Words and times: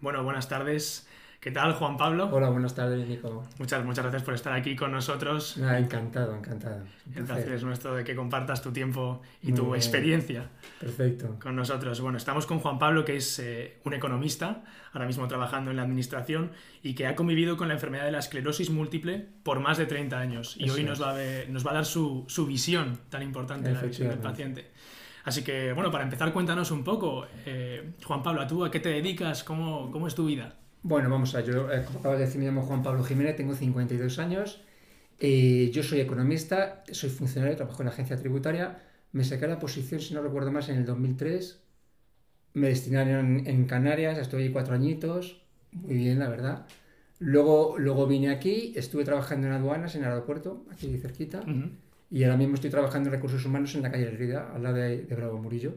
Bueno, 0.00 0.22
buenas 0.24 0.48
tardes. 0.48 1.06
¿Qué 1.40 1.50
tal, 1.50 1.72
Juan 1.72 1.96
Pablo? 1.96 2.28
Hola, 2.30 2.50
buenas 2.50 2.74
tardes, 2.74 3.08
Nico. 3.08 3.42
Muchas, 3.58 3.82
muchas 3.82 4.04
gracias 4.04 4.22
por 4.24 4.34
estar 4.34 4.52
aquí 4.52 4.76
con 4.76 4.92
nosotros. 4.92 5.56
Nada, 5.56 5.78
encantado, 5.78 6.36
encantado. 6.36 6.84
El 7.14 7.24
placer 7.24 7.52
es 7.52 7.64
nuestro 7.64 7.94
de 7.94 8.04
que 8.04 8.14
compartas 8.14 8.60
tu 8.60 8.72
tiempo 8.72 9.22
y 9.42 9.46
Muy 9.48 9.56
tu 9.56 9.62
bien. 9.64 9.76
experiencia 9.76 10.50
Perfecto. 10.78 11.38
con 11.40 11.56
nosotros. 11.56 11.98
Bueno, 12.02 12.18
estamos 12.18 12.44
con 12.44 12.58
Juan 12.58 12.78
Pablo, 12.78 13.06
que 13.06 13.16
es 13.16 13.38
eh, 13.38 13.78
un 13.84 13.94
economista, 13.94 14.64
ahora 14.92 15.06
mismo 15.06 15.28
trabajando 15.28 15.70
en 15.70 15.78
la 15.78 15.82
administración 15.82 16.52
y 16.82 16.94
que 16.94 17.06
ha 17.06 17.16
convivido 17.16 17.56
con 17.56 17.68
la 17.68 17.74
enfermedad 17.74 18.04
de 18.04 18.12
la 18.12 18.18
esclerosis 18.18 18.68
múltiple 18.68 19.26
por 19.42 19.60
más 19.60 19.78
de 19.78 19.86
30 19.86 20.18
años. 20.18 20.56
Y 20.58 20.64
Eso 20.66 20.74
hoy 20.74 20.84
nos 20.84 21.00
va, 21.00 21.12
a, 21.12 21.14
ver- 21.14 21.48
nos 21.48 21.66
va 21.66 21.70
a 21.70 21.74
dar 21.74 21.86
su, 21.86 22.26
su 22.28 22.44
visión 22.46 22.98
tan 23.08 23.22
importante, 23.22 23.72
la 23.72 23.80
visión 23.80 24.10
del 24.10 24.18
paciente. 24.18 24.70
Así 25.24 25.42
que, 25.44 25.72
bueno, 25.72 25.90
para 25.90 26.04
empezar, 26.04 26.32
cuéntanos 26.32 26.70
un 26.70 26.84
poco, 26.84 27.26
eh, 27.46 27.94
Juan 28.04 28.22
Pablo, 28.22 28.40
¿a 28.42 28.46
tú 28.46 28.64
a 28.64 28.70
qué 28.70 28.80
te 28.80 28.88
dedicas? 28.90 29.44
¿Cómo, 29.44 29.90
cómo 29.90 30.06
es 30.06 30.14
tu 30.14 30.26
vida? 30.26 30.58
Bueno, 30.82 31.10
vamos 31.10 31.34
a 31.34 31.40
yo, 31.42 31.70
eh, 31.70 31.84
acabas 31.98 32.18
de 32.18 32.24
decir, 32.26 32.38
me 32.40 32.46
llamo 32.46 32.62
Juan 32.62 32.82
Pablo 32.82 33.04
Jiménez, 33.04 33.36
tengo 33.36 33.54
52 33.54 34.18
años. 34.18 34.62
eh, 35.18 35.70
yo 35.72 35.82
soy 35.82 36.00
economista, 36.00 36.82
soy 36.92 37.10
funcionario, 37.10 37.56
trabajo 37.56 37.82
en 37.82 37.86
la 37.86 37.92
agencia 37.92 38.16
tributaria. 38.16 38.82
Me 39.12 39.24
saqué 39.24 39.46
la 39.46 39.58
posición, 39.58 40.00
si 40.00 40.14
no 40.14 40.22
recuerdo 40.22 40.50
más, 40.52 40.68
en 40.70 40.78
el 40.78 40.84
2003. 40.86 41.62
Me 42.54 42.68
destinaron 42.68 43.46
en 43.46 43.66
Canarias, 43.66 44.18
estuve 44.18 44.42
ahí 44.44 44.50
cuatro 44.52 44.74
añitos, 44.74 45.42
muy 45.72 45.94
bien, 45.96 46.18
la 46.18 46.28
verdad. 46.28 46.66
Luego, 47.18 47.76
luego 47.78 48.06
vine 48.06 48.30
aquí, 48.30 48.72
estuve 48.76 49.04
trabajando 49.04 49.46
en 49.46 49.52
aduanas, 49.54 49.94
en 49.94 50.04
el 50.04 50.10
aeropuerto, 50.10 50.64
aquí 50.72 50.96
cerquita. 50.98 51.50
Y 52.10 52.24
ahora 52.24 52.36
mismo 52.36 52.54
estoy 52.56 52.70
trabajando 52.70 53.08
en 53.08 53.14
recursos 53.14 53.44
humanos 53.44 53.74
en 53.74 53.82
la 53.82 53.90
calle 53.92 54.08
Herrida, 54.08 54.52
al 54.54 54.62
lado 54.62 54.76
de, 54.76 55.02
de 55.04 55.14
Bravo 55.16 55.38
Murillo. 55.38 55.74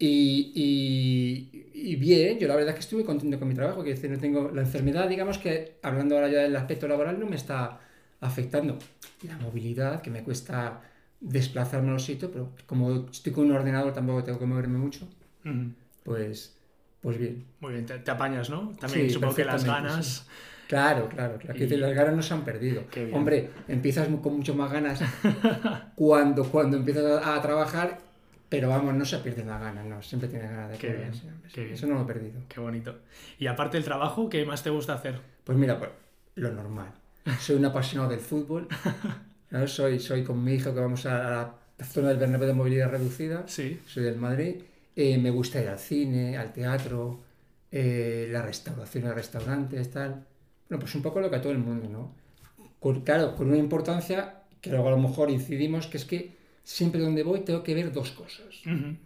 Y, 0.00 0.52
y- 0.54 1.70
y 1.92 1.96
bien, 1.96 2.38
yo 2.38 2.46
la 2.46 2.54
verdad 2.54 2.70
es 2.70 2.74
que 2.76 2.80
estoy 2.80 2.98
muy 2.98 3.04
contento 3.06 3.38
con 3.38 3.48
mi 3.48 3.54
trabajo, 3.54 3.82
que 3.82 3.90
decir, 3.90 4.10
no 4.10 4.18
tengo 4.18 4.50
la 4.52 4.60
enfermedad, 4.62 5.08
digamos 5.08 5.38
que 5.38 5.78
hablando 5.82 6.14
ahora 6.14 6.28
ya 6.28 6.40
del 6.40 6.54
aspecto 6.54 6.86
laboral, 6.86 7.18
no 7.18 7.26
me 7.26 7.34
está 7.36 7.80
afectando. 8.20 8.78
La 9.26 9.36
movilidad, 9.38 10.00
que 10.00 10.10
me 10.10 10.22
cuesta 10.22 10.82
desplazarme 11.20 11.90
a 11.90 11.92
los 11.94 12.04
sitios, 12.04 12.30
pero 12.32 12.52
como 12.66 13.06
estoy 13.10 13.32
con 13.32 13.46
un 13.46 13.52
ordenador 13.52 13.92
tampoco 13.92 14.22
tengo 14.22 14.38
que 14.38 14.46
moverme 14.46 14.78
mucho, 14.78 15.08
pues, 16.04 16.56
pues 17.00 17.18
bien. 17.18 17.44
Muy 17.60 17.72
bien, 17.72 17.86
te, 17.86 17.98
te 17.98 18.10
apañas, 18.12 18.50
¿no? 18.50 18.72
También 18.80 19.06
Sí, 19.08 19.14
supongo 19.14 19.34
que 19.34 19.44
las 19.44 19.64
ganas. 19.64 20.06
sí. 20.06 20.22
Claro, 20.68 21.08
claro, 21.08 21.38
claro. 21.38 21.58
Que 21.58 21.64
Y- 21.64 21.76
las 21.76 21.94
ganas 21.94 22.14
no 22.14 22.22
se 22.22 22.34
han 22.34 22.44
perdido. 22.44 22.84
Hombre, 23.12 23.50
empiezas 23.66 24.06
con 24.22 24.36
mucho 24.36 24.54
más 24.54 24.70
ganas 24.70 25.00
cuando, 25.94 26.44
cuando 26.44 26.76
empiezas 26.76 27.04
a, 27.26 27.34
a 27.36 27.42
trabajar, 27.42 27.98
pero 28.48 28.68
vamos, 28.68 28.94
no 28.94 29.04
se 29.04 29.18
pierden 29.18 29.46
las 29.48 29.60
ganas, 29.60 29.84
no, 29.86 30.02
siempre 30.02 30.28
tienes 30.28 30.50
ganas 30.50 30.70
de 30.70 30.78
Qué 30.78 30.88
bien, 30.92 31.10
qué 31.52 31.62
bien. 31.62 31.74
Eso 31.74 31.86
no 31.86 31.94
lo 31.94 32.02
he 32.02 32.06
perdido. 32.06 32.40
Qué 32.48 32.60
bonito. 32.60 32.96
Y 33.38 33.46
aparte 33.46 33.76
del 33.76 33.84
trabajo, 33.84 34.28
¿qué 34.28 34.44
más 34.44 34.62
te 34.62 34.70
gusta 34.70 34.94
hacer? 34.94 35.18
Pues 35.44 35.56
mira, 35.58 35.78
pues 35.78 35.90
lo 36.36 36.50
normal. 36.52 36.88
Soy 37.40 37.56
un 37.56 37.64
apasionado 37.64 38.10
del 38.10 38.20
fútbol. 38.20 38.68
¿no? 39.50 39.66
Soy, 39.66 39.98
soy 40.00 40.22
con 40.24 40.42
mi 40.42 40.54
hijo 40.54 40.72
que 40.74 40.80
vamos 40.80 41.04
a 41.06 41.54
la 41.78 41.84
zona 41.84 42.08
del 42.08 42.18
Bernabéu 42.18 42.46
de 42.48 42.54
movilidad 42.54 42.90
reducida. 42.90 43.44
Sí. 43.46 43.80
Soy 43.86 44.04
del 44.04 44.16
Madrid. 44.16 44.56
Eh, 44.96 45.16
me 45.18 45.30
gusta 45.30 45.60
ir 45.60 45.68
al 45.68 45.78
cine, 45.78 46.36
al 46.36 46.52
teatro, 46.52 47.20
eh, 47.70 48.28
la 48.30 48.42
restauración 48.42 49.06
en 49.06 49.14
restaurantes, 49.14 49.90
tal. 49.90 50.24
Bueno, 50.68 50.80
pues 50.80 50.94
un 50.94 51.02
poco 51.02 51.20
lo 51.20 51.30
que 51.30 51.36
a 51.36 51.40
todo 51.42 51.52
el 51.52 51.58
mundo, 51.58 51.88
¿no? 51.88 52.14
Con- 52.80 53.00
claro, 53.02 53.34
con 53.34 53.48
una 53.48 53.56
importancia 53.58 54.42
que 54.60 54.70
luego 54.70 54.88
a 54.88 54.90
lo 54.92 54.98
mejor 54.98 55.30
incidimos, 55.30 55.86
que 55.86 55.96
es 55.98 56.04
que 56.04 56.36
siempre 56.64 57.00
donde 57.00 57.22
voy 57.22 57.40
tengo 57.40 57.62
que 57.62 57.74
ver 57.74 57.92
dos 57.92 58.10
cosas. 58.10 58.46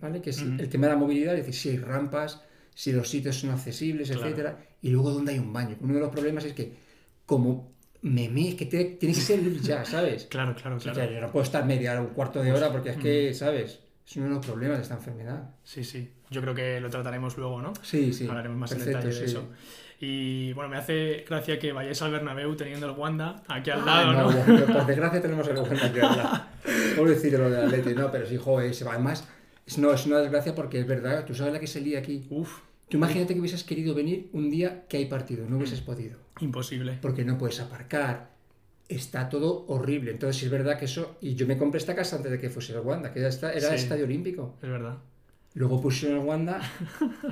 ¿vale? 0.01 0.21
Que 0.21 0.31
es 0.31 0.41
el 0.43 0.69
tema 0.69 0.87
de 0.87 0.93
la 0.95 0.99
movilidad, 0.99 1.35
es 1.37 1.47
decir, 1.47 1.55
si 1.55 1.69
hay 1.71 1.79
rampas, 1.79 2.43
si 2.75 2.93
los 2.93 3.09
sitios 3.09 3.37
son 3.39 3.51
accesibles, 3.51 4.09
Claro. 4.11 4.27
etcétera, 4.27 4.59
y 4.81 4.91
luego 4.91 5.11
donde 5.11 5.33
hay 5.33 5.39
un 5.39 5.53
baño. 5.53 5.77
Uno 5.81 5.95
de 5.95 6.01
los 6.01 6.11
problemas 6.11 6.45
es 6.45 6.53
que 6.55 6.73
como 7.27 7.71
me 8.03 8.29
me, 8.29 8.57
que 8.57 8.67
te- 8.67 8.85
tiene 8.97 9.15
que 9.15 9.21
ser 9.21 9.41
ir 9.41 9.61
ya, 9.61 9.85
¿sabes? 9.85 10.27
Claro, 10.27 10.55
claro, 10.57 10.77
O 10.77 10.81
sea, 10.81 10.92
claro. 10.92 11.13
yo 11.13 11.20
no 11.20 11.31
puedo 11.31 11.45
estar 11.45 11.65
media 11.65 11.92
hora, 11.92 12.01
un 12.01 12.09
cuarto 12.09 12.42
de 12.42 12.51
hora, 12.53 12.73
porque 12.73 12.91
es 12.91 12.97
que, 12.97 13.33
¿sabes? 13.35 13.79
Es 14.05 14.17
uno 14.17 14.27
de 14.27 14.35
los 14.35 14.45
problemas 14.47 14.79
de 14.79 14.83
esta 14.83 14.95
enfermedad. 14.97 15.51
Sí, 15.63 15.85
sí. 15.85 16.11
Yo 16.31 16.41
creo 16.41 16.55
que 16.55 16.81
lo 16.81 16.91
trataremos 16.91 17.36
luego, 17.39 17.63
¿no? 17.63 17.73
Sí, 17.83 18.13
sí. 18.13 18.27
Hablaremos 18.27 18.59
más 18.59 18.73
en 18.73 18.85
detalle 18.85 19.07
de 19.09 19.13
sí. 19.15 19.25
eso. 19.25 19.48
Y 20.05 20.52
bueno, 20.55 20.68
me 20.68 20.79
hace 20.79 21.24
gracia 21.29 21.61
que 21.61 21.70
vayáis 21.73 22.02
al 22.02 22.11
Bernabéu 22.11 22.57
teniendo 22.57 22.90
el 22.90 22.98
Wanda 22.98 23.40
aquí 23.46 23.70
al 23.70 23.83
Ah, 23.83 24.02
lado, 24.05 24.13
¿no? 24.13 24.24
bueno, 24.46 24.67
por 24.67 24.85
desgracia 24.86 25.23
tenemos 25.23 25.46
el 25.46 25.57
Wanda 25.58 25.86
aquí 25.86 26.01
al 26.01 26.17
lado. 26.17 26.45
Pobrecito 26.96 27.39
lo 27.39 27.48
del 27.48 27.67
Atleti, 27.67 27.95
no, 27.95 28.11
pero 28.11 28.27
sí, 28.27 28.36
joder, 28.36 28.74
se 28.74 28.85
va. 28.85 28.95
Además, 28.95 29.29
es, 29.64 29.79
no, 29.79 29.92
es 29.92 30.05
una 30.05 30.18
desgracia 30.18 30.57
porque 30.57 30.80
es 30.80 30.89
verdad, 30.89 31.24
tú 31.24 31.36
sabes 31.36 31.52
la 31.52 31.61
que 31.61 31.68
se 31.68 31.80
lía 31.80 32.01
aquí. 32.01 32.27
Uf, 32.30 32.51
Tú 32.89 32.96
imagínate 32.96 33.33
que 33.33 33.39
hubieses 33.41 33.62
querido 33.62 33.95
venir 33.95 34.29
un 34.33 34.51
día 34.51 34.86
que 34.89 34.96
hay 34.96 35.07
partido, 35.07 35.46
no 35.48 35.57
hubieses 35.58 35.80
podido. 35.80 36.18
imposible. 36.41 36.98
Porque 37.01 37.24
no 37.24 37.39
puedes 37.39 37.61
aparcar. 37.61 38.33
Está 38.89 39.29
todo 39.29 39.64
horrible. 39.68 40.11
Entonces, 40.11 40.36
sí 40.36 40.46
es 40.46 40.51
verdad 40.51 40.79
que 40.79 40.86
eso. 40.86 41.17
Y 41.20 41.36
yo 41.36 41.46
me 41.46 41.57
compré 41.57 41.79
esta 41.79 41.95
casa 41.95 42.17
antes 42.17 42.30
de 42.33 42.39
que 42.41 42.51
fuese 42.51 42.73
el 42.74 42.80
Wanda, 42.80 43.12
que 43.12 43.20
ya 43.20 43.29
está, 43.29 43.52
era 43.52 43.68
el 43.73 43.79
Sí. 43.79 43.85
estadio 43.85 44.05
olímpico. 44.05 44.57
Es 44.61 44.68
verdad. 44.68 44.96
Luego 45.55 45.80
pusieron 45.80 46.18
el 46.20 46.27
Wanda. 46.27 46.61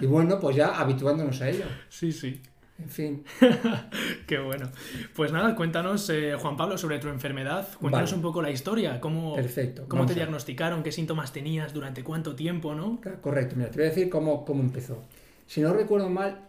Y 0.00 0.06
bueno, 0.06 0.38
pues 0.38 0.54
ya 0.56 0.68
habituándonos 0.80 1.42
a 1.42 1.48
ello. 1.50 1.64
Sí, 1.90 2.12
sí. 2.12 2.40
En 2.82 2.88
fin. 2.88 3.24
Qué 4.26 4.38
bueno. 4.38 4.70
Pues 5.14 5.32
nada, 5.32 5.54
cuéntanos, 5.54 6.08
eh, 6.10 6.34
Juan 6.38 6.56
Pablo, 6.56 6.78
sobre 6.78 6.98
tu 6.98 7.08
enfermedad. 7.08 7.68
Cuéntanos 7.78 8.10
Vale. 8.10 8.16
un 8.16 8.22
poco 8.22 8.42
la 8.42 8.50
historia. 8.50 9.00
¿Cómo, 9.00 9.34
Perfecto, 9.34 9.82
¿Cómo 9.88 10.00
vamos 10.02 10.12
te 10.12 10.18
diagnosticaron? 10.18 10.82
¿Qué 10.82 10.92
síntomas 10.92 11.32
tenías? 11.32 11.72
¿Durante 11.74 12.02
cuánto 12.02 12.34
tiempo, 12.34 12.74
no? 12.74 13.00
Correcto, 13.20 13.56
mira, 13.56 13.70
te 13.70 13.78
voy 13.78 13.86
a 13.86 13.88
decir 13.90 14.08
cómo, 14.08 14.44
cómo 14.44 14.62
empezó. 14.62 15.02
Si 15.46 15.60
no 15.60 15.72
recuerdo 15.74 16.08
mal, 16.08 16.48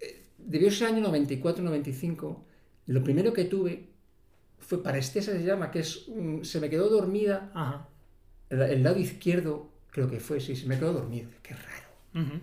eh, 0.00 0.24
debió 0.38 0.70
ser 0.70 0.88
año 0.88 1.06
94-95. 1.08 2.38
Lo 2.86 3.02
primero 3.04 3.32
que 3.32 3.44
tuve 3.44 3.90
fue 4.58 4.82
parestesia, 4.82 5.32
se 5.34 5.44
llama, 5.44 5.70
que 5.70 5.80
es 5.80 6.06
se 6.42 6.60
me 6.60 6.68
quedó 6.70 6.88
dormida, 6.88 7.50
Ajá. 7.54 7.88
el, 8.50 8.62
el 8.62 8.82
lado 8.82 8.98
izquierdo, 8.98 9.70
creo 9.90 10.10
que 10.10 10.18
fue, 10.20 10.40
sí, 10.40 10.56
se 10.56 10.66
me 10.66 10.78
quedó 10.78 10.92
dormido. 10.92 11.30
Qué 11.42 11.54
raro. 11.54 12.40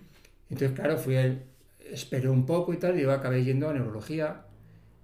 Entonces, 0.50 0.72
claro, 0.78 0.98
fui 0.98 1.16
al, 1.18 1.44
esperé 1.94 2.28
un 2.30 2.46
poco 2.46 2.74
y 2.74 2.78
tal, 2.78 2.98
y 3.00 3.04
yo 3.04 3.12
acabé 3.12 3.44
yendo 3.44 3.70
a 3.70 3.74
neurología 3.74 4.46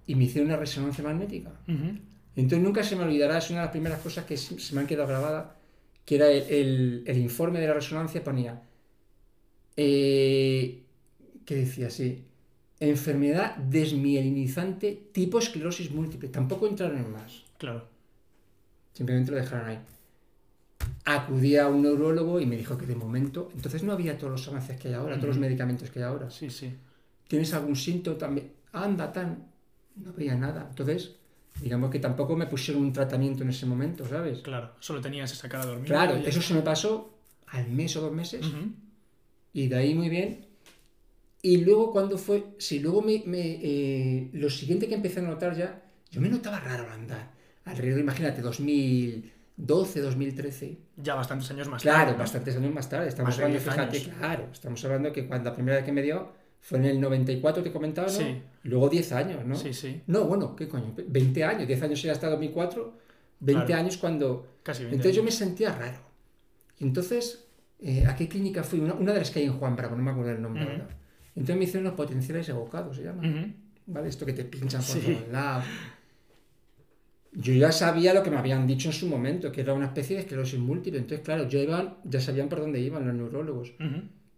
y 0.06 0.14
me 0.16 0.24
hicieron 0.24 0.48
una 0.50 0.58
resonancia 0.58 1.02
magnética. 1.04 1.52
Entonces 2.36 2.60
nunca 2.60 2.82
se 2.82 2.96
me 2.96 3.04
olvidará, 3.04 3.38
es 3.38 3.50
una 3.50 3.60
de 3.60 3.64
las 3.66 3.72
primeras 3.72 4.00
cosas 4.00 4.24
que 4.24 4.36
se 4.36 4.58
se 4.58 4.74
me 4.74 4.80
han 4.82 4.86
quedado 4.86 5.08
grabadas, 5.08 5.46
que 6.04 6.16
era 6.16 6.28
el, 6.30 6.42
el- 6.50 7.04
el 7.06 7.18
informe 7.18 7.60
de 7.60 7.66
la 7.68 7.74
resonancia, 7.74 8.22
ponía, 8.24 8.62
eh, 9.76 10.82
que 11.44 11.54
decía 11.56 11.88
así, 11.88 12.24
enfermedad 12.80 13.56
desmielinizante 13.56 15.08
tipo 15.12 15.38
esclerosis 15.38 15.90
múltiple. 15.90 16.28
Tampoco 16.28 16.66
entraron 16.66 16.98
en 16.98 17.10
más, 17.12 17.44
Claro. 17.58 17.86
simplemente 18.92 19.30
lo 19.32 19.36
dejaron 19.38 19.66
ahí. 19.68 19.78
Acudí 21.14 21.56
a 21.56 21.68
un 21.68 21.82
neurólogo 21.82 22.40
y 22.40 22.46
me 22.46 22.56
dijo 22.56 22.76
que 22.78 22.86
de 22.86 22.94
momento, 22.94 23.50
entonces 23.54 23.82
no 23.82 23.92
había 23.92 24.16
todos 24.18 24.32
los 24.32 24.48
avances 24.48 24.78
que 24.78 24.88
hay 24.88 24.94
ahora, 24.94 25.16
todos 25.16 25.28
los 25.30 25.38
medicamentos 25.38 25.90
que 25.90 25.98
hay 26.00 26.04
ahora. 26.04 26.30
Sí, 26.30 26.50
sí. 26.50 26.72
¿Tienes 27.28 27.52
algún 27.54 27.76
síntoma 27.76 28.18
también? 28.18 28.52
Anda, 28.72 29.12
tan. 29.12 29.46
No 29.96 30.12
veía 30.12 30.34
nada. 30.34 30.66
Entonces, 30.70 31.16
digamos 31.62 31.90
que 31.90 31.98
tampoco 31.98 32.36
me 32.36 32.46
pusieron 32.46 32.82
un 32.82 32.92
tratamiento 32.92 33.42
en 33.42 33.50
ese 33.50 33.66
momento, 33.66 34.06
¿sabes? 34.06 34.40
Claro. 34.40 34.72
Solo 34.80 35.00
tenías 35.00 35.32
esa 35.32 35.48
cara 35.48 35.66
dormida. 35.66 35.86
Claro, 35.86 36.18
y- 36.22 36.26
eso 36.28 36.40
se 36.42 36.54
me 36.54 36.62
pasó 36.62 37.10
al 37.48 37.68
mes 37.70 37.96
o 37.96 38.00
dos 38.02 38.12
meses 38.12 38.46
y 39.52 39.68
de 39.68 39.76
ahí 39.76 39.94
muy 39.94 40.08
bien. 40.08 40.46
Y 41.42 41.58
luego 41.64 41.90
cuando 41.92 42.18
fue, 42.18 42.44
si 42.58 42.80
luego 42.80 43.00
me, 43.02 43.22
me, 43.26 43.40
eh, 43.62 44.30
lo 44.34 44.50
siguiente 44.50 44.86
que 44.88 44.94
empecé 44.94 45.20
a 45.20 45.22
notar 45.22 45.56
ya, 45.56 45.82
yo 46.10 46.20
me 46.20 46.28
notaba 46.28 46.60
raro 46.60 46.84
al 46.84 46.90
andar. 47.00 47.30
Alrededor, 47.64 48.00
imagínate, 48.00 48.42
2012, 49.66 50.00
2013. 50.00 50.78
Ya 50.96 51.14
bastantes 51.14 51.50
años 51.50 51.68
más 51.68 51.82
Claro, 51.82 51.98
tarde. 51.98 52.12
¿no? 52.12 52.18
bastantes 52.18 52.56
años 52.56 52.74
más 52.74 52.88
tarde. 52.88 53.08
Estamos 53.08 53.28
Más 53.30 53.38
hablando, 53.38 53.58
10 53.58 53.72
fíjate, 53.74 53.96
años. 53.98 54.10
claro, 54.18 54.48
estamos 54.52 54.84
hablando 54.84 55.12
que 55.12 55.26
cuando 55.26 55.50
la 55.50 55.54
primera 55.54 55.76
vez 55.76 55.84
que 55.84 55.92
me 55.92 56.02
dio 56.02 56.32
fue 56.60 56.78
en 56.78 56.84
el 56.86 57.00
94, 57.00 57.62
te 57.62 57.72
comentaba, 57.72 58.08
¿no? 58.08 58.12
Sí. 58.12 58.42
Luego 58.64 58.88
10 58.88 59.12
años, 59.12 59.44
¿no? 59.46 59.54
Sí, 59.56 59.72
sí. 59.72 60.02
No, 60.06 60.24
bueno, 60.24 60.54
¿qué 60.56 60.68
coño? 60.68 60.94
20 60.96 61.44
años, 61.44 61.66
10 61.66 61.82
años 61.82 62.02
ya 62.02 62.12
hasta 62.12 62.28
2004, 62.28 62.98
20 63.40 63.66
Claro. 63.66 63.80
años 63.82 63.96
cuando... 63.96 64.58
Casi 64.62 64.80
20 64.82 64.96
Entonces 64.96 65.16
yo 65.16 65.22
me 65.22 65.28
años. 65.28 65.34
sentía 65.38 65.74
raro. 65.74 65.98
Y 66.78 66.84
entonces, 66.84 67.46
eh, 67.80 68.04
¿a 68.06 68.14
qué 68.16 68.28
clínica 68.28 68.62
fui? 68.62 68.80
Una, 68.80 68.94
una 68.94 69.12
de 69.12 69.20
las 69.20 69.30
que 69.30 69.38
hay 69.40 69.46
en 69.46 69.58
Juan 69.58 69.74
Bravo, 69.76 69.96
no 69.96 70.02
me 70.02 70.10
acuerdo 70.10 70.32
el 70.32 70.42
nombre 70.42 70.62
Ujú. 70.64 70.72
ahora. 70.72 70.88
Entonces 71.34 71.56
me 71.56 71.64
hicieron 71.64 71.84
unos 71.86 71.96
potenciales 71.96 72.48
evocados, 72.48 72.96
se 72.96 73.04
llama. 73.04 73.26
Ujú. 73.26 73.52
¿Vale? 73.86 74.08
Esto 74.08 74.26
que 74.26 74.32
te 74.34 74.44
pinchan 74.44 74.82
por 74.82 74.96
Sí. 74.96 75.00
todos 75.00 75.28
lados. 75.32 75.64
Yo 77.32 77.52
ya 77.52 77.70
sabía 77.70 78.12
lo 78.12 78.22
que 78.22 78.30
me 78.30 78.38
habían 78.38 78.66
dicho 78.66 78.88
en 78.88 78.92
su 78.92 79.06
momento, 79.06 79.52
que 79.52 79.60
era 79.60 79.72
una 79.72 79.86
especie 79.86 80.16
de 80.16 80.22
esclerosis 80.22 80.58
múltiple. 80.58 80.98
Entonces, 80.98 81.24
claro, 81.24 81.48
ya, 81.48 81.60
iban, 81.60 81.96
ya 82.04 82.20
sabían 82.20 82.48
por 82.48 82.60
dónde 82.60 82.80
iban 82.80 83.06
los 83.06 83.14
neurólogos. 83.14 83.74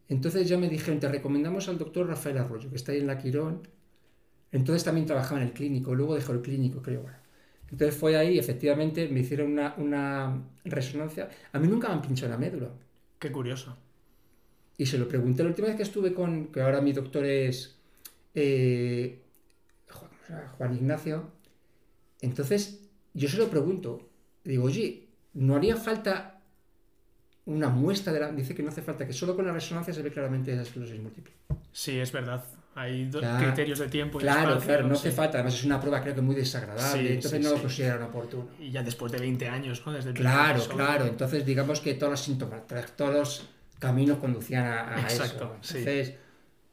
Entonces 0.09 0.49
ya 0.49 0.59
me 0.59 0.69
dijeron, 0.69 1.01
te 1.01 1.09
recomendamos 1.09 1.69
al 1.69 1.79
doctor 1.79 2.07
Rafael 2.07 2.37
Arroyo, 2.39 2.69
que 2.69 2.77
está 2.77 2.93
ahí 2.93 2.99
en 2.99 3.07
la 3.07 3.19
Quirón. 3.19 3.67
Entonces 4.51 4.85
también 4.85 5.07
trabajaba 5.07 5.41
en 5.41 5.47
el 5.49 5.53
clínico, 5.55 5.95
luego 5.95 6.15
dejó 6.15 6.33
el 6.33 6.43
clínico, 6.43 6.83
creo. 6.83 7.03
Bueno. 7.03 7.17
Entonces 7.71 7.99
fue 7.99 8.17
ahí, 8.19 8.39
efectivamente, 8.39 9.09
me 9.09 9.21
hicieron 9.21 9.53
una, 9.53 9.75
una 9.79 10.43
resonancia. 10.65 11.31
A 11.53 11.59
mí 11.59 11.67
nunca 11.69 11.89
me 11.89 11.95
han 11.95 12.03
pinchado 12.03 12.31
la 12.31 12.37
médula. 12.37 12.69
Qué 13.19 13.33
curioso. 13.33 13.75
Y 14.77 14.85
se 14.85 14.99
lo 14.99 15.09
pregunté 15.09 15.43
la 15.43 15.49
última 15.49 15.69
vez 15.69 15.77
que 15.77 15.83
estuve 15.83 16.13
con, 16.13 16.49
que 16.49 16.61
ahora 16.61 16.83
mi 16.83 16.93
doctor 16.93 17.25
es 17.25 17.79
eh, 18.35 19.23
Juan 20.59 20.75
Ignacio. 20.75 21.31
Entonces, 22.21 22.82
yo 23.15 23.29
se 23.29 23.37
lo 23.37 23.49
pregunto, 23.49 24.09
digo, 24.45 24.65
oye, 24.65 25.09
¿no 25.35 25.57
haría 25.57 25.77
falta 25.77 26.41
una 27.45 27.69
muestra 27.69 28.13
de 28.13 28.21
la... 28.21 28.33
Dice 28.33 28.55
que 28.55 28.63
no 28.63 28.71
hace 28.71 28.83
falta, 28.83 29.07
que 29.07 29.13
solo 29.13 29.35
con 29.35 29.47
la 29.47 29.53
resonancia 29.53 29.93
se 29.93 30.03
ve 30.03 30.11
claramente 30.11 30.55
la 30.55 30.63
esclerosis 30.63 31.01
múltiple. 31.01 31.33
Sí, 31.73 31.99
es 31.99 32.13
verdad. 32.13 32.45
Hay 32.75 33.11
criterios 33.11 33.81
de 33.81 33.89
tiempo 33.89 34.19
y 34.19 34.23
Claro, 34.23 34.59
claro, 34.59 34.89
no 34.89 34.95
hace 34.95 35.11
falta. 35.11 35.39
Además 35.39 35.55
es 35.55 35.65
una 35.65 35.79
prueba 35.79 36.01
creo 36.01 36.15
que 36.15 36.23
muy 36.23 36.35
desagradable, 36.35 37.15
entonces 37.15 37.41
no 37.41 37.51
lo 37.51 37.61
consideran 37.61 38.03
oportuno. 38.05 38.49
Y 38.59 38.71
ya 38.71 38.83
después 38.83 39.13
de 39.13 39.19
20 39.19 39.49
años, 39.49 39.83
¿no? 39.85 39.93
Desde 39.93 40.11
el 40.11 40.17
claro, 40.17 40.63
claro. 40.69 41.05
Entonces 41.05 41.45
digamos 41.45 41.81
que 41.81 41.95
todos 41.95 42.13
los 42.13 42.21
síntomas, 42.21 42.63
todos 42.97 43.15
los 43.15 43.49
caminos 43.79 44.19
conducían 44.19 44.65
a, 44.65 45.03
Exacto, 45.03 45.57
eso. 45.61 45.79
Entonces, 45.79 46.15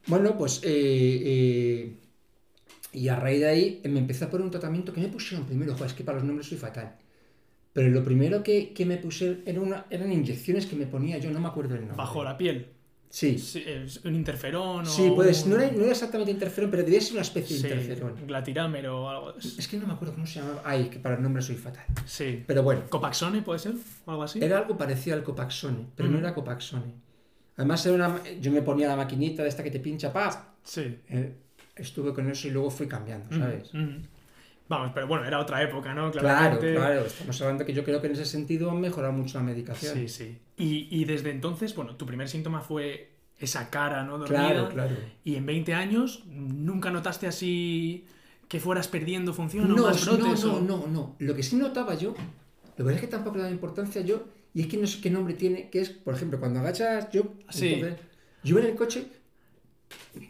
bueno, 0.06 0.36
pues... 0.38 0.60
Eh, 0.62 1.22
eh, 1.24 1.96
y 2.92 3.08
a 3.08 3.16
raíz 3.16 3.40
de 3.40 3.48
ahí 3.48 3.82
me 3.84 4.00
empecé 4.00 4.24
a 4.24 4.30
poner 4.30 4.44
un 4.44 4.50
tratamiento 4.50 4.92
que 4.92 5.00
me 5.00 5.08
pusieron 5.08 5.46
primero, 5.46 5.72
joder, 5.74 5.86
es 5.86 5.94
que 5.94 6.04
para 6.04 6.18
los 6.18 6.26
nombres 6.26 6.48
soy 6.48 6.58
fatal. 6.58 6.96
Pero 7.72 7.88
lo 7.88 8.02
primero 8.02 8.42
que, 8.42 8.72
que 8.72 8.84
me 8.84 8.96
puse 8.96 9.42
era 9.46 9.60
una, 9.60 9.86
eran 9.90 10.12
inyecciones 10.12 10.66
que 10.66 10.74
me 10.74 10.86
ponía 10.86 11.18
yo, 11.18 11.30
no 11.30 11.40
me 11.40 11.48
acuerdo 11.48 11.74
el 11.74 11.82
nombre. 11.82 11.96
¿Bajo 11.96 12.24
la 12.24 12.36
piel? 12.36 12.66
Sí. 13.10 13.36
¿Un 14.04 14.14
interferón? 14.14 14.86
Sí, 14.86 15.12
pues 15.14 15.44
no 15.44 15.56
era, 15.56 15.70
no 15.72 15.82
era, 15.82 15.90
exactamente 15.90 16.30
interferón, 16.30 16.70
pero 16.70 16.84
debía 16.84 17.00
ser 17.00 17.14
una 17.14 17.22
especie 17.22 17.58
de 17.58 17.68
interferón. 17.68 18.14
Glatirámero 18.24 19.02
o 19.02 19.08
algo. 19.08 19.34
Es 19.36 19.66
que 19.66 19.76
no 19.76 19.86
me 19.86 19.94
acuerdo 19.94 20.14
cómo 20.14 20.26
se 20.26 20.38
llamaba. 20.38 20.62
Ay, 20.64 20.84
que 20.84 21.00
para 21.00 21.16
el 21.16 21.22
nombre 21.22 21.42
soy 21.42 21.56
fatal. 21.56 21.84
Sí. 22.06 22.44
Pero 22.46 22.62
bueno. 22.62 22.82
¿Copaxone 22.88 23.42
puede 23.42 23.58
ser? 23.58 23.74
¿O 24.04 24.12
algo 24.12 24.22
así? 24.22 24.42
Era 24.42 24.58
algo 24.58 24.78
parecido 24.78 25.16
al 25.16 25.24
Copaxone, 25.24 25.86
pero 25.96 26.08
no 26.08 26.18
era 26.18 26.32
Copaxone. 26.32 27.10
Además, 27.56 27.84
era 27.84 27.96
una, 27.96 28.20
yo 28.40 28.52
me 28.52 28.62
ponía 28.62 28.86
la 28.86 28.96
maquinita 28.96 29.42
de 29.42 29.48
esta 29.48 29.64
que 29.64 29.72
te 29.72 29.80
pincha, 29.80 30.12
¡pap! 30.12 30.34
Sí. 30.62 30.98
Eh, 31.08 31.34
estuve 31.76 32.12
con 32.12 32.30
eso 32.30 32.48
y 32.48 32.50
luego 32.50 32.70
fui 32.70 32.86
cambiando, 32.86 33.34
¿sabes? 33.36 33.70
Vamos, 34.68 34.92
pero 34.94 35.08
bueno, 35.08 35.26
era 35.26 35.40
otra 35.40 35.60
época, 35.62 35.92
¿no? 35.94 36.12
Claro, 36.12 36.60
claro. 36.60 37.04
Estamos 37.04 37.40
hablando 37.42 37.64
que 37.64 37.72
yo 37.72 37.82
creo 37.82 38.00
que 38.00 38.06
en 38.06 38.12
ese 38.12 38.24
sentido 38.24 38.70
ha 38.70 38.74
mejorado 38.74 39.12
mucho 39.12 39.38
la 39.38 39.44
medicación. 39.44 39.94
Sí, 39.94 40.08
sí. 40.08 40.38
Y, 40.56 40.86
y 40.90 41.04
desde 41.06 41.30
entonces, 41.30 41.74
bueno, 41.74 41.96
tu 41.96 42.06
primer 42.06 42.28
síntoma 42.28 42.60
fue 42.60 43.10
esa 43.40 43.68
cara, 43.68 44.04
¿no? 44.04 44.18
Dormida. 44.18 44.48
Claro, 44.48 44.68
claro. 44.68 44.96
Y 45.24 45.34
en 45.34 45.46
20 45.46 45.74
años, 45.74 46.22
¿nunca 46.26 46.90
notaste 46.90 47.26
así 47.26 48.06
que 48.46 48.60
fueras 48.60 48.86
perdiendo 48.86 49.32
función 49.32 49.68
no, 49.68 49.82
o 49.82 49.86
más 49.88 50.06
brotes? 50.06 50.44
No, 50.44 50.60
no, 50.60 50.78
no, 50.78 50.86
no. 50.86 51.16
Lo 51.18 51.34
que 51.34 51.42
sí 51.42 51.56
notaba 51.56 51.94
yo, 51.94 52.14
lo 52.76 52.84
verdad 52.84 53.02
es 53.02 53.08
que 53.08 53.10
tampoco 53.10 53.38
le 53.38 53.44
da 53.44 53.50
importancia 53.50 54.02
yo, 54.02 54.24
y 54.54 54.60
es 54.60 54.66
que 54.68 54.76
no 54.76 54.86
sé 54.86 55.00
qué 55.00 55.10
nombre 55.10 55.34
tiene, 55.34 55.70
que 55.70 55.80
es, 55.80 55.90
por 55.90 56.14
ejemplo, 56.14 56.38
cuando 56.38 56.60
agachas, 56.60 57.10
yo, 57.10 57.34
sí. 57.48 57.82
yo 58.44 58.58
en 58.58 58.66
el 58.66 58.74
coche 58.74 59.06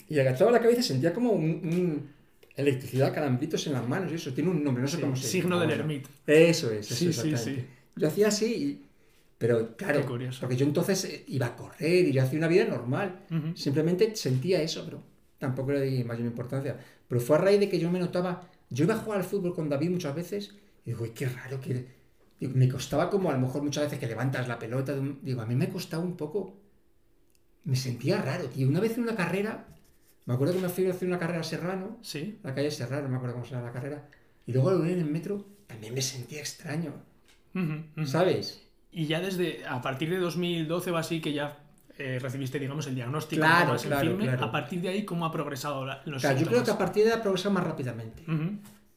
y 0.09 0.19
agachaba 0.19 0.51
la 0.51 0.61
cabeza 0.61 0.81
y 0.81 0.85
sentía 0.85 1.12
como 1.12 1.33
un 1.33 2.09
electricidad, 2.61 3.15
calambritos 3.15 3.67
en 3.67 3.75
las 3.75 3.87
manos, 3.89 4.12
eso, 4.12 4.33
tiene 4.33 4.51
un 4.51 4.62
nombre, 4.62 4.83
no 4.83 4.89
sé 4.89 5.01
cómo 5.01 5.17
se 5.17 5.23
llama. 5.23 5.31
Signo 5.31 5.61
del 5.61 5.71
ermita. 5.71 6.09
Eso 6.27 6.71
es, 6.71 6.87
sí, 6.87 7.12
sí, 7.12 7.37
sí. 7.37 7.65
Yo 7.97 8.09
hacía 8.09 8.29
así, 8.29 8.85
pero 9.39 9.77
claro, 9.77 10.05
porque 10.41 10.57
yo 10.57 10.67
entonces 10.67 11.05
eh, 11.05 11.25
iba 11.29 11.47
a 11.47 11.57
correr 11.57 12.09
y 12.09 12.12
yo 12.12 12.23
hacía 12.23 12.39
una 12.39 12.49
vida 12.49 12.65
normal. 12.65 13.21
Simplemente 13.55 14.15
sentía 14.17 14.62
eso, 14.62 14.85
pero 14.85 15.03
tampoco 15.39 15.73
le 15.73 15.81
di 15.83 16.05
mayor 16.05 16.27
importancia. 16.27 16.79
Pero 17.09 17.21
fue 17.21 17.37
a 17.37 17.41
raíz 17.41 17.61
de 17.61 17.69
que 17.69 17.79
yo 17.79 17.91
me 17.91 17.99
notaba, 17.99 18.49
yo 18.69 18.85
iba 18.85 18.95
a 18.95 18.99
jugar 18.99 19.19
al 19.19 19.25
fútbol 19.25 19.55
con 19.55 19.69
David 19.69 19.91
muchas 19.91 20.15
veces 20.15 20.55
y 20.85 20.91
digo, 20.91 21.07
qué 21.15 21.27
raro 21.27 21.61
que... 21.61 21.87
me 22.41 22.69
costaba 22.69 23.11
como 23.11 23.31
a 23.31 23.35
lo 23.35 23.41
mejor 23.41 23.62
muchas 23.62 23.85
veces 23.85 23.99
que 23.99 24.07
levantas 24.07 24.47
la 24.49 24.59
pelota, 24.59 24.95
digo, 25.23 25.41
a 25.41 25.47
mí 25.47 25.55
me 25.55 25.69
costaba 25.69 26.03
un 26.03 26.17
poco, 26.17 26.60
me 27.65 27.77
sentía 27.77 28.21
raro, 28.23 28.45
tío. 28.45 28.69
Una 28.69 28.81
vez 28.81 28.97
en 28.97 29.05
una 29.05 29.17
carrera, 29.17 29.67
me 30.27 30.35
acuerdo 30.35 30.55
que 30.55 30.61
me 30.61 30.69
fui 30.69 30.87
a 30.87 30.91
hacer 30.91 31.09
una 31.09 31.19
carrera 31.19 31.41
a 31.41 31.45
Serrano, 31.45 31.99
¿Sí? 32.03 32.39
la 32.43 32.55
calle 32.55 32.71
Serrano, 32.71 33.03
no 33.05 33.09
me 33.11 33.17
acuerdo 33.17 33.35
cómo 33.35 33.45
se 33.45 33.53
llama 33.53 33.67
la 33.67 33.73
carrera, 33.73 34.09
y 34.47 34.53
luego 34.53 34.71
al 34.71 34.81
venir 34.81 34.99
en 34.99 35.05
el 35.05 35.11
metro 35.11 35.45
también 35.67 35.95
me 35.95 36.03
sentía 36.03 36.41
extraño, 36.41 36.95
¿sabes? 38.07 38.67
Y 38.93 39.07
ya 39.07 39.21
desde, 39.21 39.65
a 39.67 39.81
partir 39.81 40.11
de 40.11 40.19
2012 40.19 40.91
o 40.91 40.97
así, 40.97 41.21
que 41.21 41.33
ya 41.33 41.59
eh, 41.97 42.19
recibiste, 42.19 42.59
digamos, 42.59 42.87
el 42.87 42.95
diagnóstico 42.95 43.41
claro, 43.41 43.77
claro, 43.77 44.45
a 44.45 44.51
partir 44.51 44.81
de 44.81 44.89
ahí, 44.89 45.05
¿cómo 45.05 45.27
ha 45.27 45.31
progresado 45.31 45.87
los 46.07 46.23
Claro, 46.23 46.39
yo 46.39 46.47
creo 46.47 46.65
que 46.65 46.71
a 46.71 46.79
partir 46.79 47.05
de 47.05 47.12
ahí 47.12 47.19
ha 47.19 47.23
progresado 47.23 47.55
más 47.55 47.65
rápidamente. 47.65 48.25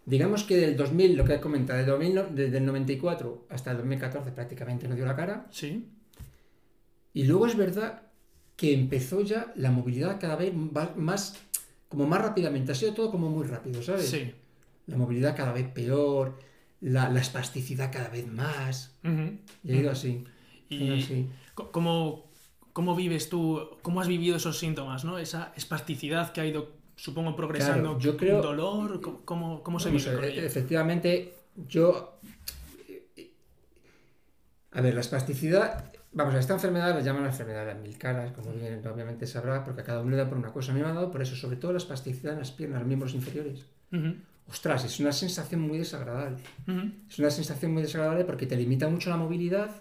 Digamos 0.06 0.44
que 0.44 0.58
del 0.58 0.76
2000, 0.76 1.16
lo 1.16 1.24
que 1.24 1.36
he 1.36 1.40
comentado, 1.40 2.00
desde 2.00 2.58
el 2.58 2.66
94 2.66 3.48
hasta 3.50 3.72
el 3.72 3.78
2014 3.78 4.32
prácticamente 4.32 4.88
no 4.88 4.96
dio 4.96 5.06
la 5.06 5.16
cara. 5.16 5.48
Sí. 5.52 5.90
Y 7.14 7.26
luego 7.26 7.46
es 7.46 7.56
verdad 7.56 8.02
que 8.64 8.72
empezó 8.74 9.20
ya 9.20 9.52
la 9.58 9.72
movilidad 9.72 10.22
cada 10.22 10.38
vez 10.38 10.54
más, 10.96 11.36
como 11.90 12.08
más 12.08 12.22
rápidamente. 12.22 12.72
Ha 12.72 12.76
sido 12.76 12.94
todo 12.94 13.12
como 13.12 13.30
muy 13.30 13.46
rápido, 13.46 13.84
¿sabes? 13.84 14.08
Sí. 14.08 14.34
La 14.88 14.96
movilidad 14.96 15.36
cada 15.36 15.52
vez 15.52 15.68
peor, 15.68 16.40
la, 16.80 17.10
la 17.10 17.20
espasticidad 17.20 17.92
cada 17.92 18.08
vez 18.08 18.26
más. 18.26 18.96
Y 19.66 19.74
ha 19.74 19.76
ido 19.76 19.92
así. 19.92 20.24
Y 20.70 21.28
¿cómo, 21.56 22.32
¿cómo, 22.72 22.96
vives 22.96 23.28
tú, 23.28 23.70
cómo 23.82 24.00
has 24.00 24.08
vivido 24.08 24.38
esos 24.38 24.58
síntomas, 24.60 25.04
¿no? 25.04 25.18
Esa 25.18 25.52
espasticidad 25.58 26.32
que 26.32 26.40
ha 26.40 26.46
ido, 26.46 26.72
supongo, 26.96 27.36
progresando. 27.36 28.00
yo 28.00 28.16
creo... 28.16 28.42
¿Dolor? 28.42 29.02
¿Cómo, 29.26 29.62
cómo 29.62 29.78
se 29.82 29.92
vive 29.92 30.46
Efectivamente, 30.46 31.34
yo... 31.68 32.18
A 34.72 34.80
ver, 34.80 34.94
la 34.94 35.02
espasticidad 35.02 35.93
Vamos, 36.16 36.36
a 36.36 36.40
esta 36.40 36.54
enfermedad 36.54 36.94
la 36.94 37.02
llaman 37.02 37.24
la 37.24 37.30
enfermedad 37.30 37.66
de 37.66 37.74
las 37.74 37.82
mil 37.82 37.98
caras, 37.98 38.32
como 38.34 38.52
bien 38.52 38.86
obviamente 38.86 39.26
sabrá, 39.26 39.64
porque 39.64 39.82
a 39.82 39.84
cada 39.84 40.02
uno 40.02 40.12
le 40.12 40.18
da 40.18 40.30
por 40.30 40.38
una 40.38 40.52
cosa. 40.52 40.72
A 40.72 40.76
mí 40.76 40.82
me 40.82 40.88
ha 40.88 40.94
dado 40.94 41.10
por 41.10 41.22
eso, 41.22 41.36
sobre 41.36 41.58
todo 41.58 41.72
la 41.72 41.80
espasticidad 41.80 42.34
en 42.34 42.40
las 42.40 42.52
piernas, 42.52 42.80
los 42.80 42.88
miembros 42.88 43.14
inferiores. 43.16 43.66
Ostras, 44.48 44.86
es 44.86 45.00
una 45.00 45.12
sensación 45.12 45.62
muy 45.62 45.78
desagradable. 45.80 46.38
Es 47.10 47.18
una 47.18 47.32
sensación 47.32 47.74
muy 47.74 47.82
desagradable 47.82 48.26
porque 48.26 48.46
te 48.46 48.56
limita 48.56 48.88
mucho 48.88 49.10
la 49.10 49.18
movilidad. 49.18 49.72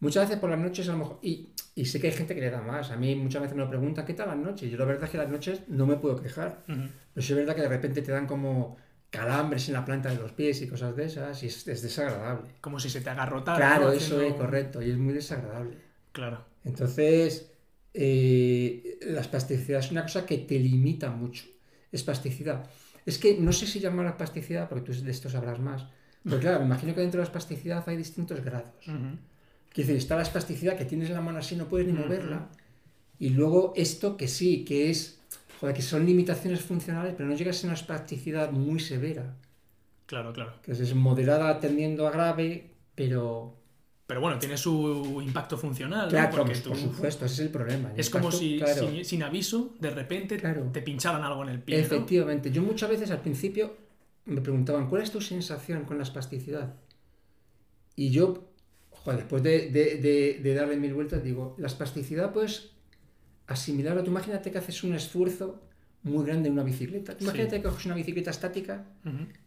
Muchas 0.00 0.28
veces 0.28 0.38
por 0.38 0.50
las 0.50 0.58
noches 0.58 0.88
a 0.88 0.92
lo 0.92 0.98
mejor... 0.98 1.18
Y, 1.22 1.48
y 1.74 1.86
sé 1.86 2.00
que 2.00 2.08
hay 2.08 2.12
gente 2.12 2.34
que 2.34 2.40
le 2.40 2.50
da 2.50 2.60
más. 2.60 2.90
A 2.90 2.96
mí 2.96 3.16
muchas 3.16 3.42
veces 3.42 3.56
me 3.56 3.62
lo 3.62 3.68
preguntan, 3.68 4.04
¿qué 4.04 4.14
tal 4.14 4.28
las 4.28 4.36
noches? 4.36 4.70
Yo 4.70 4.76
la 4.78 4.84
verdad 4.84 5.04
es 5.04 5.10
que 5.10 5.18
las 5.18 5.30
noches 5.30 5.62
no 5.66 5.86
me 5.86 5.96
puedo 5.96 6.20
quejar. 6.20 6.62
Pero 6.66 6.90
es 7.16 7.34
verdad 7.34 7.56
que 7.56 7.62
de 7.62 7.68
repente 7.68 8.02
te 8.02 8.12
dan 8.12 8.26
como 8.26 8.76
calambres 9.14 9.68
en 9.68 9.74
la 9.74 9.84
planta 9.84 10.10
de 10.10 10.16
los 10.16 10.32
pies 10.32 10.60
y 10.62 10.66
cosas 10.66 10.96
de 10.96 11.04
esas, 11.04 11.42
y 11.42 11.46
es, 11.46 11.64
desagradable. 11.64 12.50
Como 12.60 12.80
si 12.80 12.90
se 12.90 13.00
te 13.00 13.10
agarrotara. 13.10 13.56
Claro, 13.56 13.92
eso 13.92 14.20
es 14.20 14.34
correcto, 14.34 14.82
y 14.82 14.90
es 14.90 14.98
muy 14.98 15.14
desagradable. 15.14 15.76
Claro. 16.12 16.44
Entonces, 16.64 17.52
eh, 17.92 18.98
la 19.02 19.20
espasticidad 19.20 19.80
es 19.80 19.90
una 19.90 20.02
cosa 20.02 20.26
que 20.26 20.38
te 20.38 20.58
limita 20.58 21.10
mucho. 21.10 21.44
Espasticidad. 21.92 22.68
Es 23.06 23.18
que 23.18 23.38
no 23.38 23.52
sé 23.52 23.66
si 23.66 23.78
llamar 23.78 24.06
espasticidad, 24.06 24.68
porque 24.68 24.92
tú 24.92 25.04
de 25.04 25.10
esto 25.10 25.30
sabrás 25.30 25.60
más. 25.60 25.86
Pero 26.24 26.40
claro, 26.40 26.58
me 26.60 26.66
imagino 26.66 26.94
que 26.94 27.02
dentro 27.02 27.18
de 27.18 27.24
la 27.24 27.28
espasticidad 27.28 27.84
hay 27.86 27.96
distintos 27.96 28.42
grados. 28.42 28.88
Uh 28.88 29.16
decir, 29.82 29.96
está 29.96 30.16
la 30.16 30.22
espasticidad 30.22 30.76
que 30.76 30.84
tienes 30.84 31.08
en 31.08 31.14
la 31.14 31.20
mano 31.20 31.38
así, 31.38 31.56
no 31.56 31.66
puedes 31.66 31.86
ni 31.86 31.92
moverla. 31.92 32.48
Y 33.18 33.30
luego 33.30 33.72
esto 33.76 34.16
que 34.16 34.28
sí, 34.28 34.64
que 34.64 34.90
es 34.90 35.20
que 35.72 35.82
son 35.82 36.04
limitaciones 36.04 36.60
funcionales, 36.60 37.14
pero 37.16 37.28
no 37.28 37.34
llega 37.34 37.50
a 37.50 37.54
ser 37.54 37.66
una 37.66 37.74
espasticidad 37.74 38.50
muy 38.50 38.80
severa. 38.80 39.36
Claro, 40.06 40.32
claro. 40.32 40.54
Que 40.62 40.72
es 40.72 40.94
moderada 40.94 41.60
tendiendo 41.60 42.06
a 42.06 42.10
grave, 42.10 42.70
pero... 42.94 43.56
Pero 44.06 44.20
bueno, 44.20 44.38
tiene 44.38 44.58
su 44.58 45.22
impacto 45.24 45.56
funcional. 45.56 46.10
Claro, 46.10 46.44
por 46.44 46.76
supuesto, 46.76 47.24
ese 47.24 47.34
es 47.34 47.40
el 47.40 47.48
problema. 47.48 47.90
es 47.96 48.10
como 48.10 48.30
si 48.30 48.60
sin, 49.02 49.22
aviso, 49.22 49.74
de 49.80 49.88
repente 49.90 50.36
te 50.72 50.82
pincharan 50.82 51.22
algo 51.22 51.42
en 51.44 51.48
el 51.48 51.60
pie. 51.60 51.80
Efectivamente. 51.80 52.50
Yo 52.50 52.60
muchas 52.62 52.90
veces 52.90 53.10
al 53.10 53.22
principio 53.22 53.74
me 54.26 54.42
preguntaban, 54.42 54.90
¿cuál 54.90 55.02
es 55.02 55.10
tu 55.10 55.22
sensación 55.22 55.84
con 55.84 55.96
la 55.96 56.02
espasticidad? 56.02 56.74
Y 57.96 58.10
yo, 58.10 58.50
joder, 58.90 59.20
después 59.20 59.42
de, 59.42 59.70
de, 59.70 60.40
de 60.42 60.54
darle 60.54 60.76
mil 60.76 60.92
vueltas, 60.92 61.24
digo, 61.24 61.54
la 61.58 61.68
espasticidad 61.68 62.30
pues 62.30 62.73
asimilarlo. 63.46 64.02
Tú 64.02 64.10
imagínate 64.10 64.50
que 64.50 64.58
haces 64.58 64.82
un 64.84 64.94
esfuerzo 64.94 65.60
muy 66.02 66.24
grande 66.24 66.48
en 66.48 66.54
una 66.54 66.62
bicicleta. 66.62 67.16
imagínate 67.18 67.56
que 67.56 67.62
coges 67.62 67.86
una 67.86 67.94
bicicleta 67.94 68.30
estática, 68.30 68.84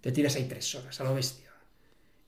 te 0.02 0.12
tiras 0.12 0.36
ahí 0.36 0.46
tres 0.48 0.74
horas 0.76 1.00
a 1.00 1.04
lo 1.04 1.14
bestia. 1.14 1.48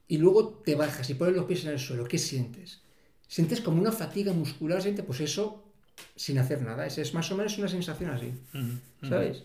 Y 0.07 0.17
luego 0.17 0.61
te 0.65 0.75
bajas 0.75 1.09
y 1.09 1.13
pones 1.13 1.35
los 1.35 1.45
pies 1.45 1.65
en 1.65 1.71
el 1.71 1.79
suelo. 1.79 2.05
¿Qué 2.05 2.17
sientes? 2.17 2.81
Sientes 3.27 3.61
como 3.61 3.79
una 3.79 3.91
fatiga 3.91 4.33
muscular, 4.33 4.81
sientes 4.81 5.05
pues 5.05 5.19
eso 5.19 5.63
sin 6.15 6.39
hacer 6.39 6.61
nada. 6.61 6.85
Es, 6.87 6.97
es 6.97 7.13
más 7.13 7.31
o 7.31 7.37
menos 7.37 7.57
una 7.57 7.67
sensación 7.67 8.09
así. 8.11 8.33
¿Sabes? 9.07 9.43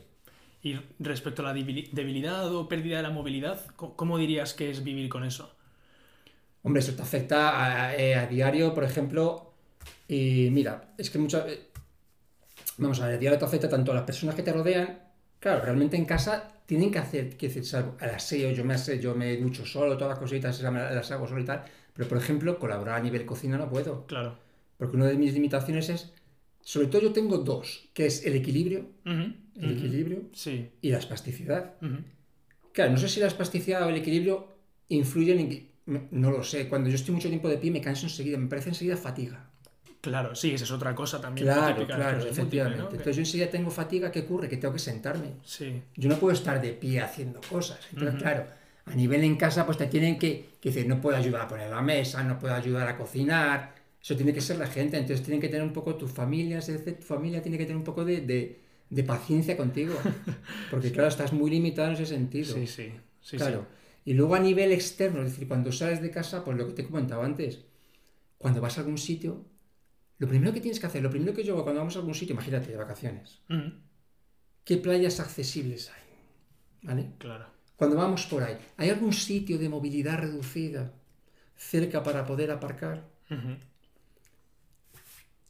Y 0.62 0.78
respecto 0.98 1.42
a 1.42 1.52
la 1.52 1.52
debilidad 1.52 2.54
o 2.54 2.66
pérdida 2.66 2.96
de 2.96 3.02
la 3.02 3.10
movilidad, 3.10 3.60
¿cómo 3.76 4.16
dirías 4.16 4.54
que 4.54 4.70
es 4.70 4.82
vivir 4.82 5.10
con 5.10 5.24
eso? 5.24 5.54
Hombre, 6.62 6.80
eso 6.80 6.94
te 6.94 7.02
afecta 7.02 7.90
a, 7.90 7.94
eh, 7.94 8.26
diario, 8.30 8.72
por 8.72 8.84
ejemplo. 8.84 9.52
Y 10.08 10.48
mira, 10.50 10.94
es 10.96 11.10
que 11.10 11.18
muchas 11.18 11.44
vamos 12.78 13.00
a 13.00 13.08
ver, 13.08 13.18
te 13.18 13.44
afecta 13.44 13.68
tanto 13.68 13.92
a 13.92 13.94
las 13.94 14.04
personas 14.04 14.34
que 14.34 14.42
te 14.42 14.52
rodean, 14.52 14.98
claro, 15.40 15.64
realmente 15.64 15.96
en 15.96 16.04
casa 16.04 16.50
tienen 16.66 16.90
que 16.90 16.98
hacer, 16.98 17.36
que 17.36 17.48
decir, 17.48 17.64
salvo 17.64 17.96
al 18.00 18.10
aseo, 18.10 18.50
yo 18.52 18.64
me 18.64 18.74
aseo, 18.74 18.96
yo 18.96 19.14
me 19.14 19.36
ducho 19.36 19.64
solo, 19.66 19.96
todas 19.96 20.10
las 20.10 20.18
cositas 20.18 20.60
las 20.60 21.10
hago 21.10 21.26
solo 21.26 21.40
y 21.40 21.44
tal, 21.44 21.64
pero 21.94 22.08
por 22.08 22.18
ejemplo, 22.18 22.58
colaborar 22.58 23.00
a 23.00 23.02
nivel 23.02 23.26
cocina 23.26 23.58
no 23.58 23.68
puedo. 23.68 24.06
Claro. 24.06 24.36
Porque 24.78 24.96
una 24.96 25.06
de 25.06 25.14
mis 25.16 25.32
limitaciones 25.34 25.88
es 25.88 26.12
Sobre 26.62 26.86
todo 26.88 27.02
yo 27.02 27.12
tengo 27.12 27.36
dos, 27.38 27.90
que 27.92 28.06
es 28.06 28.24
el 28.24 28.34
equilibrio, 28.36 28.86
Ujú, 29.04 29.12
el 29.12 29.34
ujú. 29.56 29.68
equilibrio 29.78 30.22
Sí. 30.32 30.70
y 30.80 30.90
la 30.90 30.98
espasticidad. 30.98 31.74
Ujú. 31.82 31.98
Claro, 32.72 32.92
no 32.92 32.98
sé 32.98 33.08
si 33.08 33.20
la 33.20 33.26
espasticidad 33.26 33.82
o 33.86 33.88
el 33.90 33.96
equilibrio 33.96 34.48
influyen 34.88 35.38
en 35.40 36.08
No 36.10 36.30
lo 36.30 36.42
sé, 36.42 36.68
cuando 36.68 36.88
yo 36.88 36.96
estoy 36.96 37.14
mucho 37.14 37.28
tiempo 37.28 37.48
de 37.48 37.58
pie 37.58 37.70
me 37.70 37.82
canso 37.82 38.06
enseguida, 38.06 38.38
me 38.38 38.48
parece 38.48 38.70
enseguida 38.70 38.96
fatiga. 38.96 39.50
Claro, 40.10 40.34
sí, 40.34 40.54
esa 40.54 40.64
es 40.64 40.70
otra 40.70 40.94
cosa 40.94 41.20
también. 41.20 41.46
Claro, 41.46 41.74
típica 41.76 41.96
claro, 41.96 42.18
efectivamente. 42.24 42.82
Entonces 42.90 43.16
yo 43.16 43.22
enseguida 43.22 43.50
tengo 43.50 43.70
fatiga, 43.70 44.10
¿qué 44.12 44.20
ocurre? 44.20 44.48
Que 44.48 44.56
tengo 44.56 44.72
que 44.74 44.80
sentarme. 44.80 45.32
Sí. 45.44 45.82
Yo 45.96 46.08
no 46.08 46.16
puedo 46.18 46.32
estar 46.34 46.60
de 46.60 46.72
pie 46.72 47.00
haciendo 47.00 47.40
cosas. 47.48 47.78
Entonces, 47.92 48.20
claro, 48.20 48.46
a 48.86 48.94
nivel 48.94 49.24
en 49.24 49.36
casa, 49.36 49.64
pues 49.66 49.78
te 49.78 49.86
tienen 49.86 50.18
que, 50.18 50.50
que 50.60 50.70
decir, 50.70 50.86
no 50.88 51.00
puedo 51.00 51.16
ayudar 51.16 51.42
a 51.42 51.48
poner 51.48 51.70
la 51.70 51.82
mesa, 51.82 52.22
no 52.22 52.38
puedo 52.38 52.54
ayudar 52.54 52.86
a 52.88 52.96
cocinar. 52.96 53.74
Eso 54.02 54.14
tiene 54.16 54.32
que 54.34 54.40
ser 54.42 54.58
la 54.58 54.66
gente. 54.66 54.98
Entonces 54.98 55.24
tienen 55.24 55.40
que 55.40 55.48
tener 55.48 55.62
un 55.62 55.72
poco 55.72 55.94
tu 55.96 56.06
familia, 56.08 56.58
es 56.58 56.66
decir, 56.66 56.96
tu 56.96 57.02
familia 57.06 57.40
tiene 57.42 57.56
que 57.58 57.64
tener 57.64 57.76
un 57.78 57.84
poco 57.84 58.04
de, 58.04 58.20
de- 58.20 58.60
de 58.90 59.02
paciencia 59.04 59.56
contigo. 59.56 59.94
Porque, 60.70 60.92
claro, 60.92 61.08
estás 61.08 61.32
muy 61.32 61.50
limitado 61.50 61.88
en 61.88 61.94
ese 61.94 62.06
sentido. 62.06 62.54
Sí, 62.54 62.66
sí. 62.66 62.92
sí, 63.22 63.36
claro. 63.38 63.66
Y 64.04 64.12
luego 64.12 64.34
a 64.34 64.40
nivel 64.40 64.70
externo, 64.72 65.22
es 65.22 65.30
decir, 65.32 65.48
cuando 65.48 65.72
sales 65.72 66.02
de 66.02 66.10
casa, 66.10 66.44
pues 66.44 66.58
lo 66.58 66.66
que 66.66 66.74
te 66.74 66.82
he 66.82 66.86
comentado 66.86 67.22
antes, 67.22 67.60
cuando 68.38 68.60
vas 68.60 68.76
a 68.76 68.82
algún 68.82 68.98
sitio, 68.98 69.44
lo 70.24 70.28
primero 70.30 70.52
que 70.52 70.60
tienes 70.60 70.80
que 70.80 70.86
hacer, 70.86 71.02
lo 71.02 71.10
primero 71.10 71.34
que 71.34 71.44
yo 71.44 71.52
hago 71.54 71.62
cuando 71.64 71.80
vamos 71.80 71.96
a 71.96 71.98
algún 72.00 72.14
sitio, 72.14 72.32
imagínate, 72.34 72.70
de 72.70 72.76
vacaciones. 72.76 73.40
Ujú, 73.50 73.72
¿qué 74.64 74.76
playas 74.78 75.20
accesibles 75.20 75.90
hay? 75.90 76.02
¿Vale? 76.82 77.10
Claro. 77.18 77.46
Cuando 77.76 77.96
vamos 77.96 78.24
por 78.26 78.42
ahí, 78.42 78.56
¿hay 78.76 78.88
algún 78.90 79.12
sitio 79.12 79.58
de 79.58 79.68
movilidad 79.68 80.18
reducida 80.18 80.92
cerca 81.56 82.02
para 82.02 82.24
poder 82.24 82.50
aparcar? 82.50 83.04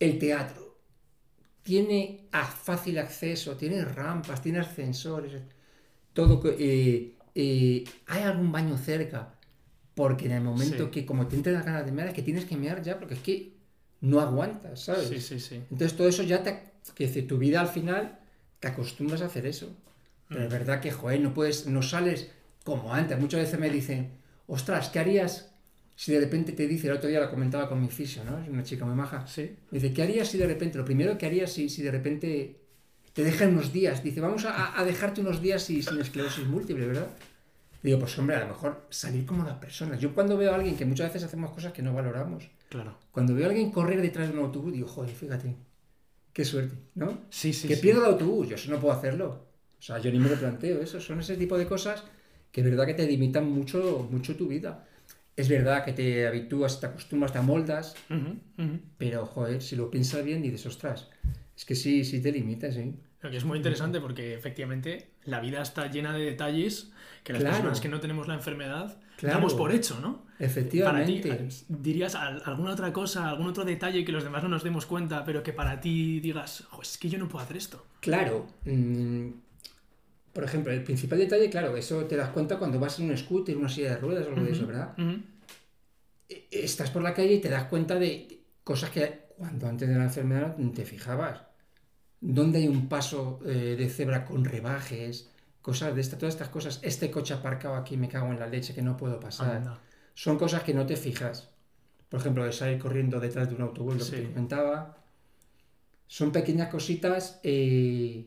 El 0.00 0.18
teatro 0.18 0.78
tiene 1.62 2.26
a- 2.32 2.44
fácil 2.44 2.98
acceso, 2.98 3.56
tiene 3.56 3.84
rampas, 3.84 4.42
tiene 4.42 4.58
ascensores, 4.58 5.42
todo. 6.12 6.42
eh, 6.58 7.16
eh, 7.34 7.84
¿Hay 8.06 8.22
algún 8.22 8.52
baño 8.52 8.76
cerca? 8.76 9.34
Porque 9.94 10.26
en 10.26 10.32
el 10.32 10.42
momento 10.42 10.84
Sí. 10.86 10.90
que 10.90 11.06
como 11.06 11.26
te 11.28 11.36
entran 11.36 11.54
las 11.54 11.64
ganas 11.64 11.86
de 11.86 11.92
mear, 11.92 12.08
es 12.08 12.14
que 12.14 12.22
tienes 12.22 12.44
que 12.44 12.56
mear 12.56 12.82
ya, 12.82 12.98
porque 12.98 13.14
es 13.14 13.20
que 13.20 13.53
no 14.10 14.20
aguantas, 14.20 14.84
¿sabes? 14.86 15.08
Sí, 15.08 15.20
sí, 15.20 15.40
sí. 15.40 15.56
Entonces 15.70 15.96
todo 15.96 16.08
eso 16.08 16.22
ya 16.22 16.42
te... 16.42 16.50
Que 16.94 17.06
decir, 17.06 17.26
tu 17.26 17.38
vida 17.38 17.60
al 17.60 17.68
final 17.68 18.02
te 18.60 18.68
acostumbras 18.68 19.22
a 19.22 19.26
hacer 19.26 19.46
eso. 19.46 19.68
Pero 20.28 20.44
es 20.44 20.50
Mm. 20.50 20.52
verdad 20.58 20.80
que, 20.80 20.90
joder, 20.92 21.20
no 21.20 21.32
puedes, 21.34 21.66
no 21.66 21.82
sales 21.82 22.30
como 22.64 22.92
antes. 22.94 23.18
Muchas 23.18 23.40
veces 23.40 23.58
me 23.58 23.70
dicen, 23.70 24.12
ostras, 24.46 24.88
¿qué 24.90 24.98
harías 25.00 25.50
si 25.96 26.12
de 26.12 26.20
repente 26.20 26.52
te 26.52 26.66
dice, 26.66 26.88
el 26.88 26.94
otro 26.94 27.08
día 27.08 27.20
lo 27.20 27.30
comentaba 27.30 27.68
con 27.68 27.80
mi 27.80 27.88
fisio, 27.88 28.24
¿no? 28.24 28.38
Es 28.42 28.48
una 28.48 28.64
chica 28.64 28.84
muy 28.84 28.94
maja. 28.96 29.26
Sí. 29.26 29.56
Me 29.70 29.78
dice, 29.80 29.94
¿qué 29.94 30.02
harías 30.02 30.28
si 30.28 30.38
de 30.38 30.46
repente, 30.46 30.76
lo 30.78 30.84
primero 30.84 31.16
que 31.18 31.26
harías 31.26 31.52
si, 31.52 31.68
si 31.68 31.82
de 31.82 31.90
repente 31.92 32.60
te 33.14 33.24
dejan 33.24 33.50
unos 33.50 33.72
días? 33.72 34.02
Dice, 34.02 34.20
vamos 34.20 34.44
a, 34.44 34.78
a 34.78 34.84
dejarte 34.84 35.20
unos 35.20 35.40
días 35.40 35.70
y, 35.70 35.82
sin 35.82 36.00
esclerosis 36.00 36.46
múltiple, 36.46 36.86
¿verdad? 36.86 37.08
Digo, 37.82 37.98
pues 38.00 38.18
hombre, 38.18 38.36
a 38.36 38.40
lo 38.40 38.48
mejor 38.48 38.86
salir 38.90 39.26
como 39.26 39.44
las 39.44 39.58
personas. 39.58 40.00
Yo 40.00 40.14
cuando 40.14 40.36
veo 40.36 40.52
a 40.52 40.56
alguien 40.56 40.76
que 40.76 40.84
muchas 40.86 41.08
veces 41.08 41.24
hacemos 41.24 41.50
cosas 41.52 41.72
que 41.72 41.82
no 41.82 41.92
valoramos, 41.94 42.48
Claro. 42.68 42.98
cuando 43.12 43.34
veo 43.34 43.46
a 43.46 43.48
alguien 43.50 43.70
correr 43.70 44.00
detrás 44.02 44.28
de 44.28 44.34
un 44.38 44.44
autobús, 44.44 44.72
digo, 44.72 44.88
joder, 44.88 45.14
fíjate, 45.14 45.54
qué 46.32 46.44
suerte, 46.44 46.76
¿no? 46.94 47.18
Sí, 47.30 47.52
sí. 47.52 47.68
que 47.68 47.76
sí. 47.76 47.82
pierdo 47.82 48.00
el 48.04 48.12
autobús, 48.12 48.48
yo 48.48 48.56
eso 48.56 48.70
no 48.70 48.80
puedo 48.80 48.94
hacerlo. 48.94 49.46
O 49.78 49.82
sea, 49.82 49.98
yo 49.98 50.10
ni 50.10 50.18
me 50.18 50.28
lo 50.28 50.36
planteo, 50.36 50.80
eso 50.80 51.00
son 51.00 51.20
ese 51.20 51.36
tipo 51.36 51.56
de 51.58 51.66
cosas 51.66 52.02
que 52.50 52.60
es 52.60 52.66
verdad 52.66 52.86
que 52.86 52.94
te 52.94 53.06
limitan 53.06 53.50
mucho, 53.50 54.08
mucho 54.10 54.36
tu 54.36 54.48
vida. 54.48 54.86
Es 55.36 55.48
verdad 55.48 55.84
que 55.84 55.92
te 55.92 56.26
habitúas, 56.26 56.80
te 56.80 56.86
acostumbras, 56.86 57.32
te 57.32 57.38
amoldas, 57.38 57.94
Ujú, 58.08 58.38
ujú. 58.62 58.80
pero 58.96 59.26
joder, 59.26 59.62
si 59.62 59.76
lo 59.76 59.90
piensas 59.90 60.24
bien 60.24 60.42
dices, 60.42 60.66
ostras, 60.66 61.08
es 61.56 61.64
que 61.64 61.74
sí, 61.74 62.04
sí 62.04 62.20
te 62.22 62.32
limitas, 62.32 62.74
¿sí? 62.74 62.94
Que 63.30 63.36
es 63.38 63.44
muy 63.44 63.56
interesante 63.58 64.00
porque 64.00 64.34
efectivamente 64.34 65.10
la 65.24 65.40
vida 65.40 65.62
está 65.62 65.86
llena 65.90 66.12
de 66.12 66.24
detalles 66.24 66.92
que 67.22 67.32
las 67.32 67.40
Claro. 67.42 67.56
personas 67.56 67.80
que 67.80 67.88
no 67.88 68.00
tenemos 68.00 68.28
la 68.28 68.34
enfermedad 68.34 68.98
Claro. 69.16 69.36
damos 69.38 69.54
por 69.54 69.72
hecho, 69.72 69.98
¿no? 70.00 70.26
Efectivamente. 70.38 71.28
Para 71.28 71.38
ti, 71.38 71.64
¿dirías 71.68 72.14
al- 72.16 72.42
alguna 72.44 72.72
otra 72.72 72.92
cosa, 72.92 73.28
algún 73.30 73.46
otro 73.46 73.64
detalle 73.64 74.04
que 74.04 74.12
los 74.12 74.24
demás 74.24 74.42
no 74.42 74.48
nos 74.48 74.62
demos 74.64 74.84
cuenta, 74.86 75.24
pero 75.24 75.42
que 75.42 75.52
para 75.52 75.80
ti 75.80 76.20
digas, 76.20 76.64
"Jo, 76.70 76.82
es 76.82 76.98
que 76.98 77.08
yo 77.08 77.18
no 77.18 77.28
puedo 77.28 77.44
hacer 77.44 77.56
esto? 77.56 77.86
Claro. 78.00 78.46
mm, 78.64 79.28
por 80.32 80.42
ejemplo, 80.44 80.72
el 80.72 80.82
principal 80.82 81.18
detalle, 81.20 81.48
claro, 81.48 81.76
eso 81.76 82.04
te 82.06 82.16
das 82.16 82.30
cuenta 82.30 82.58
cuando 82.58 82.78
vas 82.80 82.98
en 82.98 83.08
un 83.10 83.16
scooter, 83.16 83.56
una 83.56 83.68
silla 83.68 83.90
de 83.90 83.96
ruedas 83.98 84.26
o 84.26 84.30
algo 84.30 84.42
de 84.44 84.50
eso, 84.52 84.66
¿verdad? 84.66 84.94
E- 86.28 86.48
Estás 86.50 86.90
por 86.90 87.02
la 87.02 87.14
calle 87.14 87.34
y 87.34 87.40
te 87.40 87.48
das 87.48 87.64
cuenta 87.64 87.94
de 87.98 88.40
cosas 88.64 88.90
que 88.90 89.24
cuando 89.38 89.68
antes 89.68 89.88
de 89.88 89.94
la 89.96 90.04
enfermedad 90.04 90.56
te 90.74 90.84
fijabas. 90.84 91.42
¿Dónde 92.20 92.58
hay 92.60 92.68
un 92.68 92.88
paso 92.88 93.40
eh, 93.44 93.76
de 93.78 93.88
cebra 93.88 94.24
con 94.24 94.44
rebajes? 94.44 95.30
Cosas 95.62 95.94
de 95.94 96.00
esta, 96.00 96.18
todas 96.18 96.34
estas 96.34 96.48
cosas. 96.48 96.80
Este 96.82 97.10
coche 97.10 97.34
aparcado 97.34 97.74
aquí 97.76 97.96
me 97.96 98.08
cago 98.08 98.32
en 98.32 98.38
la 98.38 98.46
leche 98.46 98.74
que 98.74 98.82
no 98.82 98.96
puedo 98.96 99.18
pasar. 99.20 99.56
Anda. 99.56 99.80
Son 100.14 100.38
cosas 100.38 100.62
que 100.62 100.74
no 100.74 100.86
te 100.86 100.96
fijas. 100.96 101.50
Por 102.08 102.20
ejemplo, 102.20 102.44
de 102.44 102.52
salir 102.52 102.78
corriendo 102.78 103.18
detrás 103.20 103.48
de 103.48 103.54
un 103.56 103.62
autobús, 103.62 103.96
lo 103.98 104.04
Sí. 104.04 104.12
que 104.12 104.16
te 104.22 104.28
comentaba. 104.28 104.98
Son 106.06 106.32
pequeñas 106.32 106.68
cositas. 106.68 107.40
eh, 107.42 108.26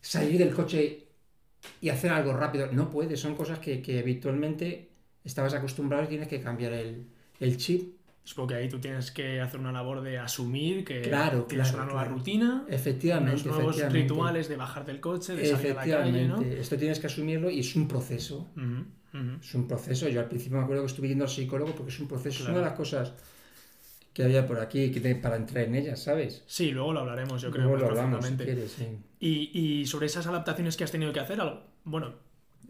salir 0.00 0.38
del 0.38 0.54
coche 0.54 1.06
y 1.80 1.88
hacer 1.88 2.12
algo 2.12 2.32
rápido. 2.34 2.68
No 2.72 2.90
puedes. 2.90 3.20
Son 3.20 3.34
cosas 3.34 3.58
que, 3.58 3.80
que 3.82 3.98
habitualmente 4.00 4.90
estabas 5.24 5.54
acostumbrado 5.54 6.04
y 6.04 6.08
tienes 6.08 6.28
que 6.28 6.40
cambiar 6.40 6.72
el, 6.74 7.06
el 7.40 7.56
chip. 7.56 7.94
Supongo 8.24 8.48
que 8.48 8.54
ahí 8.54 8.68
tú 8.70 8.78
tienes 8.80 9.10
que 9.10 9.40
hacer 9.40 9.60
una 9.60 9.70
labor 9.70 10.00
de 10.00 10.18
asumir 10.18 10.82
que 10.84 11.02
Claro, 11.02 11.44
tienes 11.44 11.68
claro, 11.68 11.78
una 11.82 11.86
nueva 11.92 12.02
claro. 12.04 12.16
rutina, 12.18 12.64
Efectivamente. 12.68 13.32
unos 13.32 13.46
nuevos 13.46 13.76
efectivamente. 13.76 14.02
rituales 14.14 14.48
de 14.48 14.56
bajar 14.56 14.86
del 14.86 15.00
coche, 15.00 15.36
de 15.36 15.46
salir 15.46 15.72
a 15.72 15.74
la 15.74 15.80
calle. 15.98 16.28
¿no? 16.28 16.40
Esto 16.40 16.76
tienes 16.78 16.98
que 17.00 17.06
asumirlo 17.06 17.50
y 17.50 17.60
es 17.60 17.76
un 17.76 17.86
proceso. 17.86 18.48
Ujú, 18.56 19.18
ujú. 19.18 19.40
Es 19.42 19.54
un 19.54 19.68
proceso. 19.68 20.08
Yo 20.08 20.20
al 20.20 20.28
principio 20.28 20.56
me 20.56 20.64
acuerdo 20.64 20.82
que 20.84 20.86
estuve 20.86 21.08
yendo 21.08 21.24
al 21.24 21.30
psicólogo 21.30 21.72
porque 21.74 21.92
es 21.92 22.00
un 22.00 22.08
proceso. 22.08 22.30
Es 22.30 22.36
Claro. 22.46 22.52
una 22.52 22.60
de 22.60 22.66
las 22.70 22.76
cosas 22.78 23.12
que 24.14 24.22
había 24.24 24.46
por 24.46 24.58
aquí 24.60 24.90
que 24.90 25.14
para 25.16 25.36
entrar 25.36 25.64
en 25.64 25.74
ellas, 25.74 26.02
¿sabes? 26.02 26.44
Sí, 26.46 26.70
luego 26.70 26.92
lo 26.92 27.00
hablaremos, 27.00 27.42
yo 27.42 27.50
creo, 27.50 27.64
Luego 27.64 27.76
más 27.86 27.94
lo 27.94 28.00
hablamos 28.00 28.26
si 28.26 28.36
quieres, 28.36 28.72
sí. 28.72 28.86
Y, 29.20 29.50
y 29.80 29.86
sobre 29.86 30.06
esas 30.06 30.26
adaptaciones 30.26 30.76
que 30.76 30.84
has 30.84 30.92
tenido 30.92 31.12
que 31.12 31.20
hacer, 31.20 31.40
bueno, 31.84 32.14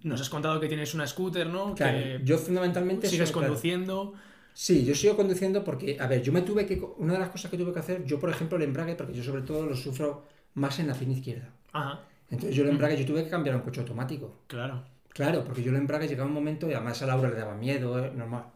nos 0.02 0.20
has 0.20 0.30
contado 0.30 0.58
que 0.58 0.68
tienes 0.68 0.94
una 0.94 1.06
scooter, 1.06 1.46
¿no? 1.46 1.74
Claro, 1.74 1.98
que 1.98 2.20
yo 2.24 2.38
fundamentalmente... 2.38 3.08
sigues 3.08 3.28
soy- 3.28 3.34
claro, 3.34 3.48
conduciendo. 3.48 4.14
Sí, 4.54 4.84
yo 4.84 4.94
sigo 4.94 5.16
conduciendo 5.16 5.64
porque, 5.64 5.98
a 6.00 6.06
ver, 6.06 6.22
yo 6.22 6.32
me 6.32 6.40
tuve 6.42 6.64
que... 6.64 6.80
Una 6.98 7.14
de 7.14 7.18
las 7.18 7.28
cosas 7.30 7.50
que 7.50 7.58
tuve 7.58 7.72
que 7.72 7.80
hacer, 7.80 8.04
yo 8.04 8.18
por 8.20 8.30
ejemplo 8.30 8.56
el 8.56 8.62
embrague, 8.62 8.94
porque 8.94 9.12
yo 9.12 9.22
sobre 9.24 9.42
todo 9.42 9.66
lo 9.66 9.74
sufro 9.76 10.24
más 10.54 10.78
en 10.78 10.86
la 10.86 10.94
pierna 10.94 11.14
izquierda. 11.16 11.50
Ajá, 11.72 12.02
Entonces 12.30 12.54
yo 12.54 12.62
el 12.62 12.70
embrague, 12.70 12.96
yo 12.96 13.04
tuve 13.04 13.24
que 13.24 13.30
cambiar 13.30 13.54
a 13.56 13.58
un 13.58 13.64
coche 13.64 13.80
automático. 13.80 14.42
claro. 14.46 14.84
Claro, 15.14 15.44
porque 15.44 15.62
yo 15.62 15.70
el 15.70 15.76
embrague 15.76 16.08
llegaba 16.08 16.26
un 16.28 16.34
momento 16.34 16.68
y 16.68 16.72
además 16.72 17.00
a 17.00 17.06
Laura 17.06 17.30
le 17.30 17.36
daba 17.36 17.54
miedo, 17.54 18.04
eh, 18.04 18.10
normal. 18.16 18.46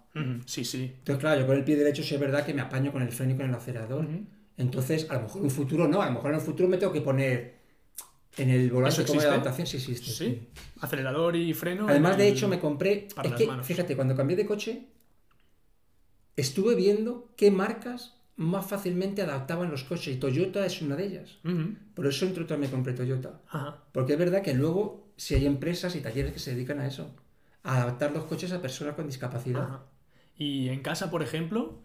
Sí, 0.45 0.64
sí. 0.64 0.93
Entonces, 0.99 1.21
claro, 1.21 1.40
yo 1.40 1.47
con 1.47 1.57
el 1.57 1.62
pie 1.62 1.76
derecho 1.76 2.02
sí 2.02 2.14
es 2.17 2.21
verdad 2.21 2.45
que 2.45 2.52
me 2.52 2.61
apaño 2.62 2.90
con 2.90 3.00
el 3.02 3.12
freno 3.12 3.35
y 3.35 3.37
con 3.37 3.47
el 3.47 3.55
acelerador. 3.55 4.09
Entonces, 4.57 5.09
a 5.09 5.14
lo 5.14 5.21
mejor 5.23 5.38
en 5.38 5.45
un 5.45 5.50
futuro 5.52 5.87
no, 5.87 6.02
a 6.02 6.07
lo 6.07 6.12
mejor 6.14 6.31
en 6.33 6.37
un 6.38 6.43
futuro 6.43 6.69
me 6.69 6.76
tengo 6.76 6.93
que 6.93 7.00
poner 7.00 7.59
en 8.37 8.50
el 8.50 8.73
volante 8.73 9.02
¿Eso 9.02 9.07
como 9.07 9.21
de 9.21 9.28
adaptación, 9.28 9.69
sí 9.69 9.76
existe. 9.76 10.11
Sí. 10.11 10.49
Acelerador 10.81 11.37
y 11.37 11.55
freno. 11.55 11.87
Además, 11.88 12.17
de 12.19 12.26
hecho, 12.26 12.49
me 12.49 12.59
compré. 12.59 13.07
para 13.14 13.28
Es 13.28 13.35
que, 13.37 13.47
manos. 13.47 13.64
fíjate, 13.64 13.95
cuando 13.95 14.17
cambié 14.17 14.37
de 14.37 14.47
coche, 14.47 14.83
estuve 16.40 16.75
viendo 16.75 17.28
qué 17.37 17.50
marcas 17.50 18.14
más 18.37 18.66
fácilmente 18.66 19.23
adaptaban 19.23 19.71
los 19.71 19.85
coches. 19.85 20.14
Y 20.14 20.18
Toyota 20.18 20.64
es 20.64 20.80
una 20.80 20.97
de 20.97 21.07
ellas. 21.07 21.38
Ujú, 21.45 21.75
Por 21.95 22.07
eso, 22.07 22.25
entre 22.25 22.45
otras, 22.45 22.59
me 22.59 22.71
compré 22.71 22.92
Toyota. 22.95 23.40
Ajá. 23.49 23.83
Porque 23.92 24.12
es 24.12 24.18
verdad 24.18 24.42
que 24.42 24.54
luego, 24.54 25.09
si 25.16 25.35
hay 25.35 25.47
empresas 25.47 25.97
y 25.97 26.00
talleres 26.00 26.33
que 26.33 26.38
se 26.38 26.54
dedican 26.54 26.78
a 26.78 26.87
eso, 26.87 27.11
a 27.64 27.83
adaptar 27.83 28.12
los 28.12 28.25
coches 28.25 28.52
a 28.52 28.62
personas 28.62 28.95
con 28.95 29.07
discapacidad. 29.07 29.62
Ajá. 29.62 29.83
Y 30.37 30.68
en 30.68 30.80
casa, 30.83 31.11
por 31.11 31.23
ejemplo, 31.23 31.83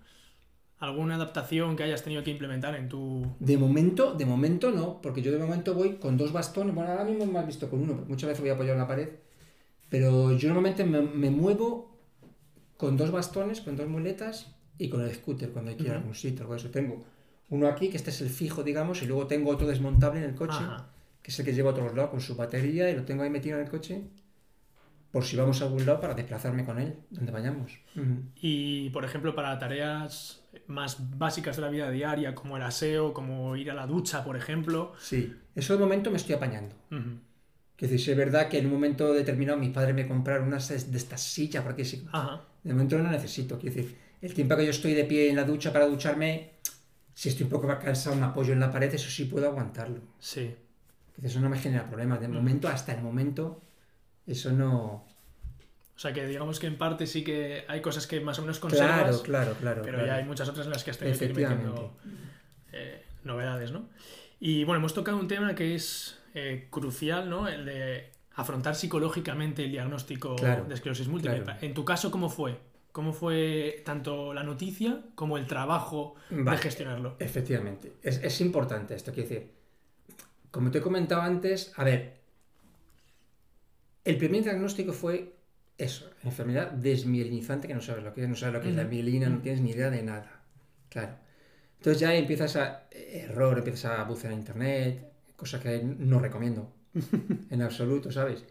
alguna 0.78 1.16
adaptación 1.16 1.76
que 1.76 1.84
hayas 1.84 2.04
tenido 2.04 2.24
que 2.24 2.30
implementar 2.30 2.76
en 2.76 2.88
tu. 2.90 3.26
De 3.40 3.58
momento, 3.58 4.14
de 4.14 4.26
momento 4.26 4.70
no, 4.70 5.02
porque 5.02 5.24
yo 5.24 5.32
de 5.32 5.40
momento 5.40 5.74
voy 5.74 5.96
con 5.96 6.18
dos 6.18 6.32
bastones. 6.32 6.76
Bueno, 6.76 6.92
ahora 6.92 7.06
mismo 7.06 7.26
me 7.26 7.40
has 7.40 7.48
visto 7.48 7.70
con 7.70 7.82
uno, 7.82 8.06
muchas 8.08 8.28
veces 8.28 8.42
voy 8.42 8.52
apoyado 8.52 8.76
en 8.76 8.82
la 8.82 8.88
pared. 8.88 9.10
Pero 9.90 10.32
yo 10.38 10.50
normalmente 10.50 10.84
me, 10.84 11.02
me 11.02 11.30
muevo 11.30 11.93
con 12.84 12.98
dos 12.98 13.12
bastones, 13.12 13.62
con 13.62 13.78
dos 13.78 13.88
muletas 13.88 14.54
y 14.78 14.90
con 14.90 15.02
el 15.02 15.14
scooter 15.16 15.52
cuando 15.52 15.72
hay 15.72 15.78
que 15.78 15.84
ir 15.84 15.92
a 15.92 15.96
algún 15.96 16.14
sitio. 16.14 16.42
Algo 16.42 16.54
de 16.56 16.60
eso. 16.60 16.70
Tengo 16.70 17.06
uno 17.48 17.68
aquí, 17.70 17.88
que 17.88 17.96
este 17.96 18.10
es 18.10 18.20
el 18.20 18.30
fijo, 18.30 18.62
digamos, 18.62 19.02
y 19.02 19.06
luego 19.06 19.26
tengo 19.26 19.52
otro 19.52 19.66
desmontable 19.66 20.20
en 20.20 20.26
el 20.30 20.36
coche, 20.36 20.58
Ajá. 20.60 20.90
que 21.22 21.32
es 21.32 21.40
el 21.40 21.46
que 21.46 21.54
llevo 21.54 21.70
a 21.70 21.74
todos 21.74 21.96
lados 21.96 22.12
con 22.12 22.20
su 22.20 22.36
batería 22.36 22.90
y 22.90 22.96
lo 22.98 23.06
tengo 23.06 23.24
ahí 23.24 23.30
metido 23.30 23.58
en 23.58 23.64
el 23.64 23.72
coche 23.72 24.04
por 25.12 25.24
si 25.24 25.38
vamos 25.38 25.62
a 25.62 25.66
algún 25.66 25.86
lado 25.86 26.02
para 26.02 26.14
desplazarme 26.14 26.66
con 26.66 26.78
él, 26.78 26.96
donde 27.10 27.32
vayamos. 27.32 27.80
Y, 28.36 28.90
por 28.90 29.06
ejemplo, 29.06 29.34
para 29.34 29.58
tareas 29.60 30.44
más 30.68 31.18
básicas 31.18 31.56
de 31.56 31.62
la 31.62 31.70
vida 31.70 31.90
diaria, 31.90 32.36
como 32.36 32.58
el 32.58 32.64
aseo, 32.64 33.14
como 33.14 33.56
ir 33.56 33.72
a 33.72 33.76
la 33.76 33.88
ducha, 33.88 34.26
por 34.26 34.36
ejemplo. 34.36 34.92
Sí, 35.00 35.34
eso 35.56 35.74
de 35.74 35.80
momento 35.80 36.12
me 36.12 36.18
estoy 36.18 36.36
apañando. 36.36 36.76
Que 37.76 37.88
decir, 37.88 38.12
es 38.12 38.18
verdad 38.18 38.50
que 38.50 38.60
en 38.60 38.68
un 38.68 38.74
momento 38.74 39.14
determinado 39.14 39.58
mis 39.58 39.72
padres 39.72 39.96
me 39.96 40.08
compraron 40.08 40.48
unas 40.48 40.70
de 40.70 40.98
estas 40.98 41.22
sillas, 41.22 41.64
porque 41.64 41.84
sí, 41.84 42.06
de 42.64 42.74
momento 42.74 42.98
no 42.98 43.10
necesito. 43.10 43.58
Quiero 43.58 43.76
decir, 43.76 43.98
el 44.22 44.34
tiempo 44.34 44.56
que 44.56 44.66
yo 44.66 44.72
estoy 44.72 44.94
de 44.94 45.04
pie 45.06 45.30
en 45.30 45.36
la 45.36 45.44
ducha 45.44 45.74
para 45.74 45.86
ducharme, 45.88 46.52
Si 47.14 47.30
estoy 47.30 47.44
un 47.44 47.50
poco 47.50 47.68
cansado, 47.68 48.16
me 48.16 48.26
apoyo 48.26 48.54
en 48.54 48.60
la 48.60 48.72
pared, 48.72 48.94
eso 48.94 49.10
sí 49.10 49.26
puedo 49.26 49.48
aguantarlo. 49.48 50.00
Sí. 50.20 50.56
Eso 51.22 51.40
no 51.40 51.50
me 51.50 51.60
genera 51.60 51.88
problemas. 51.88 52.20
De 52.20 52.28
momento, 52.28 52.68
hasta 52.68 52.94
el 52.94 53.02
momento, 53.02 53.62
eso 54.26 54.52
no... 54.52 55.06
O 55.96 56.00
sea 56.00 56.12
que 56.12 56.26
digamos 56.26 56.60
que 56.60 56.68
en 56.68 56.78
parte 56.78 57.06
sí 57.06 57.24
que 57.24 57.66
hay 57.68 57.82
cosas 57.82 58.08
que 58.08 58.20
más 58.20 58.40
o 58.40 58.42
menos 58.42 58.60
conservas. 58.60 59.22
Claro, 59.22 59.22
claro, 59.22 59.56
claro. 59.60 59.82
Pero 59.84 59.98
claro. 59.98 60.08
ya 60.08 60.16
hay 60.16 60.24
muchas 60.24 60.50
otras 60.50 60.66
en 60.66 60.72
las 60.72 60.84
que 60.84 60.92
has 60.92 60.98
tenido 60.98 61.20
que 61.20 61.26
ir 61.26 61.36
metiendo 61.36 61.96
eh, 62.72 63.04
novedades, 63.24 63.72
¿no? 63.72 63.88
Y 64.40 64.64
bueno, 64.64 64.80
hemos 64.80 64.94
tocado 64.94 65.18
un 65.18 65.28
tema 65.28 65.54
que 65.54 65.76
es 65.76 66.18
eh, 66.34 66.68
crucial, 66.70 67.30
¿no? 67.30 67.48
El 67.48 67.66
de 67.66 68.12
afrontar 68.36 68.76
psicológicamente 68.76 69.66
el 69.66 69.72
diagnóstico 69.72 70.36
Claro, 70.36 70.66
de 70.66 70.74
esclerosis 70.74 71.08
múltiple. 71.08 71.44
claro. 71.44 71.60
En 71.62 71.74
tu 71.74 71.86
caso, 71.86 72.10
¿cómo 72.12 72.30
fue? 72.30 72.58
¿Cómo 72.92 73.12
fue 73.14 73.82
tanto 73.86 74.34
la 74.34 74.44
noticia 74.44 75.02
como 75.16 75.38
el 75.38 75.48
trabajo 75.48 76.16
de 76.30 76.58
gestionarlo? 76.58 77.16
Efectivamente. 77.20 77.94
Es, 78.04 78.24
es 78.24 78.40
importante 78.42 78.94
esto, 78.96 79.12
quiero 79.12 79.30
decir. 79.30 79.52
Como 80.52 80.70
te 80.70 80.78
he 80.78 80.82
comentado 80.82 81.22
antes, 81.22 81.74
a 81.76 81.84
ver, 81.84 82.20
el 84.04 84.18
primer 84.18 84.44
diagnóstico 84.44 84.94
fue 84.94 85.36
eso, 85.78 86.10
enfermedad 86.24 86.72
desmielinizante, 86.72 87.68
que 87.68 87.74
no 87.74 87.82
sabes 87.82 88.04
lo 88.04 88.14
que 88.14 88.22
es, 88.24 88.30
no 88.30 88.36
sabes 88.36 88.54
lo 88.54 88.62
que 88.62 88.70
es 88.70 88.76
la 88.76 88.84
mielina, 88.84 89.28
no 89.30 89.40
tienes 89.40 89.62
ni 89.62 89.72
idea 89.72 89.90
de 89.90 90.04
nada. 90.04 90.42
Claro. 90.90 91.16
Entonces 91.78 92.00
ya 92.00 92.14
empiezas 92.14 92.56
a 92.56 92.84
error, 92.92 93.58
empiezas 93.58 94.00
a 94.00 94.04
bucear 94.04 94.34
en 94.34 94.40
internet, 94.40 95.13
cosa 95.36 95.60
que 95.60 95.82
no 95.84 96.20
recomiendo 96.20 96.72
en 97.50 97.62
absoluto, 97.62 98.12
¿sabes? 98.12 98.44